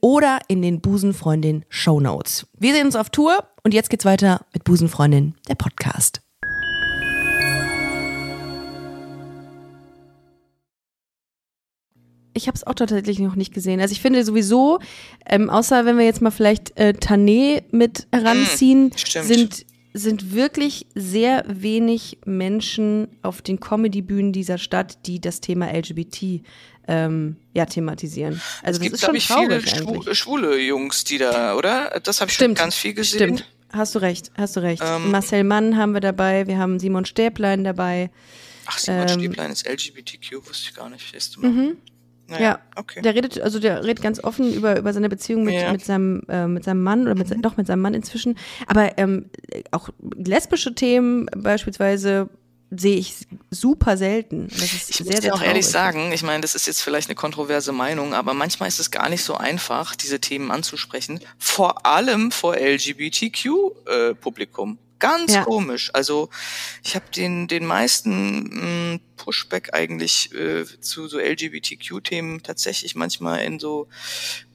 oder 0.01 0.39
in 0.47 0.61
den 0.61 0.81
Busenfreundin 0.81 1.63
Show 1.69 1.99
Notes. 1.99 2.47
Wir 2.57 2.73
sehen 2.73 2.87
uns 2.87 2.95
auf 2.95 3.09
Tour 3.09 3.47
und 3.63 3.73
jetzt 3.73 3.89
geht's 3.89 4.05
weiter 4.05 4.45
mit 4.53 4.63
Busenfreundin, 4.63 5.35
der 5.47 5.55
Podcast. 5.55 6.21
Ich 12.33 12.47
habe 12.47 12.55
es 12.55 12.65
auch 12.65 12.73
tatsächlich 12.73 13.19
noch 13.19 13.35
nicht 13.35 13.53
gesehen. 13.53 13.81
Also 13.81 13.91
ich 13.91 14.01
finde 14.01 14.23
sowieso, 14.23 14.79
ähm, 15.25 15.49
außer 15.49 15.85
wenn 15.85 15.97
wir 15.97 16.05
jetzt 16.05 16.21
mal 16.21 16.31
vielleicht 16.31 16.77
äh, 16.77 16.93
Tané 16.97 17.63
mit 17.71 18.07
heranziehen, 18.11 18.87
mm, 18.87 19.21
sind 19.23 19.65
sind 19.93 20.33
wirklich 20.33 20.87
sehr 20.95 21.43
wenig 21.47 22.19
Menschen 22.25 23.09
auf 23.21 23.41
den 23.41 23.59
Comedy-Bühnen 23.59 24.31
dieser 24.31 24.57
Stadt, 24.57 25.05
die 25.05 25.19
das 25.19 25.41
Thema 25.41 25.69
LGBT 25.69 26.41
ähm, 26.87 27.37
ja, 27.53 27.65
thematisieren. 27.65 28.41
Also 28.63 28.79
es 28.79 28.79
das 28.79 28.79
gibt, 28.79 28.93
ist 28.95 29.01
schon 29.01 29.37
traurig 29.37 29.63
viele 29.63 29.87
eigentlich. 29.87 30.17
schwule 30.17 30.59
Jungs, 30.59 31.03
die 31.03 31.17
da, 31.17 31.55
oder? 31.55 31.99
Das 32.03 32.21
habe 32.21 32.29
ich 32.29 32.35
Stimmt. 32.35 32.57
schon 32.57 32.65
ganz 32.65 32.75
viel 32.75 32.93
gesehen. 32.93 33.37
Stimmt, 33.37 33.45
hast 33.71 33.95
du 33.95 33.99
recht, 33.99 34.31
hast 34.37 34.55
du 34.55 34.61
recht. 34.61 34.81
Ähm, 34.85 35.11
Marcel 35.11 35.43
Mann 35.43 35.77
haben 35.77 35.93
wir 35.93 36.01
dabei, 36.01 36.47
wir 36.47 36.57
haben 36.57 36.79
Simon 36.79 37.05
Stäblein 37.05 37.63
dabei. 37.63 38.09
Ach, 38.65 38.77
Simon 38.77 39.01
ähm, 39.01 39.19
Stäblein 39.19 39.51
ist 39.51 39.67
LGBTQ, 39.67 40.47
wusste 40.47 40.69
ich 40.69 40.75
gar 40.75 40.89
nicht. 40.89 41.37
Mal. 41.37 41.49
Mhm. 41.49 41.77
Naja, 42.31 42.43
ja, 42.43 42.59
okay. 42.77 43.01
Der 43.01 43.13
redet, 43.13 43.41
also 43.41 43.59
der 43.59 43.83
redet 43.83 44.01
ganz 44.01 44.23
offen 44.23 44.53
über, 44.53 44.77
über 44.79 44.93
seine 44.93 45.09
Beziehung 45.09 45.43
mit, 45.43 45.55
ja. 45.55 45.71
mit, 45.71 45.83
seinem, 45.83 46.21
äh, 46.29 46.47
mit 46.47 46.63
seinem 46.63 46.81
Mann 46.81 47.01
oder 47.03 47.15
mit, 47.15 47.29
mhm. 47.29 47.41
doch 47.41 47.57
mit 47.57 47.67
seinem 47.67 47.81
Mann 47.81 47.93
inzwischen. 47.93 48.37
Aber 48.67 48.97
ähm, 48.97 49.29
auch 49.71 49.89
lesbische 50.15 50.73
Themen 50.73 51.27
beispielsweise 51.35 52.29
sehe 52.75 52.97
ich 52.97 53.13
super 53.49 53.97
selten. 53.97 54.47
ich 54.49 54.85
sehr, 54.85 55.05
muss 55.05 55.19
dir 55.19 55.33
auch 55.35 55.41
ehrlich 55.41 55.67
sagen, 55.67 56.11
ich 56.13 56.23
meine, 56.23 56.39
das 56.41 56.55
ist 56.55 56.67
jetzt 56.67 56.81
vielleicht 56.81 57.09
eine 57.09 57.15
kontroverse 57.15 57.71
Meinung, 57.73 58.13
aber 58.13 58.33
manchmal 58.33 58.69
ist 58.69 58.79
es 58.79 58.91
gar 58.91 59.09
nicht 59.09 59.23
so 59.23 59.35
einfach, 59.35 59.93
diese 59.95 60.19
Themen 60.21 60.51
anzusprechen, 60.51 61.19
vor 61.37 61.85
allem 61.85 62.31
vor 62.31 62.55
LGBTQ-Publikum. 62.57 64.73
Äh, 64.73 64.77
Ganz 64.99 65.33
Ja. 65.33 65.43
komisch. 65.45 65.89
Also 65.95 66.29
ich 66.83 66.93
habe 66.95 67.05
den, 67.15 67.47
den 67.47 67.65
meisten 67.65 68.91
mh, 68.93 68.99
Pushback 69.17 69.73
eigentlich 69.73 70.31
äh, 70.35 70.63
zu 70.79 71.07
so 71.07 71.17
LGBTQ-Themen 71.17 72.43
tatsächlich 72.43 72.93
manchmal 72.93 73.41
in 73.41 73.57
so 73.59 73.87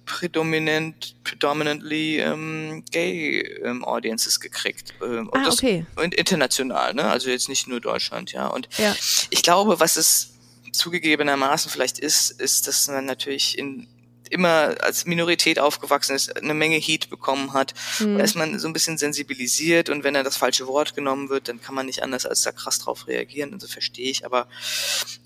predominant, 0.07 1.15
predominantly 1.25 2.21
ähm, 2.21 2.85
gay 2.91 3.41
ähm, 3.63 3.85
Audiences 3.85 4.41
gekriegt. 4.41 4.95
Ähm, 5.03 5.29
und 5.29 5.47
Ah, 5.47 5.51
okay. 5.51 5.85
Und 5.97 6.15
international, 6.15 6.95
ne? 6.95 7.05
Also 7.05 7.29
jetzt 7.29 7.49
nicht 7.49 7.67
nur 7.69 7.81
Deutschland, 7.81 8.33
ja. 8.33 8.47
Und 8.47 8.69
Ja. 8.79 8.97
ich 9.31 9.43
glaube, 9.43 9.79
was 9.81 9.97
es 9.97 10.31
zugegebenermaßen 10.73 11.71
vielleicht 11.71 11.99
ist, 11.99 12.31
ist, 12.31 12.67
dass 12.69 12.89
man 12.89 13.05
natürlich 13.05 13.59
in 13.59 13.89
immer 14.31 14.75
als 14.81 15.07
Minorität 15.07 15.61
aufgewachsen 15.61 16.17
ist, 16.17 16.37
eine 16.37 16.53
Menge 16.53 16.77
Heat 16.77 17.11
bekommen 17.11 17.53
hat. 17.53 17.75
Hm. 17.99 18.19
Da 18.19 18.25
ist 18.25 18.35
man 18.35 18.59
so 18.59 18.67
ein 18.67 18.73
bisschen 18.73 18.99
sensibilisiert 18.99 19.89
und 19.89 20.03
wenn 20.03 20.15
da 20.15 20.25
das 20.25 20.37
falsche 20.37 20.67
Wort 20.67 20.97
genommen 20.97 21.29
wird, 21.29 21.49
dann 21.49 21.61
kann 21.61 21.77
man 21.77 21.87
nicht 21.87 22.03
anders 22.03 22.27
als 22.27 22.43
da 22.43 22.51
krass 22.51 22.81
drauf 22.81 23.07
reagieren 23.07 23.53
und 23.53 23.61
so 23.61 23.69
verstehe 23.69 24.11
ich. 24.11 24.27
Aber 24.27 24.49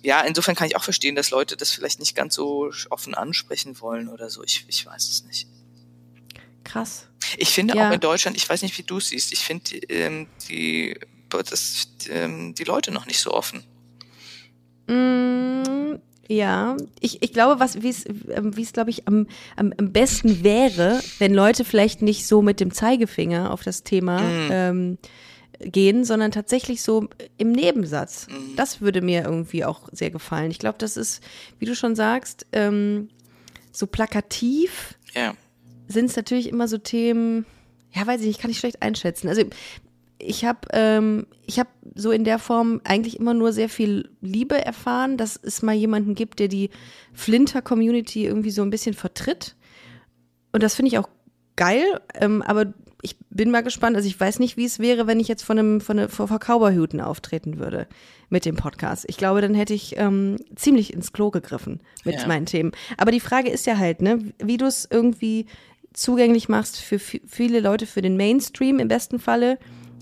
ja, 0.03 0.21
insofern 0.23 0.55
kann 0.55 0.67
ich 0.67 0.77
auch 0.77 0.83
verstehen, 0.85 1.15
dass 1.15 1.31
Leute 1.31 1.57
das 1.57 1.71
vielleicht 1.73 1.99
nicht 2.01 2.15
ganz 2.15 2.35
so 2.35 2.71
offen 2.91 3.15
ansprechen 3.15 3.81
wollen 3.81 4.09
oder 4.09 4.31
so. 4.31 4.43
Ich, 4.43 4.65
ich 4.69 4.87
weiß 4.87 5.09
es 5.09 5.25
nicht. 5.25 5.47
Krass. 6.65 7.07
Ich 7.37 7.51
finde 7.51 7.77
Ja. 7.77 7.89
auch 7.89 7.93
in 7.95 8.01
Deutschland, 8.01 8.37
ich 8.37 8.49
weiß 8.49 8.63
nicht, 8.63 8.77
wie 8.79 8.83
du 8.83 8.99
es 8.99 9.09
siehst, 9.09 9.33
ich 9.33 9.41
finde 9.41 9.77
ähm, 9.89 10.27
die, 10.49 10.99
das, 11.29 11.89
ähm, 12.09 12.55
die 12.55 12.65
Leute 12.65 12.91
noch 12.93 13.07
nicht 13.07 13.19
so 13.21 13.33
offen. 13.33 13.63
Mm, 14.87 15.97
ja, 16.29 16.77
ich, 17.01 17.23
ich 17.23 17.33
glaube, 17.33 17.61
was 17.61 17.83
wie 17.83 17.89
es 17.89 18.05
ähm, 18.07 18.57
wie 18.57 18.63
es 18.63 18.73
glaube 18.73 18.91
ich 18.91 19.07
am, 19.07 19.27
am, 19.57 19.73
am 19.77 19.93
besten 19.93 20.43
wäre, 20.45 21.01
wenn 21.19 21.35
Leute 21.35 21.65
vielleicht 21.65 22.03
nicht 22.03 22.27
so 22.27 22.43
mit 22.43 22.61
dem 22.61 22.73
Zeigefinger 22.73 23.53
auf 23.53 23.63
das 23.63 23.83
Thema 23.83 24.21
ähm, 24.51 24.99
gehen, 25.61 26.05
sondern 26.05 26.31
tatsächlich 26.31 26.83
so 26.83 27.09
im 27.37 27.53
Nebensatz. 27.53 28.27
Das 28.57 28.81
würde 28.81 29.03
mir 29.03 29.25
irgendwie 29.25 29.65
auch 29.65 29.89
sehr 29.93 30.11
gefallen. 30.11 30.51
Ich 30.51 30.59
glaube, 30.59 30.79
das 30.79 30.97
ist, 30.97 31.23
wie 31.59 31.67
du 31.67 31.75
schon 31.77 31.95
sagst, 31.95 32.47
ähm, 32.53 33.09
so 33.73 33.87
plakativ 33.87 34.95
Ja. 35.15 35.35
sind 35.87 36.07
es 36.07 36.17
natürlich 36.17 36.49
immer 36.49 36.67
so 36.67 36.79
Themen, 36.79 37.45
ja, 37.93 38.07
weiß 38.07 38.21
ich 38.23 38.27
nicht, 38.29 38.41
kann 38.41 38.51
ich 38.51 38.59
schlecht 38.59 38.83
einschätzen. 38.83 39.29
Also 39.29 39.43
ich 40.19 40.45
habe 40.45 40.61
ähm, 40.73 41.27
ich 41.47 41.59
habe 41.59 41.71
so 41.95 42.11
in 42.11 42.25
der 42.25 42.39
Form 42.39 42.81
eigentlich 42.85 43.19
immer 43.19 43.33
nur 43.35 43.53
sehr 43.53 43.69
viel 43.69 44.11
Liebe 44.21 44.63
erfahren, 44.65 45.17
dass 45.17 45.39
es 45.43 45.63
mal 45.63 45.75
jemanden 45.75 46.15
gibt, 46.15 46.39
der 46.41 46.49
die 46.49 46.71
Flinter-Community 47.15 48.25
irgendwie 48.27 48.51
so 48.51 48.63
ein 48.63 48.71
bisschen 48.71 48.95
vertritt. 48.95 49.57
Und 50.53 50.63
das 50.63 50.75
finde 50.75 50.89
ich 50.89 50.99
auch 50.99 51.09
geil, 51.57 52.01
ähm, 52.15 52.43
aber 52.43 52.73
ich 53.03 53.17
bin 53.31 53.51
mal 53.51 53.63
gespannt. 53.63 53.97
Also 53.97 54.07
ich 54.09 54.19
weiß 54.19 54.39
nicht, 54.41 54.57
wie 54.57 54.65
es 54.65 54.79
wäre, 54.79 55.07
wenn 55.07 55.21
ich 55.21 55.29
jetzt 55.29 55.43
von 55.43 55.59
einem 55.59 55.81
von, 55.81 55.99
einer, 55.99 56.09
vor, 56.09 56.27
Cowboyhüten 56.29 57.01
auftreten 57.01 57.59
würde 57.59 57.87
mit 58.29 58.45
dem 58.45 58.57
Podcast. 58.57 59.05
Ich 59.09 59.17
glaube, 59.17 59.41
dann 59.41 59.55
hätte 59.55 59.75
ich 59.75 59.97
ähm, 59.97 60.37
ziemlich 60.55 60.93
ins 60.93 61.13
Klo 61.13 61.31
gegriffen 61.31 61.81
mit 62.05 62.21
Ja. 62.21 62.27
meinen 62.27 62.47
Themen. 62.47 62.73
Aber 62.97 63.11
die 63.13 63.21
Frage 63.21 63.51
ist 63.51 63.67
ja 63.67 63.79
halt, 63.79 64.03
ne, 64.03 64.19
wie 64.39 64.57
du 64.57 64.67
es 64.67 64.87
irgendwie 64.91 65.47
zugänglich 65.93 66.49
machst 66.49 66.79
für 66.81 66.97
vi- 66.97 67.21
viele 67.27 67.61
Leute, 67.61 67.87
für 67.87 68.03
den 68.03 68.17
Mainstream 68.17 68.79
im 68.79 68.89
besten 68.89 69.19
Falle, 69.19 69.59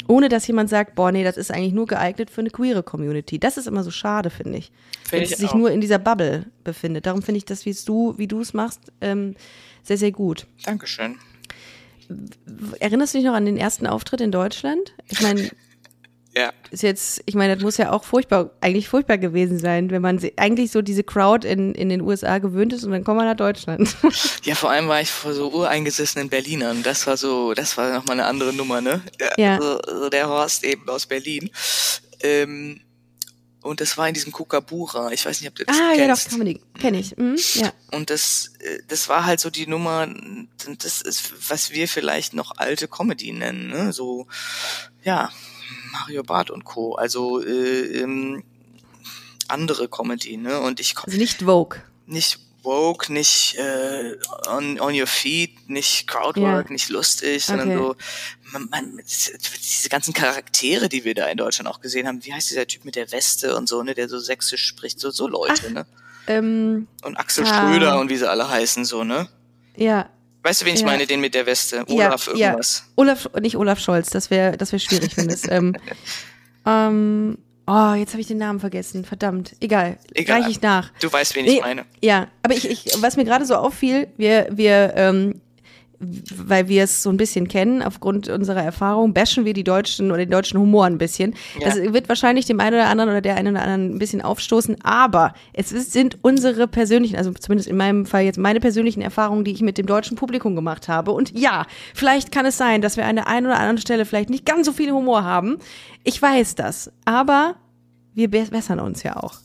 ohne 0.06 0.28
dass 0.28 0.46
jemand 0.46 0.68
sagt, 0.70 0.94
boah, 0.94 1.12
nee, 1.12 1.24
das 1.24 1.36
ist 1.36 1.50
eigentlich 1.50 1.72
nur 1.74 1.86
geeignet 1.86 2.30
für 2.30 2.40
eine 2.40 2.50
queere 2.50 2.82
Community. 2.82 3.38
Das 3.38 3.56
ist 3.56 3.66
immer 3.66 3.84
so 3.84 3.90
schade, 3.90 4.30
finde 4.30 4.58
ich. 4.58 4.70
Wenn 5.10 5.20
Finde 5.20 5.24
es 5.24 5.30
ich 5.32 5.36
sich 5.38 5.54
nur 5.54 5.70
in 5.70 5.80
dieser 5.80 5.98
Bubble 5.98 6.46
befindet. 6.64 7.06
Darum 7.06 7.22
finde 7.22 7.38
ich 7.38 7.44
das, 7.44 7.64
wie 7.66 7.74
du, 7.86 8.14
wie 8.18 8.26
du 8.26 8.40
es 8.40 8.52
machst, 8.54 8.80
ähm, 9.00 9.34
sehr, 9.82 9.98
sehr 9.98 10.12
gut. 10.12 10.46
Dankeschön. 10.64 11.16
Erinnerst 12.80 13.14
du 13.14 13.18
dich 13.18 13.26
noch 13.26 13.34
an 13.34 13.46
den 13.46 13.56
ersten 13.56 13.86
Auftritt 13.86 14.20
in 14.20 14.32
Deutschland? 14.32 14.94
Ich 15.08 15.20
meine, 15.20 15.50
Ja. 16.36 16.52
ist 16.70 16.82
jetzt, 16.84 17.22
ich 17.26 17.34
meine, 17.34 17.54
das 17.54 17.64
muss 17.64 17.78
ja 17.78 17.90
auch 17.90 18.04
furchtbar, 18.04 18.50
eigentlich 18.60 18.88
furchtbar 18.88 19.18
gewesen 19.18 19.58
sein, 19.58 19.90
wenn 19.90 20.02
man 20.02 20.20
eigentlich 20.36 20.70
so 20.70 20.82
diese 20.82 21.02
Crowd 21.02 21.46
in, 21.46 21.74
in 21.74 21.88
den 21.88 22.00
USA 22.00 22.38
gewöhnt 22.38 22.72
ist 22.72 22.84
und 22.84 22.92
dann 22.92 23.02
kommt 23.02 23.16
man 23.16 23.26
nach 23.26 23.36
Deutschland. 23.36 23.88
Ja, 24.44 24.54
vor 24.54 24.70
allem 24.70 24.88
war 24.88 25.00
ich 25.00 25.10
vor 25.10 25.34
so 25.34 25.50
ureingesessenen 25.50 26.28
Berlinern. 26.28 26.82
Das 26.82 27.06
war 27.06 27.16
so, 27.16 27.54
das 27.54 27.76
war 27.76 27.92
nochmal 27.92 28.18
eine 28.20 28.26
andere 28.26 28.52
Nummer, 28.52 28.80
ne? 28.80 29.02
Ja. 29.36 29.56
Also, 29.56 29.80
also 29.80 30.08
der 30.10 30.28
Horst 30.28 30.64
eben 30.64 30.88
aus 30.88 31.06
Berlin. 31.06 31.50
Ähm, 32.22 32.80
und 33.62 33.80
das 33.80 33.98
war 33.98 34.08
in 34.08 34.14
diesem 34.14 34.32
Kukabura. 34.32 35.10
Ich 35.10 35.26
weiß 35.26 35.40
nicht, 35.40 35.48
ob 35.50 35.56
du 35.56 35.64
das 35.64 35.76
ah, 35.76 35.92
ja, 35.92 36.06
kennst. 36.06 36.26
doch, 36.26 36.32
Comedy, 36.32 36.60
kenne 36.78 36.98
ich. 37.00 37.16
Mhm, 37.16 37.36
ja. 37.54 37.72
Und 37.92 38.10
das, 38.10 38.52
äh, 38.60 38.78
das 38.88 39.08
war 39.08 39.24
halt 39.26 39.40
so 39.40 39.50
die 39.50 39.66
Nummer, 39.66 40.08
das 40.78 41.02
ist, 41.02 41.50
was 41.50 41.70
wir 41.70 41.88
vielleicht 41.88 42.34
noch 42.34 42.56
alte 42.56 42.88
Comedy 42.88 43.32
nennen, 43.32 43.68
ne? 43.68 43.92
So, 43.92 44.26
ja, 45.02 45.30
Mario 45.92 46.22
Barth 46.22 46.50
und 46.50 46.64
Co. 46.64 46.94
Also 46.94 47.42
äh, 47.42 48.00
ähm, 48.00 48.44
andere 49.48 49.88
Comedy, 49.88 50.36
ne? 50.36 50.60
Und 50.60 50.80
ich 50.80 50.94
Also 50.98 51.18
nicht 51.18 51.42
Vogue. 51.42 51.80
nicht 52.06 52.40
woke, 52.62 53.12
nicht 53.12 53.56
äh, 53.56 54.16
on, 54.48 54.78
on 54.80 54.98
your 54.98 55.06
feet, 55.06 55.68
nicht 55.70 56.06
Crowdwork, 56.06 56.66
Ja. 56.66 56.72
nicht 56.72 56.88
lustig, 56.90 57.44
sondern 57.44 57.68
Okay. 57.70 57.78
so 57.78 57.96
man, 58.52 58.68
man, 58.70 59.00
diese 59.06 59.88
ganzen 59.88 60.12
Charaktere, 60.14 60.88
die 60.88 61.04
wir 61.04 61.14
da 61.14 61.26
in 61.26 61.36
Deutschland 61.38 61.68
auch 61.68 61.80
gesehen 61.80 62.06
haben. 62.08 62.24
Wie 62.24 62.32
heißt 62.32 62.50
dieser 62.50 62.66
Typ 62.66 62.84
mit 62.84 62.96
der 62.96 63.12
Weste 63.12 63.54
und 63.56 63.68
so, 63.68 63.82
ne, 63.82 63.94
der 63.94 64.08
so 64.08 64.18
sächsisch 64.18 64.64
spricht, 64.66 64.98
so 65.00 65.10
so 65.10 65.28
Leute, 65.28 65.70
ne? 65.72 65.86
Ähm, 66.26 66.88
Und 67.02 67.16
Axel 67.16 67.44
Ah. 67.46 67.70
Schröder 67.70 67.98
und 68.00 68.10
wie 68.10 68.16
sie 68.16 68.28
alle 68.28 68.48
heißen, 68.48 68.84
so, 68.84 69.04
ne? 69.04 69.28
ja. 69.76 70.08
Weißt 70.42 70.62
du, 70.62 70.66
wen 70.66 70.74
ich 70.74 70.80
Ja. 70.80 70.86
meine, 70.86 71.06
den 71.06 71.20
mit 71.20 71.34
der 71.34 71.46
Weste? 71.46 71.84
Olaf 71.88 72.26
ja, 72.28 72.32
irgendwas. 72.48 72.84
Ja. 72.86 72.92
Olaf, 72.96 73.28
nicht 73.40 73.56
Olaf 73.56 73.80
Scholz, 73.80 74.08
das 74.10 74.30
wäre 74.30 74.56
das 74.56 74.70
wär 74.72 74.78
schwierig, 74.78 75.16
wenn 75.16 75.28
es. 75.30 75.48
ähm, 75.48 75.74
ähm, 76.66 77.38
oh, 77.68 77.94
jetzt 77.94 78.12
habe 78.12 78.20
ich 78.20 78.26
den 78.26 78.38
Namen 78.38 78.60
vergessen. 78.60 79.04
Verdammt. 79.04 79.54
Egal. 79.60 79.98
Egal. 80.14 80.42
Reich 80.42 80.50
ich 80.50 80.62
nach. 80.62 80.90
Du 81.00 81.12
weißt, 81.12 81.36
wen 81.36 81.44
Nee, 81.44 81.56
ich 81.56 81.60
meine. 81.60 81.84
Ja, 82.02 82.28
aber 82.42 82.54
ich, 82.54 82.68
ich, 82.68 82.86
was 83.00 83.16
mir 83.16 83.24
gerade 83.24 83.44
so 83.44 83.54
auffiel, 83.54 84.08
wir, 84.16 84.48
wir, 84.50 84.94
ähm, 84.96 85.40
weil 86.00 86.68
wir 86.68 86.84
es 86.84 87.02
so 87.02 87.10
ein 87.10 87.16
bisschen 87.16 87.48
kennen, 87.48 87.82
aufgrund 87.82 88.28
unserer 88.28 88.62
Erfahrung, 88.62 89.12
bashen 89.14 89.44
wir 89.44 89.52
die 89.52 89.64
Deutschen 89.64 90.10
oder 90.10 90.18
den 90.18 90.30
deutschen 90.30 90.60
Humor 90.60 90.86
ein 90.86 90.98
bisschen. 90.98 91.34
Ja. 91.60 91.68
Das 91.68 91.76
wird 91.76 92.08
wahrscheinlich 92.08 92.46
dem 92.46 92.60
einen 92.60 92.76
oder 92.76 92.88
anderen 92.88 93.10
oder 93.10 93.20
der 93.20 93.36
einen 93.36 93.54
oder 93.54 93.62
anderen 93.62 93.96
ein 93.96 93.98
bisschen 93.98 94.22
aufstoßen, 94.22 94.76
aber 94.84 95.34
es 95.52 95.72
ist, 95.72 95.92
sind 95.92 96.18
unsere 96.22 96.68
persönlichen, 96.68 97.16
also 97.16 97.32
zumindest 97.32 97.68
in 97.68 97.76
meinem 97.76 98.06
Fall 98.06 98.22
jetzt 98.22 98.38
meine 98.38 98.60
persönlichen 98.60 99.02
Erfahrungen, 99.02 99.44
die 99.44 99.52
ich 99.52 99.60
mit 99.60 99.78
dem 99.78 99.86
deutschen 99.86 100.16
Publikum 100.16 100.54
gemacht 100.54 100.88
habe. 100.88 101.10
Und 101.10 101.36
ja, 101.36 101.66
vielleicht 101.94 102.30
kann 102.30 102.46
es 102.46 102.56
sein, 102.56 102.80
dass 102.80 102.96
wir 102.96 103.04
an 103.04 103.16
der 103.16 103.26
einen 103.26 103.46
oder 103.46 103.56
anderen 103.56 103.78
Stelle 103.78 104.04
vielleicht 104.04 104.30
nicht 104.30 104.46
ganz 104.46 104.66
so 104.66 104.72
viel 104.72 104.92
Humor 104.92 105.24
haben. 105.24 105.58
Ich 106.04 106.20
weiß 106.20 106.54
das, 106.54 106.92
aber 107.04 107.56
wir 108.18 108.28
be- 108.28 108.50
bessern 108.50 108.80
uns 108.80 109.02
ja 109.04 109.16
auch. 109.16 109.36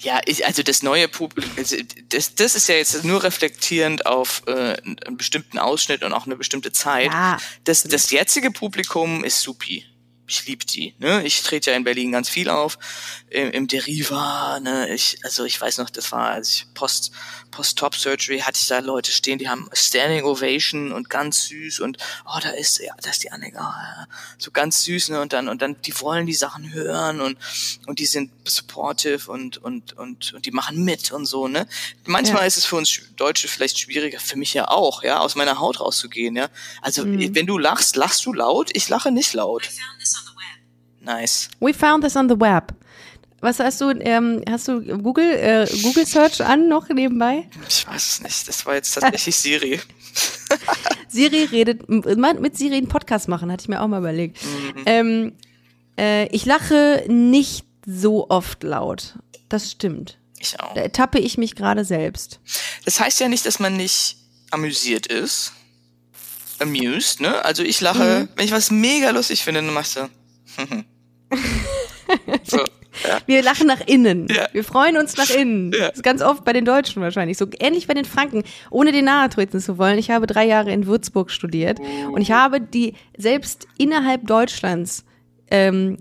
Ja, 0.00 0.20
ich, 0.26 0.44
also 0.46 0.62
das 0.62 0.82
neue 0.82 1.08
Publikum, 1.08 1.50
also 1.56 1.76
das, 2.10 2.34
das 2.34 2.54
ist 2.54 2.68
ja 2.68 2.74
jetzt 2.74 3.04
nur 3.04 3.22
reflektierend 3.22 4.04
auf 4.04 4.42
äh, 4.46 4.76
einen 4.84 5.16
bestimmten 5.16 5.58
Ausschnitt 5.58 6.02
und 6.02 6.12
auch 6.12 6.26
eine 6.26 6.36
bestimmte 6.36 6.72
Zeit. 6.72 7.06
Ja, 7.12 7.38
das, 7.64 7.84
das 7.84 8.10
jetzige 8.10 8.50
Publikum 8.50 9.24
ist 9.24 9.40
supi. 9.40 9.84
Ich 10.28 10.46
lieb 10.46 10.66
die. 10.66 10.94
Ne? 10.98 11.24
Ich 11.24 11.40
trete 11.42 11.70
ja 11.70 11.76
in 11.76 11.84
Berlin 11.84 12.10
ganz 12.12 12.28
viel 12.28 12.48
auf, 12.50 12.78
im, 13.30 13.50
im 13.52 13.68
Deriva. 13.68 14.58
Ne? 14.60 14.92
Ich, 14.92 15.18
also 15.22 15.44
ich 15.44 15.60
weiß 15.60 15.78
noch, 15.78 15.88
das 15.88 16.10
war, 16.10 16.30
als 16.30 16.52
ich 16.52 16.66
Post, 16.74 17.12
Post-Top-Surgery 17.52 18.40
hatte 18.40 18.58
ich 18.60 18.66
da 18.66 18.80
Leute 18.80 19.12
stehen, 19.12 19.38
die 19.38 19.48
haben 19.48 19.68
Standing 19.72 20.24
Ovation 20.24 20.92
und 20.92 21.08
ganz 21.08 21.44
süß 21.46 21.80
und 21.80 21.98
oh, 22.26 22.38
da 22.42 22.50
ist, 22.50 22.80
ja, 22.80 22.92
da 23.00 23.10
ist 23.10 23.22
die 23.22 23.30
Annika, 23.30 23.60
ja, 23.60 24.06
so 24.36 24.50
ganz 24.50 24.82
süß, 24.84 25.10
ne? 25.10 25.20
Und 25.20 25.32
dann, 25.32 25.48
und 25.48 25.62
dann, 25.62 25.80
die 25.82 25.98
wollen 26.00 26.26
die 26.26 26.34
Sachen 26.34 26.72
hören 26.72 27.20
und, 27.20 27.38
und 27.86 27.98
die 28.00 28.06
sind 28.06 28.30
supportive 28.44 29.30
und, 29.30 29.58
und, 29.58 29.96
und, 29.96 30.34
und 30.34 30.44
die 30.44 30.50
machen 30.50 30.84
mit 30.84 31.12
und 31.12 31.26
so, 31.26 31.46
ne? 31.48 31.66
Manchmal 32.04 32.42
Ja. 32.42 32.46
ist 32.46 32.56
es 32.56 32.64
für 32.64 32.76
uns 32.76 33.00
Deutsche 33.16 33.48
vielleicht 33.48 33.78
schwieriger, 33.78 34.18
für 34.20 34.36
mich 34.36 34.52
ja 34.54 34.68
auch, 34.68 35.02
ja, 35.02 35.20
aus 35.20 35.36
meiner 35.36 35.60
Haut 35.60 35.80
rauszugehen, 35.80 36.34
ja. 36.36 36.48
Also, 36.82 37.04
Mhm. 37.06 37.34
wenn 37.34 37.46
du 37.46 37.58
lachst, 37.58 37.94
lachst 37.96 38.26
du 38.26 38.32
laut? 38.32 38.70
Ich 38.74 38.88
lache 38.88 39.12
nicht 39.12 39.32
laut. 39.32 39.68
Nice. 41.06 41.48
We 41.60 41.72
found 41.72 42.02
this 42.04 42.16
on 42.16 42.28
the 42.28 42.38
web. 42.38 42.74
Was 43.40 43.60
hast 43.60 43.80
du, 43.80 43.90
ähm, 44.00 44.42
hast 44.48 44.66
du 44.66 44.80
Google, 44.98 45.24
äh, 45.24 45.66
Google 45.82 46.06
Search 46.06 46.40
an 46.44 46.68
noch 46.68 46.88
nebenbei? 46.88 47.48
Ich 47.68 47.86
weiß 47.86 48.04
es 48.08 48.20
nicht. 48.22 48.48
Das 48.48 48.66
war 48.66 48.74
jetzt 48.74 48.92
tatsächlich 48.94 49.36
Siri. 49.36 49.80
Siri 51.08 51.44
redet, 51.44 51.88
mit 51.88 52.56
Siri 52.56 52.76
einen 52.76 52.88
Podcast 52.88 53.28
machen, 53.28 53.52
hatte 53.52 53.62
ich 53.62 53.68
mir 53.68 53.80
auch 53.82 53.88
mal 53.88 53.98
überlegt. 53.98 54.38
Ähm, 54.86 55.34
äh, 55.98 56.26
ich 56.34 56.44
lache 56.44 57.04
nicht 57.08 57.64
so 57.86 58.28
oft 58.30 58.62
laut. 58.64 59.14
Das 59.48 59.70
stimmt. 59.70 60.18
Ich 60.38 60.58
auch. 60.58 60.74
Da 60.74 60.80
ertappe 60.80 61.18
ich 61.20 61.38
mich 61.38 61.54
gerade 61.54 61.84
selbst. 61.84 62.40
Das 62.84 62.98
heißt 63.00 63.20
ja 63.20 63.28
nicht, 63.28 63.46
dass 63.46 63.60
man 63.60 63.76
nicht 63.76 64.16
amüsiert 64.50 65.06
ist. 65.06 65.52
Amused, 66.58 67.20
ne? 67.20 67.44
Also 67.44 67.62
ich 67.62 67.80
lache, 67.80 68.22
Mhm. 68.22 68.28
wenn 68.34 68.44
ich 68.46 68.52
was 68.52 68.70
mega 68.70 69.10
lustig 69.10 69.44
finde, 69.44 69.62
dann 69.62 69.72
machst 69.74 69.96
du. 69.96 70.08
so, 72.44 72.58
ja. 72.58 73.18
Wir 73.26 73.42
lachen 73.42 73.66
nach 73.66 73.80
innen. 73.86 74.28
Ja. 74.30 74.48
Wir 74.52 74.64
freuen 74.64 74.96
uns 74.96 75.16
nach 75.16 75.30
innen. 75.30 75.72
Ja. 75.72 75.88
Das 75.88 75.96
ist 75.96 76.02
ganz 76.02 76.22
oft 76.22 76.44
bei 76.44 76.52
den 76.52 76.64
Deutschen 76.64 77.02
wahrscheinlich. 77.02 77.36
So 77.36 77.46
ähnlich 77.58 77.86
bei 77.86 77.94
den 77.94 78.04
Franken. 78.04 78.42
Ohne 78.70 78.92
den 78.92 79.04
nahe 79.04 79.28
treten 79.28 79.60
zu 79.60 79.78
wollen. 79.78 79.98
Ich 79.98 80.10
habe 80.10 80.26
drei 80.26 80.46
Jahre 80.46 80.72
in 80.72 80.86
Würzburg 80.86 81.30
studiert 81.30 81.78
und 82.12 82.20
ich 82.20 82.32
habe 82.32 82.60
die 82.60 82.94
selbst 83.16 83.66
innerhalb 83.78 84.26
Deutschlands 84.26 85.04
ähm, 85.50 85.98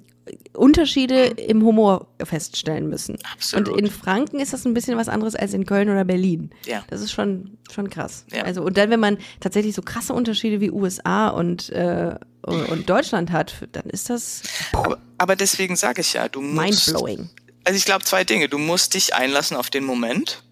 Unterschiede 0.54 1.26
im 1.26 1.64
Humor 1.64 2.08
feststellen 2.24 2.90
müssen. 2.90 3.18
Absolut. 3.34 3.70
Und 3.70 3.80
in 3.80 3.92
Franken 3.92 4.40
ist 4.40 4.54
das 4.54 4.66
ein 4.66 4.74
bisschen 4.74 4.98
was 4.98 5.08
anderes 5.08 5.36
als 5.36 5.54
in 5.54 5.66
Köln 5.66 5.90
oder 5.90 6.04
Berlin. 6.04 6.50
Ja. 6.66 6.84
Das 6.90 7.02
ist 7.02 7.12
schon, 7.12 7.58
schon 7.72 7.90
krass. 7.90 8.26
Ja. 8.32 8.44
Also, 8.44 8.64
und 8.64 8.78
dann, 8.78 8.90
wenn 8.90 9.00
man 9.00 9.18
tatsächlich 9.40 9.76
so 9.76 9.82
krasse 9.82 10.14
Unterschiede 10.14 10.62
wie 10.62 10.72
USA 10.72 11.28
und, 11.28 11.70
äh, 11.70 12.16
und 12.42 12.90
Deutschland 12.90 13.32
hat, 13.32 13.68
dann 13.72 13.86
ist 13.90 14.10
das 14.10 14.42
Aber, 14.74 14.98
aber 15.18 15.36
deswegen 15.36 15.76
sage 15.76 16.02
ich 16.02 16.14
ja, 16.14 16.28
du 16.28 16.42
musst. 16.42 16.88
mindblowing. 16.88 17.30
Also 17.64 17.78
ich 17.78 17.86
glaube 17.86 18.04
zwei 18.06 18.24
Dinge. 18.24 18.48
Du 18.50 18.58
musst 18.58 18.94
dich 18.94 19.14
einlassen 19.16 19.58
auf 19.58 19.70
den 19.70 19.84
Moment. 19.84 20.44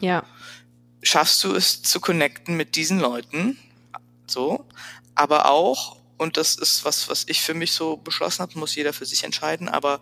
Ja. 0.00 0.24
Schaffst 1.02 1.42
du 1.44 1.54
es 1.54 1.82
zu 1.82 2.00
connecten 2.00 2.56
mit 2.56 2.76
diesen 2.76 3.00
Leuten? 3.00 3.58
So. 4.26 4.64
Aber 5.14 5.50
auch, 5.50 5.99
und 6.20 6.36
das 6.36 6.54
ist 6.54 6.84
was, 6.84 7.08
was 7.08 7.24
ich 7.28 7.40
für 7.40 7.54
mich 7.54 7.72
so 7.72 7.96
beschlossen 7.96 8.40
habe, 8.42 8.58
muss 8.58 8.74
jeder 8.74 8.92
für 8.92 9.06
sich 9.06 9.24
entscheiden, 9.24 9.68
aber 9.68 10.00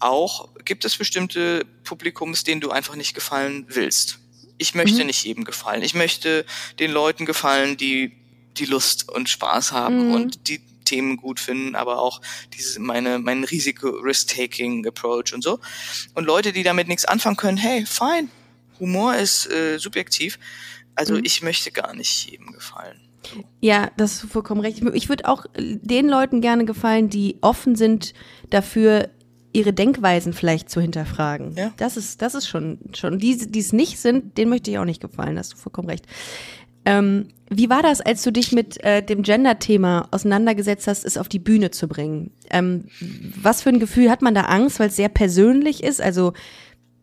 auch 0.00 0.48
gibt 0.64 0.84
es 0.84 0.96
bestimmte 0.96 1.64
Publikums, 1.84 2.42
denen 2.44 2.60
du 2.60 2.70
einfach 2.70 2.96
nicht 2.96 3.14
gefallen 3.14 3.66
willst. 3.68 4.18
Ich 4.58 4.74
möchte 4.74 5.04
nicht 5.04 5.22
jedem 5.24 5.44
gefallen. 5.44 5.82
Ich 5.82 5.94
möchte 5.94 6.44
den 6.80 6.90
Leuten 6.90 7.24
gefallen, 7.24 7.76
die 7.76 8.12
die 8.58 8.66
Lust 8.66 9.08
und 9.08 9.28
Spaß 9.28 9.70
haben 9.72 10.08
Mhm. 10.08 10.12
und 10.14 10.48
die 10.48 10.60
Themen 10.84 11.16
gut 11.16 11.38
finden, 11.38 11.76
aber 11.76 12.00
auch 12.00 12.20
diese 12.52 12.80
meine 12.80 13.20
mein 13.20 13.44
Risiko-Risk-Taking-Approach 13.44 15.32
und 15.34 15.42
so. 15.42 15.60
Und 16.14 16.24
Leute, 16.24 16.52
die 16.52 16.62
damit 16.64 16.88
nichts 16.88 17.04
anfangen 17.04 17.36
können, 17.36 17.56
hey, 17.58 17.86
fine, 17.86 18.28
Humor 18.80 19.14
ist 19.14 19.46
äh, 19.50 19.78
subjektiv. 19.78 20.38
Also 20.96 21.14
Mhm. 21.14 21.24
ich 21.24 21.42
möchte 21.42 21.70
gar 21.70 21.94
nicht 21.94 22.26
jedem 22.30 22.52
gefallen. 22.52 23.00
Ja, 23.60 23.90
das 23.96 24.24
ist 24.24 24.32
vollkommen 24.32 24.60
recht. 24.60 24.82
Ich 24.94 25.08
würde 25.08 25.28
auch 25.28 25.46
den 25.54 26.08
Leuten 26.08 26.40
gerne 26.40 26.64
gefallen, 26.64 27.08
die 27.10 27.36
offen 27.40 27.76
sind 27.76 28.14
dafür, 28.48 29.08
ihre 29.52 29.72
Denkweisen 29.72 30.32
vielleicht 30.32 30.70
zu 30.70 30.80
hinterfragen. 30.80 31.54
Ja. 31.56 31.72
Das 31.76 31.96
ist, 31.96 32.22
das 32.22 32.34
ist 32.34 32.48
schon, 32.48 32.78
schon. 32.94 33.18
Die, 33.18 33.36
die 33.36 33.58
es 33.58 33.72
nicht 33.72 33.98
sind, 33.98 34.38
denen 34.38 34.50
möchte 34.50 34.70
ich 34.70 34.78
auch 34.78 34.84
nicht 34.84 35.00
gefallen. 35.00 35.38
Hast 35.38 35.52
du 35.52 35.56
vollkommen 35.56 35.88
recht. 35.88 36.06
Ähm, 36.84 37.28
wie 37.50 37.68
war 37.68 37.82
das, 37.82 38.00
als 38.00 38.22
du 38.22 38.30
dich 38.30 38.52
mit 38.52 38.82
äh, 38.84 39.02
dem 39.02 39.22
Gender-Thema 39.22 40.08
auseinandergesetzt 40.12 40.86
hast, 40.86 41.04
es 41.04 41.18
auf 41.18 41.28
die 41.28 41.40
Bühne 41.40 41.72
zu 41.72 41.88
bringen? 41.88 42.30
Ähm, 42.48 42.84
was 43.42 43.62
für 43.62 43.70
ein 43.70 43.80
Gefühl 43.80 44.10
hat 44.10 44.22
man 44.22 44.34
da 44.34 44.42
Angst, 44.42 44.78
weil 44.78 44.88
es 44.88 44.96
sehr 44.96 45.08
persönlich 45.08 45.82
ist? 45.82 46.00
Also 46.00 46.32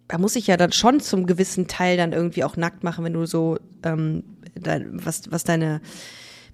da 0.07 0.17
muss 0.17 0.37
ich 0.37 0.47
ja 0.47 0.55
dann 0.55 0.71
schon 0.71 1.01
zum 1.01 1.25
gewissen 1.25 1.67
Teil 1.67 1.97
dann 1.97 2.13
irgendwie 2.13 2.45
auch 2.45 2.55
nackt 2.55 2.83
machen, 2.83 3.03
wenn 3.03 3.13
du 3.13 3.25
so 3.25 3.57
ähm, 3.83 4.23
dein, 4.59 5.05
was 5.05 5.23
was 5.31 5.43
deine 5.43 5.81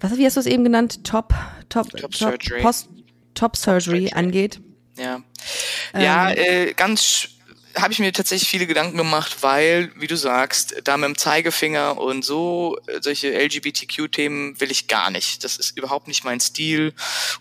was 0.00 0.16
wie 0.16 0.26
hast 0.26 0.36
du 0.36 0.40
es 0.40 0.46
eben 0.46 0.64
genannt 0.64 1.04
Top 1.04 1.34
Top 1.68 1.90
Top 1.96 2.14
Surgery. 2.14 2.62
Post 2.62 2.88
Top 3.34 3.56
Surgery 3.56 4.08
Surgery. 4.08 4.12
angeht. 4.12 4.60
Ja, 4.96 5.22
ja 5.98 6.30
Ähm. 6.30 6.36
äh, 6.38 6.72
ganz 6.74 7.28
habe 7.76 7.92
ich 7.92 7.98
mir 7.98 8.12
tatsächlich 8.12 8.48
viele 8.48 8.66
Gedanken 8.68 8.96
gemacht, 8.96 9.38
weil, 9.42 9.90
wie 9.96 10.06
du 10.06 10.16
sagst, 10.16 10.76
da 10.84 10.96
mit 10.96 11.08
dem 11.08 11.18
Zeigefinger 11.18 11.98
und 11.98 12.24
so 12.24 12.78
äh, 12.86 13.00
solche 13.02 13.32
LGBTQ-Themen 13.36 14.60
will 14.60 14.70
ich 14.70 14.86
gar 14.86 15.10
nicht. 15.10 15.42
Das 15.42 15.56
ist 15.56 15.76
überhaupt 15.76 16.06
nicht 16.06 16.24
mein 16.24 16.38
Stil 16.40 16.92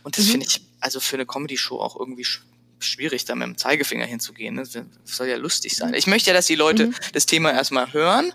und 0.03 0.17
das 0.17 0.25
finde 0.25 0.47
ich 0.47 0.61
also 0.79 0.99
für 0.99 1.15
eine 1.15 1.25
Comedy-Show 1.25 1.79
auch 1.79 1.99
irgendwie 1.99 2.25
sch 2.25 2.41
schwierig, 2.79 3.23
da 3.23 3.35
mit 3.35 3.47
dem 3.47 3.57
Zeigefinger 3.57 4.05
hinzugehen. 4.05 4.55
ne? 4.55 4.63
Das 4.63 4.83
soll 5.05 5.27
ja 5.27 5.37
lustig 5.37 5.75
sein. 5.77 5.93
Ich 5.93 6.05
möchte 6.05 6.31
ja, 6.31 6.33
dass 6.33 6.47
die 6.47 6.55
Leute 6.55 6.91
das 7.13 7.25
Thema 7.25 7.51
erstmal 7.53 7.93
hören, 7.93 8.33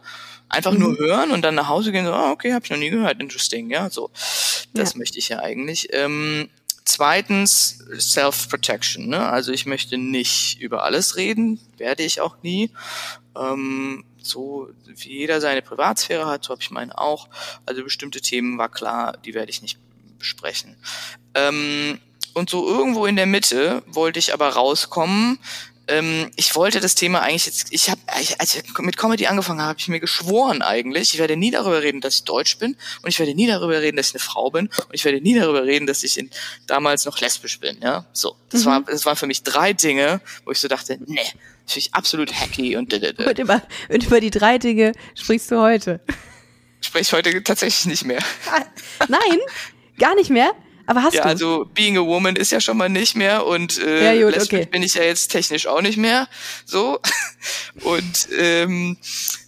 einfach 0.49 0.73
nur 0.73 0.97
hören 0.99 1.31
und 1.31 1.43
dann 1.43 1.55
nach 1.55 1.69
Hause 1.69 1.93
gehen 1.93 2.07
so, 2.07 2.13
ah, 2.13 2.31
okay, 2.31 2.55
habe 2.55 2.65
ich 2.65 2.71
noch 2.71 2.79
nie 2.79 2.91
gehört, 2.91 3.21
interesting, 3.21 3.71
ja, 3.71 3.91
so. 3.91 4.11
Das 4.75 4.93
Ja. 4.93 4.99
möchte 4.99 5.19
ich 5.19 5.29
ja 5.29 5.39
eigentlich. 5.41 5.89
Ähm, 5.93 6.49
Zweitens 6.91 7.85
Self-Protection. 7.99 9.09
Ne? 9.09 9.21
Also 9.29 9.53
ich 9.53 9.67
möchte 9.67 9.99
nicht 9.99 10.59
über 10.59 10.85
alles 10.85 11.17
reden, 11.17 11.61
werde 11.77 12.03
ich 12.03 12.23
auch 12.23 12.37
nie. 12.43 12.71
Ähm, 13.37 14.05
so 14.23 14.71
wie 14.87 15.19
jeder 15.19 15.43
seine 15.43 15.61
Privatsphäre 15.61 16.25
hat, 16.27 16.45
so 16.45 16.51
habe 16.51 16.63
ich 16.63 16.71
meine 16.71 16.97
auch. 16.97 17.29
Also 17.67 17.85
bestimmte 17.85 18.23
Themen 18.23 18.57
war 18.57 18.71
klar, 18.71 19.19
die 19.23 19.35
werde 19.35 19.51
ich 19.51 19.61
nicht 19.61 19.79
besprechen. 20.19 20.77
Ähm, 21.35 22.01
und 22.33 22.49
so 22.49 22.67
irgendwo 22.67 23.05
in 23.05 23.17
der 23.17 23.27
Mitte 23.27 23.83
wollte 23.87 24.19
ich 24.19 24.33
aber 24.33 24.49
rauskommen. 24.49 25.39
Ähm, 25.89 26.31
ich 26.37 26.55
wollte 26.55 26.81
das 26.81 26.95
Thema 26.95 27.23
eigentlich 27.23 27.47
jetzt, 27.47 27.69
ich 27.71 27.89
habe, 27.89 28.01
als 28.39 28.55
ich 28.55 28.79
mit 28.79 28.97
Comedy 28.99 29.27
angefangen 29.27 29.61
habe, 29.61 29.71
habe 29.71 29.81
ich 29.81 29.89
mir 29.89 30.01
geschworen 30.01 30.61
eigentlich, 30.61 31.15
ich 31.15 31.19
werde 31.19 31.37
nie 31.37 31.51
darüber 31.51 31.83
reden, 31.83 32.01
dass 32.03 32.17
ich 32.17 32.25
deutsch 32.25 32.59
bin 32.59 32.77
und 33.03 33.09
ich 33.09 33.19
werde 33.19 33.35
nie 33.35 33.47
darüber 33.47 33.81
reden, 33.81 33.97
dass 33.97 34.09
ich 34.09 34.15
eine 34.15 34.21
Frau 34.21 34.51
bin 34.51 34.67
und 34.67 34.95
ich 34.95 35.05
werde 35.05 35.21
nie 35.21 35.35
darüber 35.35 35.65
reden, 35.65 35.87
dass 35.87 36.03
ich 36.05 36.19
in, 36.19 36.31
damals 36.67 37.07
noch 37.07 37.19
lesbisch 37.21 37.59
bin, 37.59 37.79
ja. 37.83 38.07
So, 38.13 38.37
das 38.51 38.67
war, 38.67 38.83
das 38.83 39.07
waren 39.07 39.17
für 39.17 39.27
mich 39.27 39.43
drei 39.43 39.73
Dinge, 39.73 40.21
wo 40.45 40.51
ich 40.51 40.61
so 40.61 40.69
dachte, 40.69 40.99
nee, 41.07 41.17
das 41.17 41.73
finde 41.73 41.79
ich 41.79 41.95
absolut 41.95 42.33
hacky 42.33 42.77
und 42.77 42.93
da. 42.93 43.25
Und 43.25 43.39
über, 43.39 43.63
und 43.89 44.05
über 44.05 44.21
die 44.21 44.31
drei 44.31 44.59
Dinge 44.59 44.93
sprichst 45.15 45.51
du 45.51 45.61
heute. 45.61 46.01
spreche 46.81 47.17
heute 47.17 47.43
tatsächlich 47.43 47.87
nicht 47.87 48.05
mehr. 48.05 48.23
Nein, 49.09 49.39
gar 49.99 50.15
nicht 50.15 50.31
mehr. 50.31 50.53
Aber 50.89 51.03
hast 51.03 51.13
Ja, 51.15 51.23
du? 51.23 51.29
also 51.29 51.71
Being 51.75 51.99
a 51.99 52.01
Woman 52.01 52.35
ist 52.35 52.51
ja 52.51 52.61
schon 52.61 52.79
mal 52.79 52.89
nicht 52.89 53.15
mehr 53.15 53.45
und 53.47 53.79
äh, 53.79 54.17
Ja, 54.17 54.25
gut, 54.31 54.41
okay. 54.43 54.65
bin 54.65 54.83
ich 54.83 54.95
ja 54.95 55.03
jetzt 55.05 55.29
technisch 55.29 55.67
auch 55.67 55.83
nicht 55.83 55.99
mehr. 55.99 56.29
So. 56.65 56.99
Und 57.83 58.29
ähm, 58.37 58.97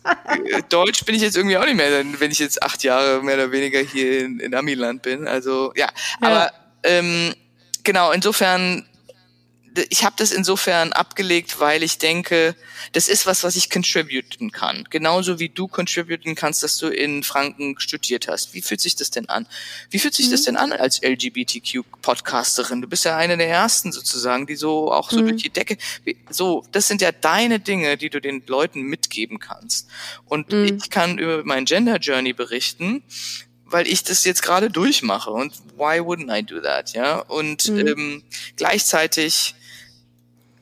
äh, 0.04 0.62
Deutsch 0.68 1.04
bin 1.04 1.14
ich 1.14 1.22
jetzt 1.22 1.36
irgendwie 1.36 1.56
auch 1.56 1.64
nicht 1.64 1.76
mehr, 1.76 2.04
wenn 2.18 2.30
ich 2.30 2.38
jetzt 2.38 2.62
acht 2.62 2.84
Jahre 2.84 3.22
mehr 3.22 3.34
oder 3.34 3.50
weniger 3.52 3.80
hier 3.80 4.20
in, 4.20 4.38
in 4.38 4.54
Amiland 4.54 5.02
bin. 5.02 5.26
Also 5.26 5.72
ja, 5.74 5.88
aber 6.20 6.52
ähm, 6.84 7.34
genau, 7.82 8.12
insofern, 8.12 8.86
ich 9.88 10.04
habe 10.04 10.16
das 10.18 10.32
insofern 10.32 10.92
abgelegt, 10.92 11.60
weil 11.60 11.82
ich 11.82 11.98
denke, 11.98 12.56
das 12.92 13.08
ist 13.08 13.26
was, 13.26 13.44
was 13.44 13.56
ich 13.56 13.70
contributen 13.70 14.50
kann. 14.50 14.84
Genauso 14.90 15.38
wie 15.38 15.48
du 15.48 15.68
contributen 15.68 16.34
kannst, 16.34 16.62
dass 16.62 16.76
du 16.76 16.88
in 16.88 17.22
Franken 17.22 17.78
studiert 17.78 18.26
hast. 18.28 18.52
Wie 18.54 18.62
fühlt 18.62 18.80
sich 18.80 18.96
das 18.96 19.10
denn 19.10 19.28
an? 19.28 19.46
Wie 19.90 19.98
fühlt 19.98 20.14
sich 20.14 20.30
das 20.30 20.42
denn 20.42 20.56
an 20.56 20.72
als 20.72 21.00
LGBTQ-Podcasterin? 21.02 22.82
Du 22.82 22.88
bist 22.88 23.04
ja 23.04 23.16
eine 23.16 23.36
der 23.36 23.48
ersten 23.48 23.92
sozusagen, 23.92 24.46
die 24.46 24.56
so 24.56 24.92
auch 24.92 25.10
so 25.10 25.20
durch 25.20 25.42
die 25.42 25.50
Decke. 25.50 25.76
So, 26.30 26.64
das 26.72 26.88
sind 26.88 27.00
ja 27.00 27.12
deine 27.12 27.60
Dinge, 27.60 27.96
die 27.96 28.10
du 28.10 28.20
den 28.20 28.42
Leuten 28.46 28.82
mitgeben 28.82 29.38
kannst. 29.38 29.88
Und 30.26 30.52
ich 30.52 30.90
kann 30.90 31.18
über 31.18 31.44
mein 31.44 31.64
Gender 31.64 31.96
Journey 31.98 32.32
berichten, 32.32 33.02
weil 33.70 33.86
ich 33.86 34.02
das 34.02 34.24
jetzt 34.24 34.42
gerade 34.42 34.68
durchmache 34.68 35.30
und 35.30 35.52
why 35.76 36.00
wouldn't 36.00 36.36
I 36.36 36.42
do 36.42 36.60
that, 36.60 36.92
ja? 36.92 37.20
Und 37.20 37.68
ähm, 37.68 38.22
gleichzeitig, 38.56 39.54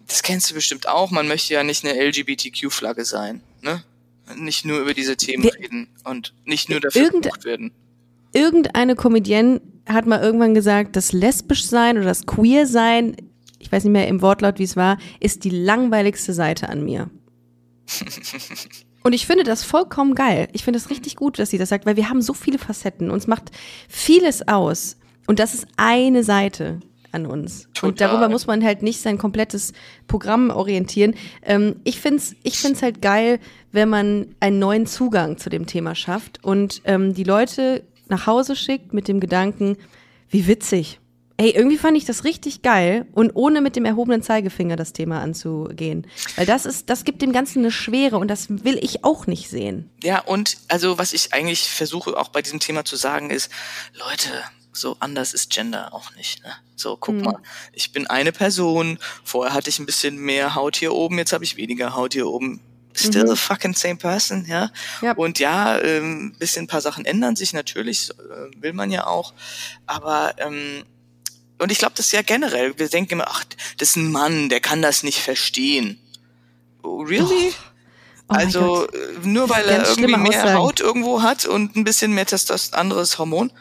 das 0.09 0.23
kennst 0.23 0.51
du 0.51 0.55
bestimmt 0.55 0.89
auch, 0.89 1.11
man 1.13 1.29
möchte 1.29 1.55
ja 1.55 1.63
nicht 1.63 1.85
eine 1.87 1.95
LGBTQ-Flagge 1.99 3.05
sein, 3.05 3.41
ne? 3.63 3.83
Nicht 4.37 4.65
nur 4.67 4.81
über 4.81 4.93
diese 4.93 5.17
Themen 5.17 5.45
Wir- 5.45 5.55
reden 5.55 5.89
und 6.05 6.35
nicht 6.45 6.69
nur 6.69 6.81
dafür 6.81 7.03
Irgende- 7.03 7.31
werden. 7.45 7.71
Irgendeine 8.33 8.95
Comedienne 8.95 9.61
hat 9.89 10.07
mal 10.07 10.21
irgendwann 10.21 10.53
gesagt, 10.55 10.97
das 10.97 11.13
lesbisch 11.13 11.65
sein 11.65 11.97
oder 11.97 12.05
das 12.07 12.27
queer 12.27 12.67
sein, 12.67 13.17
ich 13.59 13.73
weiß 13.73 13.85
nicht 13.85 13.93
mehr 13.93 14.07
im 14.09 14.21
Wortlaut, 14.21 14.59
wie 14.59 14.65
es 14.65 14.77
war, 14.77 14.99
ist 15.19 15.45
die 15.45 15.51
langweiligste 15.51 16.35
Seite 16.35 16.69
an 16.69 16.85
mir. 16.85 17.09
Und 19.03 19.13
ich 19.15 19.27
finde 19.27 19.45
das 19.45 19.65
vollkommen 19.65 20.15
geil. 20.15 20.49
Ich 20.53 20.65
finde 20.65 20.79
es 20.79 20.91
richtig 20.91 21.17
gut, 21.17 21.39
dass 21.39 21.51
sie 21.51 21.57
das 21.59 21.71
sagt, 21.71 21.87
weil 21.87 21.97
wir 21.97 22.11
haben 22.11 22.21
so 22.21 22.35
viele 22.35 22.59
Facetten. 22.59 23.11
Uns 23.11 23.27
macht 23.27 23.51
vieles 23.89 24.47
aus. 24.47 24.97
Und 25.27 25.39
das 25.39 25.55
ist 25.55 25.67
eine 25.77 26.25
Seite 26.25 26.81
an 27.13 27.27
uns. 27.27 27.67
Und 27.67 27.75
Total. 27.75 28.09
darüber 28.09 28.29
muss 28.29 28.47
man 28.47 28.65
halt 28.65 28.83
nicht 28.83 29.01
sein 29.01 29.19
komplettes 29.19 29.73
Programm 30.07 30.51
orientieren. 30.51 31.15
Ähm, 31.43 31.77
ich 31.85 32.01
finde 32.01 32.19
es 32.19 32.37
ich 32.43 32.59
find's 32.59 32.83
halt 32.83 33.03
geil, 33.03 33.41
wenn 33.73 33.89
man 33.89 34.35
einen 34.41 34.59
neuen 34.59 34.87
Zugang 34.87 35.39
zu 35.39 35.51
dem 35.51 35.67
Thema 35.67 35.95
schafft 35.95 36.45
und 36.45 36.83
ähm, 36.85 37.15
die 37.15 37.25
Leute 37.25 37.85
nach 38.09 38.27
Hause 38.27 38.57
schickt 38.57 38.93
mit 38.95 39.09
dem 39.09 39.21
Gedanken, 39.21 39.77
wie 40.31 40.47
witzig. 40.47 41.01
Ey, 41.41 41.51
irgendwie 41.51 41.79
fand 41.79 41.97
ich 41.97 42.05
das 42.05 42.25
richtig 42.25 42.63
geil 42.63 43.07
und 43.13 43.31
ohne 43.35 43.61
mit 43.61 43.77
dem 43.77 43.85
erhobenen 43.85 44.23
Zeigefinger 44.23 44.75
das 44.75 44.93
Thema 44.93 45.21
anzugehen. 45.21 46.05
Weil 46.35 46.47
das 46.47 46.67
ist, 46.67 46.91
das 46.91 47.05
gibt 47.05 47.23
dem 47.23 47.33
Ganzen 47.33 47.61
eine 47.61 47.71
Schwere 47.71 48.19
und 48.19 48.27
das 48.27 48.49
will 48.51 48.77
ich 48.83 49.05
auch 49.05 49.29
nicht 49.29 49.49
sehen. 49.49 49.89
Ja, 50.03 50.19
und 50.19 50.57
also 50.67 50.99
was 50.99 51.13
ich 51.13 51.33
eigentlich 51.33 51.69
versuche 51.71 52.17
auch 52.17 52.31
bei 52.31 52.43
diesem 52.43 52.59
Thema 52.59 52.85
zu 52.85 52.97
sagen 52.97 53.31
ist, 53.31 53.53
Leute, 53.95 54.31
so 54.73 54.97
anders 55.01 55.35
ist 55.35 55.51
Gender 55.51 55.93
auch 55.95 56.15
nicht. 56.17 56.43
Ne? 56.45 56.53
So, 56.77 56.97
guck 56.97 57.17
Mhm. 57.17 57.23
mal, 57.23 57.39
ich 57.73 57.93
bin 57.93 58.07
eine 58.07 58.33
Person, 58.33 58.99
vorher 59.25 59.55
hatte 59.55 59.71
ich 59.71 59.79
ein 59.79 59.87
bisschen 59.87 60.17
mehr 60.19 60.55
Haut 60.55 60.77
hier 60.77 60.93
oben, 60.95 61.19
jetzt 61.19 61.33
habe 61.33 61.45
ich 61.45 61.57
weniger 61.57 61.95
Haut 61.95 62.13
hier 62.13 62.29
oben. 62.29 62.61
Still 62.95 63.31
a 63.31 63.37
fucking 63.37 63.75
same 63.75 63.97
person, 63.97 64.45
ja. 64.47 64.67
Mhm. 65.01 65.07
Ja. 65.07 65.13
Und 65.13 65.39
ja, 65.39 65.79
ähm, 65.81 66.35
bisschen 66.39 66.65
ein 66.65 66.69
paar 66.69 66.81
Sachen 66.81 67.05
ändern 67.05 67.37
sich 67.37 67.53
natürlich, 67.53 68.11
äh, 68.11 68.61
will 68.61 68.73
man 68.73 68.91
ja 68.91 69.07
auch. 69.07 69.35
Aber 69.87 70.35
ähm, 70.39 70.85
und 71.59 71.71
ich 71.73 71.79
glaube, 71.79 71.95
das 71.97 72.07
ist 72.07 72.13
ja 72.13 72.23
generell. 72.23 72.79
Wir 72.79 72.89
denken 72.89 73.15
immer, 73.15 73.29
ach, 73.29 73.45
das 73.79 73.91
ist 73.91 73.97
ein 73.97 74.11
Mann, 74.11 74.49
der 74.49 74.61
kann 74.61 74.83
das 74.83 75.03
nicht 75.03 75.21
verstehen. 75.21 76.01
Oh, 76.83 77.03
really? 77.03 77.53
Oh 77.53 78.35
mein 78.35 78.47
also 78.47 78.87
äh, 78.89 78.99
nur 79.23 79.49
weil 79.49 79.69
er 79.69 79.89
irgendwie 79.89 80.17
mehr 80.17 80.41
Aussagen. 80.41 80.59
Haut 80.59 80.81
irgendwo 80.81 81.23
hat 81.23 81.47
und 81.47 81.77
ein 81.77 81.85
bisschen 81.85 82.15
mehr 82.15 82.27
Testos 82.27 82.73
anderes 82.73 83.19
Hormon. 83.19 83.53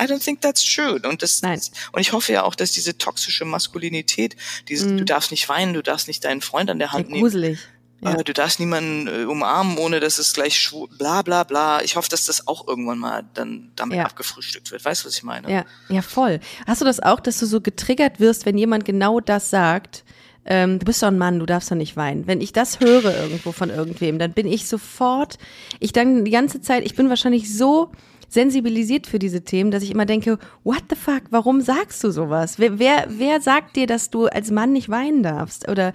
I 0.00 0.04
don't 0.04 0.22
think 0.24 0.40
that's 0.40 0.64
true. 0.64 1.00
Und 1.02 1.22
das, 1.22 1.42
Nein. 1.42 1.60
und 1.92 2.00
ich 2.00 2.12
hoffe 2.12 2.32
ja 2.32 2.44
auch, 2.44 2.54
dass 2.54 2.72
diese 2.72 2.96
toxische 2.98 3.44
Maskulinität, 3.44 4.36
diese, 4.68 4.96
du 4.96 5.04
darfst 5.04 5.30
nicht 5.30 5.48
weinen, 5.48 5.74
du 5.74 5.82
darfst 5.82 6.08
nicht 6.08 6.24
deinen 6.24 6.40
Freund 6.40 6.70
an 6.70 6.78
der 6.78 6.92
Hand 6.92 7.10
nehmen, 7.10 7.20
Gruselig. 7.22 7.58
Ja. 8.00 8.14
äh, 8.14 8.24
du 8.24 8.32
darfst 8.32 8.58
niemanden 8.58 9.06
äh, 9.06 9.24
umarmen, 9.24 9.78
ohne 9.78 10.00
dass 10.00 10.18
es 10.18 10.32
gleich 10.32 10.58
schwul, 10.58 10.88
bla 10.98 11.22
bla 11.22 11.44
bla. 11.44 11.82
Ich 11.82 11.94
hoffe, 11.96 12.08
dass 12.08 12.26
das 12.26 12.48
auch 12.48 12.66
irgendwann 12.66 12.98
mal 12.98 13.24
dann 13.34 13.70
damit 13.76 13.98
Ja. 13.98 14.04
abgefrühstückt 14.04 14.70
wird. 14.72 14.84
Weißt 14.84 15.04
du, 15.04 15.08
was 15.08 15.16
ich 15.16 15.22
meine? 15.22 15.50
Ja, 15.50 15.64
ja, 15.88 16.02
voll. 16.02 16.40
Hast 16.66 16.80
du 16.80 16.84
das 16.84 16.98
auch, 17.00 17.20
dass 17.20 17.38
du 17.38 17.46
so 17.46 17.60
getriggert 17.60 18.18
wirst, 18.18 18.44
wenn 18.46 18.58
jemand 18.58 18.84
genau 18.84 19.20
das 19.20 19.50
sagt? 19.50 20.04
Ähm, 20.44 20.80
du 20.80 20.84
bist 20.86 21.00
doch 21.02 21.08
ein 21.08 21.18
Mann, 21.18 21.38
du 21.38 21.46
darfst 21.46 21.70
doch 21.70 21.76
nicht 21.76 21.96
weinen. 21.96 22.26
Wenn 22.26 22.40
ich 22.40 22.52
das 22.52 22.80
höre 22.80 23.14
irgendwo 23.16 23.52
von 23.52 23.70
irgendwem, 23.70 24.18
dann 24.18 24.32
bin 24.32 24.48
ich 24.48 24.66
sofort, 24.66 25.38
ich 25.78 25.92
dann 25.92 26.24
die 26.24 26.32
ganze 26.32 26.60
Zeit, 26.60 26.84
ich 26.84 26.96
bin 26.96 27.08
wahrscheinlich 27.08 27.56
so 27.56 27.92
sensibilisiert 28.32 29.06
für 29.06 29.18
diese 29.18 29.42
Themen, 29.42 29.70
dass 29.70 29.82
ich 29.82 29.90
immer 29.90 30.06
denke, 30.06 30.38
what 30.64 30.84
the 30.88 30.96
fuck, 30.96 31.22
warum 31.30 31.60
sagst 31.60 32.02
du 32.02 32.10
sowas? 32.10 32.58
Wer, 32.58 32.78
wer, 32.78 33.06
wer 33.08 33.40
sagt 33.40 33.76
dir, 33.76 33.86
dass 33.86 34.10
du 34.10 34.26
als 34.26 34.50
Mann 34.50 34.72
nicht 34.72 34.88
weinen 34.88 35.22
darfst? 35.22 35.68
Oder 35.68 35.92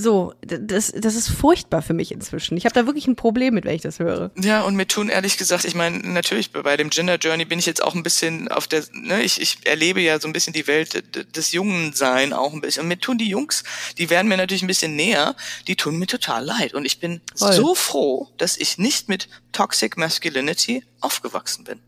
so, 0.00 0.34
das, 0.42 0.92
das 0.96 1.14
ist 1.14 1.28
furchtbar 1.28 1.82
für 1.82 1.94
mich 1.94 2.12
inzwischen. 2.12 2.56
Ich 2.56 2.64
habe 2.64 2.74
da 2.74 2.86
wirklich 2.86 3.06
ein 3.06 3.16
Problem 3.16 3.54
mit, 3.54 3.64
wenn 3.64 3.74
ich 3.74 3.82
das 3.82 3.98
höre. 3.98 4.30
Ja, 4.40 4.62
und 4.62 4.74
mir 4.74 4.86
tun 4.86 5.08
ehrlich 5.08 5.36
gesagt, 5.36 5.64
ich 5.64 5.74
meine, 5.74 5.98
natürlich 5.98 6.52
bei 6.52 6.76
dem 6.76 6.90
Gender 6.90 7.16
Journey 7.16 7.44
bin 7.44 7.58
ich 7.58 7.66
jetzt 7.66 7.82
auch 7.82 7.94
ein 7.94 8.02
bisschen 8.02 8.48
auf 8.48 8.66
der, 8.66 8.82
ne, 8.92 9.22
ich, 9.22 9.40
ich 9.40 9.58
erlebe 9.64 10.00
ja 10.00 10.18
so 10.20 10.28
ein 10.28 10.32
bisschen 10.32 10.52
die 10.52 10.66
Welt 10.66 11.36
des 11.36 11.52
Jungen 11.52 11.92
sein 11.92 12.32
auch 12.32 12.52
ein 12.52 12.60
bisschen. 12.60 12.82
Und 12.82 12.88
mir 12.88 12.98
tun 12.98 13.18
die 13.18 13.28
Jungs, 13.28 13.62
die 13.98 14.10
werden 14.10 14.28
mir 14.28 14.36
natürlich 14.36 14.62
ein 14.62 14.68
bisschen 14.68 14.96
näher, 14.96 15.36
die 15.66 15.76
tun 15.76 15.98
mir 15.98 16.06
total 16.06 16.44
leid. 16.44 16.74
Und 16.74 16.84
ich 16.84 17.00
bin 17.00 17.20
Voll. 17.34 17.52
so 17.52 17.74
froh, 17.74 18.28
dass 18.38 18.56
ich 18.56 18.78
nicht 18.78 19.08
mit 19.08 19.28
Toxic 19.52 19.96
Masculinity 19.96 20.84
aufgewachsen 21.00 21.64
bin. 21.64 21.80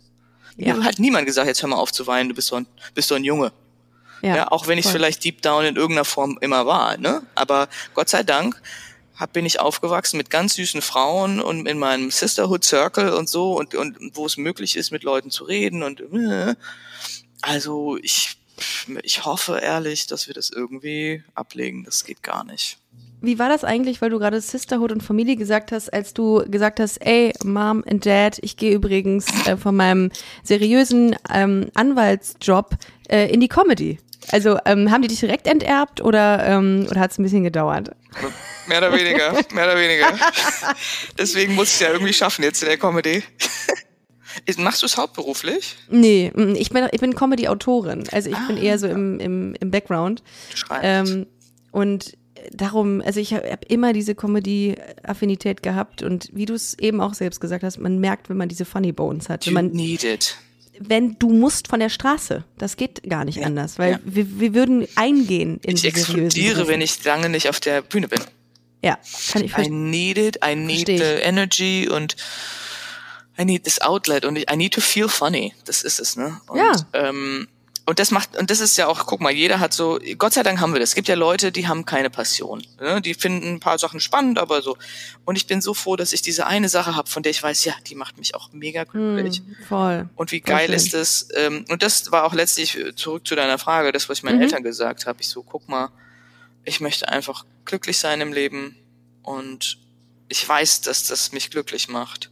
Ja. 0.57 0.75
Mir 0.75 0.85
hat 0.85 0.99
niemand 0.99 1.27
gesagt, 1.27 1.49
jetzt 1.49 1.63
hör 1.63 1.69
mal 1.69 1.77
auf 1.77 1.93
zu 1.93 2.07
weinen, 2.07 2.29
du 2.29 2.35
bist 2.35 2.49
so 2.49 2.57
ein, 2.57 2.67
bist 2.95 3.09
so 3.09 3.15
ein 3.15 3.25
Junge. 3.25 3.53
Ja, 4.23 4.53
auch 4.53 4.69
wenn 4.69 4.79
ich 4.79 4.87
vielleicht 4.87 5.25
deep 5.25 5.43
down 5.43 5.65
in 5.65 5.77
irgendeiner 5.77 6.05
Form 6.05 6.39
immer 6.41 6.65
war, 6.67 6.97
ne? 6.97 7.23
Aber 7.35 7.69
Gott 7.95 8.09
sei 8.09 8.23
Dank 8.23 8.61
hab, 9.17 9.33
bin 9.33 9.47
ich 9.47 9.61
aufgewachsen 9.61 10.17
mit 10.17 10.31
ganz 10.31 10.55
süßen 10.55 10.83
Frauen 10.83 11.41
und 11.41 11.67
in 11.67 11.79
meinem 11.79 12.11
Sisterhood 12.11 12.65
Circle 12.65 13.13
und 13.15 13.29
so 13.29 13.59
und, 13.59 13.75
und 13.75 13.97
wo 14.15 14.27
es 14.27 14.37
möglich 14.37 14.77
ist, 14.77 14.91
mit 14.91 15.03
Leuten 15.03 15.31
zu 15.31 15.45
reden 15.45 15.83
und 15.83 16.01
äh. 16.01 16.55
also 17.41 17.99
ich, 17.99 18.37
ich 19.03 19.25
hoffe 19.25 19.59
ehrlich, 19.59 20.07
dass 20.07 20.29
wir 20.29 20.35
das 20.35 20.51
irgendwie 20.51 21.23
ablegen. 21.35 21.85
Das 21.85 22.05
geht 22.05 22.23
gar 22.23 22.45
nicht. 22.45 22.79
Wie 23.25 23.39
war 23.39 23.49
das 23.49 23.63
eigentlich, 23.63 24.03
weil 24.03 24.11
du 24.11 24.19
gerade 24.19 24.41
Sisterhood 24.41 24.91
und 24.91 25.01
Familie 25.01 25.37
gesagt 25.37 25.71
hast, 25.71 25.93
als 25.93 26.13
du 26.13 26.45
gesagt 26.51 26.81
hast, 26.81 26.97
ey, 26.97 27.33
Mom 27.45 27.85
and 27.89 28.05
Dad, 28.05 28.39
ich 28.43 28.57
gehe 28.57 28.75
übrigens 28.75 29.27
äh, 29.47 29.57
von 29.57 29.77
meinem 29.77 30.11
seriösen 30.43 31.15
ähm, 31.33 31.71
Anwaltsjob 31.75 32.77
äh, 33.09 33.33
in 33.33 33.39
die 33.39 33.47
Comedy. 33.47 34.01
Also 34.31 34.59
ähm, 34.65 34.91
haben 34.91 35.03
die 35.03 35.09
dich 35.09 35.21
direkt 35.21 35.47
enterbt 35.47 36.01
oder, 36.01 36.47
ähm, 36.47 36.87
oder 36.91 37.01
hat 37.01 37.11
es 37.11 37.19
ein 37.19 37.23
bisschen 37.23 37.43
gedauert? 37.43 37.91
Mehr 38.67 38.79
oder 38.79 38.93
weniger, 38.93 39.33
mehr 39.53 39.65
oder 39.65 39.79
weniger. 39.79 40.07
Deswegen 41.19 41.55
muss 41.55 41.69
ich 41.69 41.75
es 41.75 41.81
ja 41.81 41.93
irgendwie 41.93 42.13
schaffen 42.13 42.43
jetzt 42.43 42.63
in 42.63 42.69
der 42.69 42.79
Comedy. 42.79 43.23
Machst 44.57 44.83
du 44.83 44.87
es 44.87 44.97
hauptberuflich? 44.97 45.77
Nee, 45.91 46.33
mm, 46.35 46.55
ich 46.55 46.71
bin, 46.71 46.87
ich 46.91 47.01
bin 47.01 47.15
Comedy-Autorin. 47.15 48.05
Also 48.13 48.31
ich 48.31 48.39
bin 48.47 48.57
eher 48.57 48.79
so 48.79 48.87
im, 48.87 49.21
im, 49.21 49.55
im 49.61 49.71
Background. 49.71 50.23
Du 50.51 50.57
schreibst. 50.57 50.85
Ähm, 50.85 51.27
und 51.71 52.17
darum, 52.51 53.03
also 53.03 53.21
ich 53.21 53.35
habe 53.35 53.51
hab 53.51 53.65
immer 53.71 53.93
diese 53.93 54.15
Comedy-Affinität 54.15 55.63
gehabt 55.63 56.03
und 56.03 56.31
wie 56.33 56.47
du 56.47 56.55
es 56.55 56.79
eben 56.79 57.01
auch 57.01 57.15
selbst 57.15 57.41
gesagt 57.41 57.65
hast, 57.65 57.79
man 57.79 57.99
merkt, 57.99 58.29
wenn 58.29 58.37
man 58.37 58.49
diese 58.49 58.65
Funny 58.65 58.93
Bones 58.93 59.29
hat. 59.29 59.47
Wenn 59.47 59.55
man 59.55 59.71
need 59.71 60.05
it. 60.05 60.37
Wenn 60.89 61.19
du 61.19 61.31
musst 61.31 61.69
von 61.69 61.81
der 61.81 61.89
Straße. 61.89 62.45
Das 62.59 62.77
geht 62.77 63.03
gar 63.09 63.25
nicht 63.25 63.39
Ja, 63.39 63.47
anders, 63.47 63.79
weil 63.79 63.93
ja. 63.93 63.99
wir, 64.05 64.41
wir 64.41 64.55
würden 64.55 64.87
eingehen 64.97 65.59
in 65.63 65.77
Ich 65.77 65.85
explodiere, 65.85 66.67
wenn 66.69 66.81
ich 66.81 67.03
lange 67.05 67.29
nicht 67.29 67.49
auf 67.49 67.61
der 67.61 67.83
Bühne 67.83 68.09
bin. 68.09 68.21
Ja, 68.85 68.99
kann 69.31 69.43
ich 69.45 69.51
I 69.53 69.55
verstehen. 69.55 69.91
need 69.91 70.19
it, 70.19 70.39
I 70.45 70.55
need 70.57 70.87
Versteh 70.89 70.99
the 70.99 71.23
energy 71.23 71.89
und 71.89 72.17
I 73.39 73.45
need 73.45 73.65
this 73.65 73.81
outlet 73.81 74.25
und 74.25 74.37
I 74.39 74.57
need 74.57 74.75
to 74.75 74.81
feel 74.81 75.09
funny. 75.09 75.55
Das 75.65 75.83
ist 75.83 76.01
es, 76.01 76.17
ne? 76.17 76.41
Und, 76.49 76.59
Ja. 76.59 76.73
Ähm, 76.93 77.49
und 77.85 77.99
das 77.99 78.11
macht, 78.13 78.37
und 78.37 78.51
das 78.51 78.61
ist 78.61 78.77
ja 78.77 78.87
auch, 78.87 79.07
guck 79.07 79.21
mal, 79.21 79.33
jeder 79.33 79.59
hat 79.59 79.73
so, 79.73 79.99
Gott 80.17 80.33
sei 80.33 80.43
Dank 80.43 80.61
haben 80.61 80.73
wir 80.73 80.79
das. 80.81 80.91
Es 80.91 80.95
gibt 80.95 81.09
ja 81.09 81.17
Leute, 81.17 81.51
die 81.51 81.67
haben 81.67 81.85
keine 81.85 82.11
Passion. 82.11 82.63
Ne? 82.81 83.01
Die 83.03 83.15
finden 83.15 83.55
ein 83.55 83.61
paar 83.61 83.79
Sachen 83.79 83.99
spannend, 83.99 84.39
aber 84.39 84.63
so. 84.63 84.77
Und 85.25 85.37
ich 85.37 85.47
bin 85.49 85.61
so 85.61 85.75
froh, 85.75 85.97
dass 85.97 86.13
ich 86.13 86.23
diese 86.23 86.47
eine 86.47 86.69
Sache 86.69 86.95
habe, 86.95 87.11
von 87.11 87.23
der 87.25 87.31
ich 87.31 87.43
weiß, 87.43 87.65
ja, 87.65 87.75
die 87.89 87.95
macht 87.97 88.19
mich 88.19 88.35
auch 88.37 88.53
mega 88.53 88.85
glücklich. 88.85 89.39
Hm, 89.39 89.57
voll. 89.69 90.09
Und 90.15 90.31
wie 90.31 90.41
geil 90.41 90.67
schön. 90.67 90.77
ist 90.77 90.95
es? 90.95 91.29
Ähm, 91.35 91.65
und 91.71 91.83
das 91.83 92.13
war 92.13 92.25
auch 92.25 92.35
letztlich 92.35 92.79
äh, 92.79 92.95
zurück 92.95 93.27
zu 93.27 93.35
deiner 93.35 93.59
Frage, 93.59 93.91
das, 93.91 94.09
was 94.09 94.19
ich 94.19 94.25
meinen 94.25 94.37
Mhm. 94.37 94.43
Eltern 94.43 94.63
gesagt 94.63 95.07
habe. 95.07 95.21
Ich 95.21 95.29
so, 95.29 95.43
guck 95.43 95.69
mal, 95.69 95.89
ich 96.65 96.81
möchte 96.81 97.09
einfach 97.09 97.45
glücklich 97.65 97.99
sein 97.99 98.21
im 98.21 98.33
Leben 98.33 98.77
und 99.23 99.79
ich 100.29 100.49
weiß, 100.49 100.83
dass 100.83 101.05
das 101.09 101.33
mich 101.33 101.51
glücklich 101.51 101.89
macht. 101.89 102.31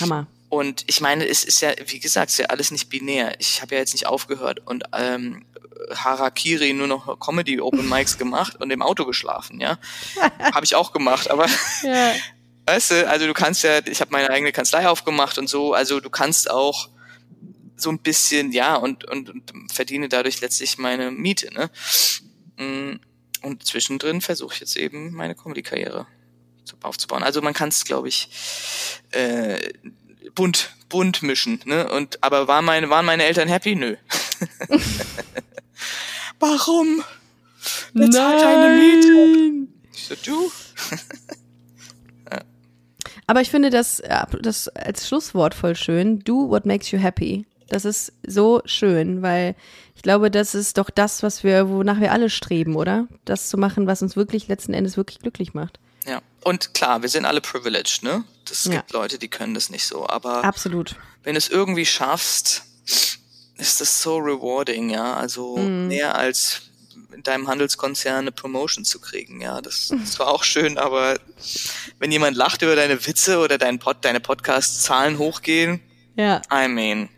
Hammer. 0.00 0.26
Und 0.52 0.84
ich 0.86 1.00
meine, 1.00 1.26
es 1.26 1.44
ist 1.44 1.62
ja, 1.62 1.70
wie 1.86 1.98
gesagt, 1.98 2.28
es 2.28 2.34
ist 2.34 2.38
ja 2.40 2.46
alles 2.50 2.70
nicht 2.72 2.90
binär. 2.90 3.34
Ich 3.40 3.62
habe 3.62 3.74
ja 3.74 3.80
jetzt 3.80 3.94
nicht 3.94 4.04
aufgehört 4.06 4.60
und 4.66 4.84
ähm, 4.92 5.46
Harakiri 5.94 6.74
nur 6.74 6.86
noch 6.88 7.18
Comedy 7.20 7.58
Open 7.58 7.88
Mics 7.88 8.18
gemacht 8.18 8.56
und 8.60 8.70
im 8.70 8.82
Auto 8.82 9.06
geschlafen, 9.06 9.60
ja. 9.60 9.78
habe 10.54 10.66
ich 10.66 10.74
auch 10.74 10.92
gemacht, 10.92 11.30
aber 11.30 11.46
Ja. 11.82 12.12
Weißt 12.66 12.90
du, 12.90 13.08
also 13.08 13.26
du 13.26 13.32
kannst 13.32 13.64
ja, 13.64 13.80
ich 13.86 14.02
habe 14.02 14.10
meine 14.12 14.28
eigene 14.28 14.52
Kanzlei 14.52 14.86
aufgemacht 14.86 15.38
und 15.38 15.48
so, 15.48 15.72
also 15.72 16.00
du 16.00 16.10
kannst 16.10 16.50
auch 16.50 16.90
so 17.76 17.88
ein 17.88 17.98
bisschen, 17.98 18.52
ja, 18.52 18.76
und, 18.76 19.04
und, 19.04 19.30
und 19.30 19.72
verdiene 19.72 20.10
dadurch 20.10 20.42
letztlich 20.42 20.76
meine 20.76 21.10
Miete, 21.10 21.50
ne? 21.54 21.70
Mm, 22.58 23.00
Und 23.40 23.66
zwischendrin 23.66 24.20
versuche 24.20 24.52
ich 24.54 24.60
jetzt 24.60 24.76
eben 24.76 25.12
meine 25.12 25.34
Comedy-Karriere 25.34 26.06
zu- 26.64 26.76
aufzubauen. 26.82 27.22
Also 27.24 27.40
man 27.42 27.54
kann 27.54 27.70
es, 27.70 27.84
glaube 27.84 28.08
ich, 28.08 28.28
äh, 29.12 29.58
bunt, 30.34 30.74
bunt 30.88 31.22
mischen, 31.22 31.60
ne? 31.64 31.90
Und 31.90 32.22
aber 32.22 32.48
waren 32.48 32.64
meine, 32.64 32.90
waren 32.90 33.06
meine 33.06 33.24
Eltern 33.24 33.48
happy? 33.48 33.74
Nö. 33.74 33.96
Warum? 36.40 37.02
Wer 37.92 38.10
zahlt 38.10 38.42
deine 38.42 38.76
Miete? 38.76 39.68
Ich 39.94 40.06
so, 40.06 40.14
du? 40.24 40.52
Aber 43.26 43.40
ich 43.40 43.50
finde 43.50 43.70
das, 43.70 44.00
äh, 44.00 44.26
das 44.42 44.68
als 44.68 45.08
Schlusswort 45.08 45.54
voll 45.54 45.76
schön. 45.76 46.18
Do 46.18 46.50
what 46.50 46.66
makes 46.66 46.90
you 46.90 46.98
happy. 46.98 47.46
Das 47.68 47.84
ist 47.84 48.12
so 48.26 48.60
schön, 48.66 49.22
weil 49.22 49.54
ich 49.94 50.02
glaube, 50.02 50.30
das 50.30 50.54
ist 50.54 50.76
doch 50.76 50.90
das, 50.90 51.22
was 51.22 51.42
wir, 51.42 51.70
wonach 51.70 52.00
wir 52.00 52.12
alle 52.12 52.28
streben, 52.28 52.76
oder? 52.76 53.08
Das 53.24 53.48
zu 53.48 53.56
machen, 53.56 53.86
was 53.86 54.02
uns 54.02 54.16
wirklich 54.16 54.48
letzten 54.48 54.74
Endes 54.74 54.96
wirklich 54.96 55.20
glücklich 55.20 55.54
macht. 55.54 55.78
Ja, 56.06 56.20
und 56.42 56.74
klar, 56.74 57.02
wir 57.02 57.08
sind 57.08 57.24
alle 57.24 57.40
privileged, 57.40 58.02
ne? 58.02 58.24
Es 58.50 58.64
Ja. 58.64 58.72
gibt 58.72 58.92
Leute, 58.92 59.18
die 59.18 59.28
können 59.28 59.54
das 59.54 59.70
nicht 59.70 59.86
so, 59.86 60.08
aber 60.08 60.44
Absolut. 60.44 60.96
wenn 61.22 61.34
du 61.34 61.38
es 61.38 61.48
irgendwie 61.48 61.86
schaffst, 61.86 62.64
ist 63.56 63.80
das 63.80 64.02
so 64.02 64.16
rewarding, 64.18 64.90
ja? 64.90 65.14
Also 65.14 65.56
Mhm. 65.56 65.88
mehr 65.88 66.14
als 66.16 66.62
in 67.14 67.22
deinem 67.22 67.46
Handelskonzern 67.46 68.16
eine 68.20 68.32
Promotion 68.32 68.84
zu 68.84 69.00
kriegen, 69.00 69.40
ja? 69.40 69.60
Das, 69.60 69.88
das 69.88 70.18
war 70.18 70.28
auch 70.28 70.42
schön, 70.44 70.76
aber 70.78 71.18
wenn 71.98 72.10
jemand 72.10 72.36
lacht 72.36 72.62
über 72.62 72.74
deine 72.74 73.06
Witze 73.06 73.38
oder 73.38 73.58
dein 73.58 73.78
Pod, 73.78 73.98
deine 74.02 74.20
Podcast-Zahlen 74.20 75.18
hochgehen, 75.18 75.80
Ja. 76.16 76.42
I 76.52 76.68
mean, 76.68 77.08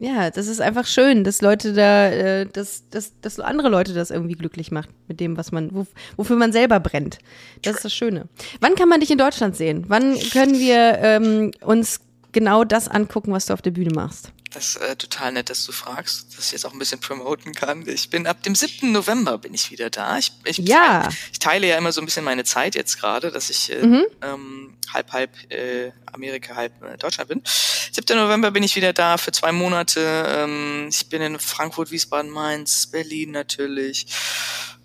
Ja, 0.00 0.30
das 0.30 0.46
ist 0.46 0.60
einfach 0.60 0.86
schön, 0.86 1.24
dass 1.24 1.42
Leute 1.42 1.72
da, 1.72 2.08
äh, 2.08 2.46
dass, 2.46 2.88
dass, 2.90 3.18
dass 3.20 3.40
andere 3.40 3.68
Leute 3.68 3.94
das 3.94 4.10
irgendwie 4.10 4.34
glücklich 4.34 4.70
macht 4.70 4.90
mit 5.08 5.18
dem, 5.18 5.36
was 5.36 5.50
man, 5.50 5.74
wo, 5.74 5.86
wofür 6.16 6.36
man 6.36 6.52
selber 6.52 6.78
brennt. 6.78 7.18
Das 7.62 7.76
ist 7.76 7.84
das 7.84 7.92
Schöne. 7.92 8.28
Wann 8.60 8.76
kann 8.76 8.88
man 8.88 9.00
dich 9.00 9.10
in 9.10 9.18
Deutschland 9.18 9.56
sehen? 9.56 9.86
Wann 9.88 10.16
können 10.32 10.54
wir 10.54 10.98
ähm, 11.00 11.50
uns 11.62 12.00
genau 12.30 12.62
das 12.62 12.86
angucken, 12.86 13.32
was 13.32 13.46
du 13.46 13.54
auf 13.54 13.62
der 13.62 13.72
Bühne 13.72 13.90
machst? 13.92 14.32
Das 14.50 14.68
ist 14.68 14.76
äh, 14.76 14.96
total 14.96 15.32
nett, 15.32 15.50
dass 15.50 15.64
du 15.66 15.72
fragst, 15.72 16.36
dass 16.36 16.46
ich 16.46 16.52
jetzt 16.52 16.64
auch 16.64 16.72
ein 16.72 16.78
bisschen 16.78 17.00
promoten 17.00 17.54
kann. 17.54 17.86
Ich 17.86 18.08
bin 18.08 18.26
ab 18.26 18.42
dem 18.42 18.54
7. 18.54 18.90
November 18.92 19.36
bin 19.36 19.52
ich 19.52 19.70
wieder 19.70 19.90
da. 19.90 20.16
Ich, 20.18 20.32
ich, 20.44 20.58
Ja. 20.58 21.02
teile, 21.02 21.14
ich 21.32 21.38
teile 21.38 21.66
ja 21.68 21.76
immer 21.76 21.92
so 21.92 22.00
ein 22.00 22.06
bisschen 22.06 22.24
meine 22.24 22.44
Zeit 22.44 22.74
jetzt 22.74 22.98
gerade, 22.98 23.30
dass 23.30 23.50
ich 23.50 23.70
äh, 23.70 23.86
Mhm. 23.86 24.06
ähm, 24.22 24.76
halb, 24.92 25.12
halb 25.12 25.30
äh, 25.52 25.92
Amerika, 26.12 26.54
halb 26.54 26.72
äh, 26.82 26.96
Deutschland 26.96 27.28
bin. 27.28 27.42
7. 27.44 28.16
November 28.16 28.50
bin 28.50 28.62
ich 28.62 28.74
wieder 28.74 28.92
da 28.94 29.18
für 29.18 29.32
zwei 29.32 29.52
Monate. 29.52 30.00
Ähm, 30.26 30.88
ich 30.90 31.08
bin 31.08 31.20
in 31.20 31.38
Frankfurt, 31.38 31.90
Wiesbaden, 31.90 32.30
Mainz, 32.30 32.86
Berlin 32.86 33.32
natürlich. 33.32 34.06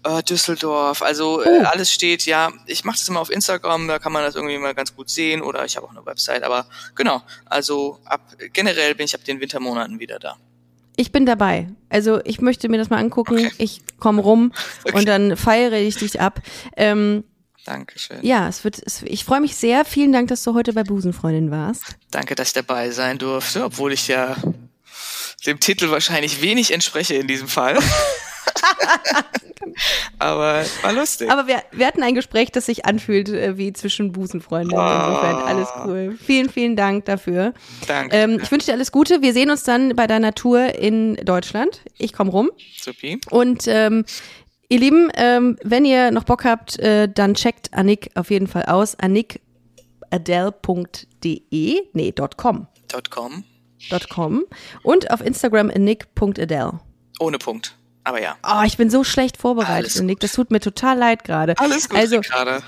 Äh, 0.06 0.22
Düsseldorf, 0.24 1.02
also 1.02 1.42
äh, 1.42 1.48
Oh. 1.62 1.64
alles 1.66 1.92
steht, 1.92 2.26
ja, 2.26 2.52
ich 2.68 2.84
mache 2.84 2.98
das 2.98 3.08
immer 3.08 3.22
auf 3.22 3.30
Instagram, 3.30 3.88
da 3.88 4.00
kann 4.00 4.12
man 4.12 4.22
das 4.24 4.36
irgendwie 4.36 4.58
mal 4.58 4.74
ganz 4.76 4.94
gut 4.96 5.10
sehen 5.10 5.42
oder 5.42 5.64
ich 5.66 5.78
habe 5.78 5.88
auch 5.88 5.92
eine 5.92 6.06
Website, 6.06 6.44
aber 6.44 6.66
genau, 6.96 7.22
also 7.46 8.00
ab 8.04 8.22
generell 8.52 8.96
bin 8.96 9.06
ich 9.06 9.16
ab 9.16 9.24
den 9.24 9.40
Wintermonaten 9.40 10.00
wieder 10.00 10.20
da. 10.20 10.36
Ich 10.98 11.12
bin 11.12 11.26
dabei. 11.26 11.70
Also 11.90 12.20
ich 12.24 12.40
möchte 12.42 12.70
mir 12.70 12.78
das 12.78 12.90
mal 12.90 12.98
angucken. 13.00 13.38
Okay. 13.38 13.52
Ich 13.58 13.82
komme 14.00 14.22
rum 14.22 14.52
Okay. 14.84 14.96
und 14.98 15.08
dann 15.08 15.38
feiere 15.38 15.74
ich 15.80 15.96
dich 15.96 16.20
ab. 16.22 16.40
Ähm, 16.78 17.24
Dankeschön. 17.66 18.18
ja, 18.22 18.48
es 18.50 18.64
wird. 18.66 18.80
Es, 18.86 19.02
ich 19.04 19.24
freue 19.26 19.40
mich 19.42 19.56
sehr. 19.56 19.86
Vielen 19.86 20.12
Dank, 20.12 20.28
dass 20.28 20.44
du 20.44 20.54
heute 20.54 20.74
bei 20.74 20.84
Busenfreundin 20.84 21.50
warst. 21.50 21.96
Danke, 22.12 22.36
dass 22.36 22.50
ich 22.50 22.54
dabei 22.54 22.92
sein 22.92 23.18
durfte, 23.18 23.64
obwohl 23.64 23.94
ich 23.94 24.08
ja 24.10 24.36
dem 25.48 25.60
Titel 25.60 25.90
wahrscheinlich 25.90 26.42
wenig 26.42 26.72
entspreche 26.74 27.16
in 27.16 27.28
diesem 27.28 27.48
Fall. 27.48 27.80
Aber 30.20 30.64
war 30.82 30.94
lustig. 30.94 31.30
Aber 31.30 31.48
wir, 31.48 31.62
wir 31.72 31.88
hatten 31.88 32.04
ein 32.04 32.16
Gespräch, 32.16 32.52
das 32.52 32.66
sich 32.66 32.86
anfühlt 32.86 33.30
äh, 33.30 33.58
wie 33.58 33.74
zwischen 33.74 34.12
Busenfreunden. 34.12 34.72
Insofern 34.72 35.36
alles 35.36 35.70
cool. 35.86 36.18
Vielen, 36.22 36.50
vielen 36.50 36.76
Dank 36.76 37.06
dafür. 37.06 37.54
Danke. 37.88 38.16
Ähm, 38.16 38.40
ich 38.42 38.52
wünsche 38.52 38.68
dir 38.68 38.74
alles 38.74 38.92
Gute. 38.92 39.22
Wir 39.22 39.34
sehen 39.34 39.50
uns 39.50 39.64
dann 39.64 39.96
bei 39.96 40.08
deiner 40.08 40.34
Tour 40.34 40.76
in 40.76 41.16
Deutschland. 41.16 41.82
Ich 41.98 42.14
komme 42.14 42.32
rum. 42.32 42.52
Supi. 42.80 43.20
Und 43.30 43.68
ähm, 43.68 44.06
ihr 44.70 44.80
Lieben, 44.80 45.10
ähm, 45.16 45.58
wenn 45.64 45.86
ihr 45.86 46.12
noch 46.12 46.24
Bock 46.24 46.46
habt, 46.46 46.80
äh, 46.80 47.08
dann 47.08 47.34
checkt 47.36 47.74
Annick 47.74 48.10
auf 48.16 48.30
jeden 48.30 48.48
Fall 48.48 48.66
aus. 48.66 48.98
annickadele.de, 49.00 51.82
nee, 51.94 52.14
.com. 52.38 52.68
.com. 53.10 53.44
.com. 54.10 54.46
Und 54.84 55.12
auf 55.12 55.22
Instagram 55.22 55.70
annick.adele. 55.70 56.80
Ohne 57.20 57.38
Punkt. 57.38 57.78
Aber 58.06 58.22
ja. 58.22 58.36
Oh, 58.46 58.64
ich 58.66 58.76
bin 58.78 58.90
so 58.90 59.04
schlecht 59.04 59.38
vorbereitet, 59.38 60.02
Nick. 60.04 60.20
Das 60.20 60.34
tut 60.34 60.52
mir 60.52 60.60
total 60.60 60.98
leid 60.98 61.24
gerade. 61.24 61.54
Alles 61.58 61.88
gut 61.88 61.98
Also, 62.00 62.20
gerade. 62.20 62.62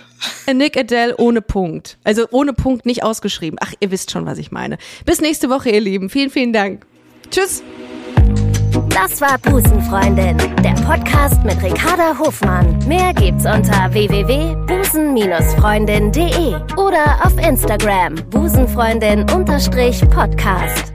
Nick 0.53 0.77
Adele 0.77 1.17
ohne 1.17 1.41
Punkt. 1.41 1.97
Also 2.05 2.25
ohne 2.31 2.53
Punkt 2.53 2.85
nicht 2.85 3.03
ausgeschrieben. 3.03 3.59
Ach, 3.61 3.73
ihr 3.79 3.91
wisst 3.91 4.11
schon, 4.11 4.25
was 4.25 4.37
ich 4.37 4.51
meine. 4.51 4.77
Bis 5.05 5.19
nächste 5.19 5.49
Woche, 5.49 5.69
ihr 5.69 5.81
Lieben. 5.81 6.09
Vielen, 6.09 6.29
vielen 6.29 6.53
Dank. 6.53 6.85
Tschüss. 7.31 7.63
Das 8.89 9.19
war 9.19 9.37
Busenfreundin, 9.39 10.37
der 10.63 10.73
Podcast 10.85 11.43
mit 11.43 11.61
Ricarda 11.61 12.17
Hofmann. 12.17 12.79
Mehr 12.87 13.13
gibt's 13.13 13.45
unter 13.45 13.91
www.busen-freundin.de 13.93 16.55
oder 16.77 17.19
auf 17.25 17.37
Instagram 17.45 18.15
busenfreundin-podcast. 18.29 20.94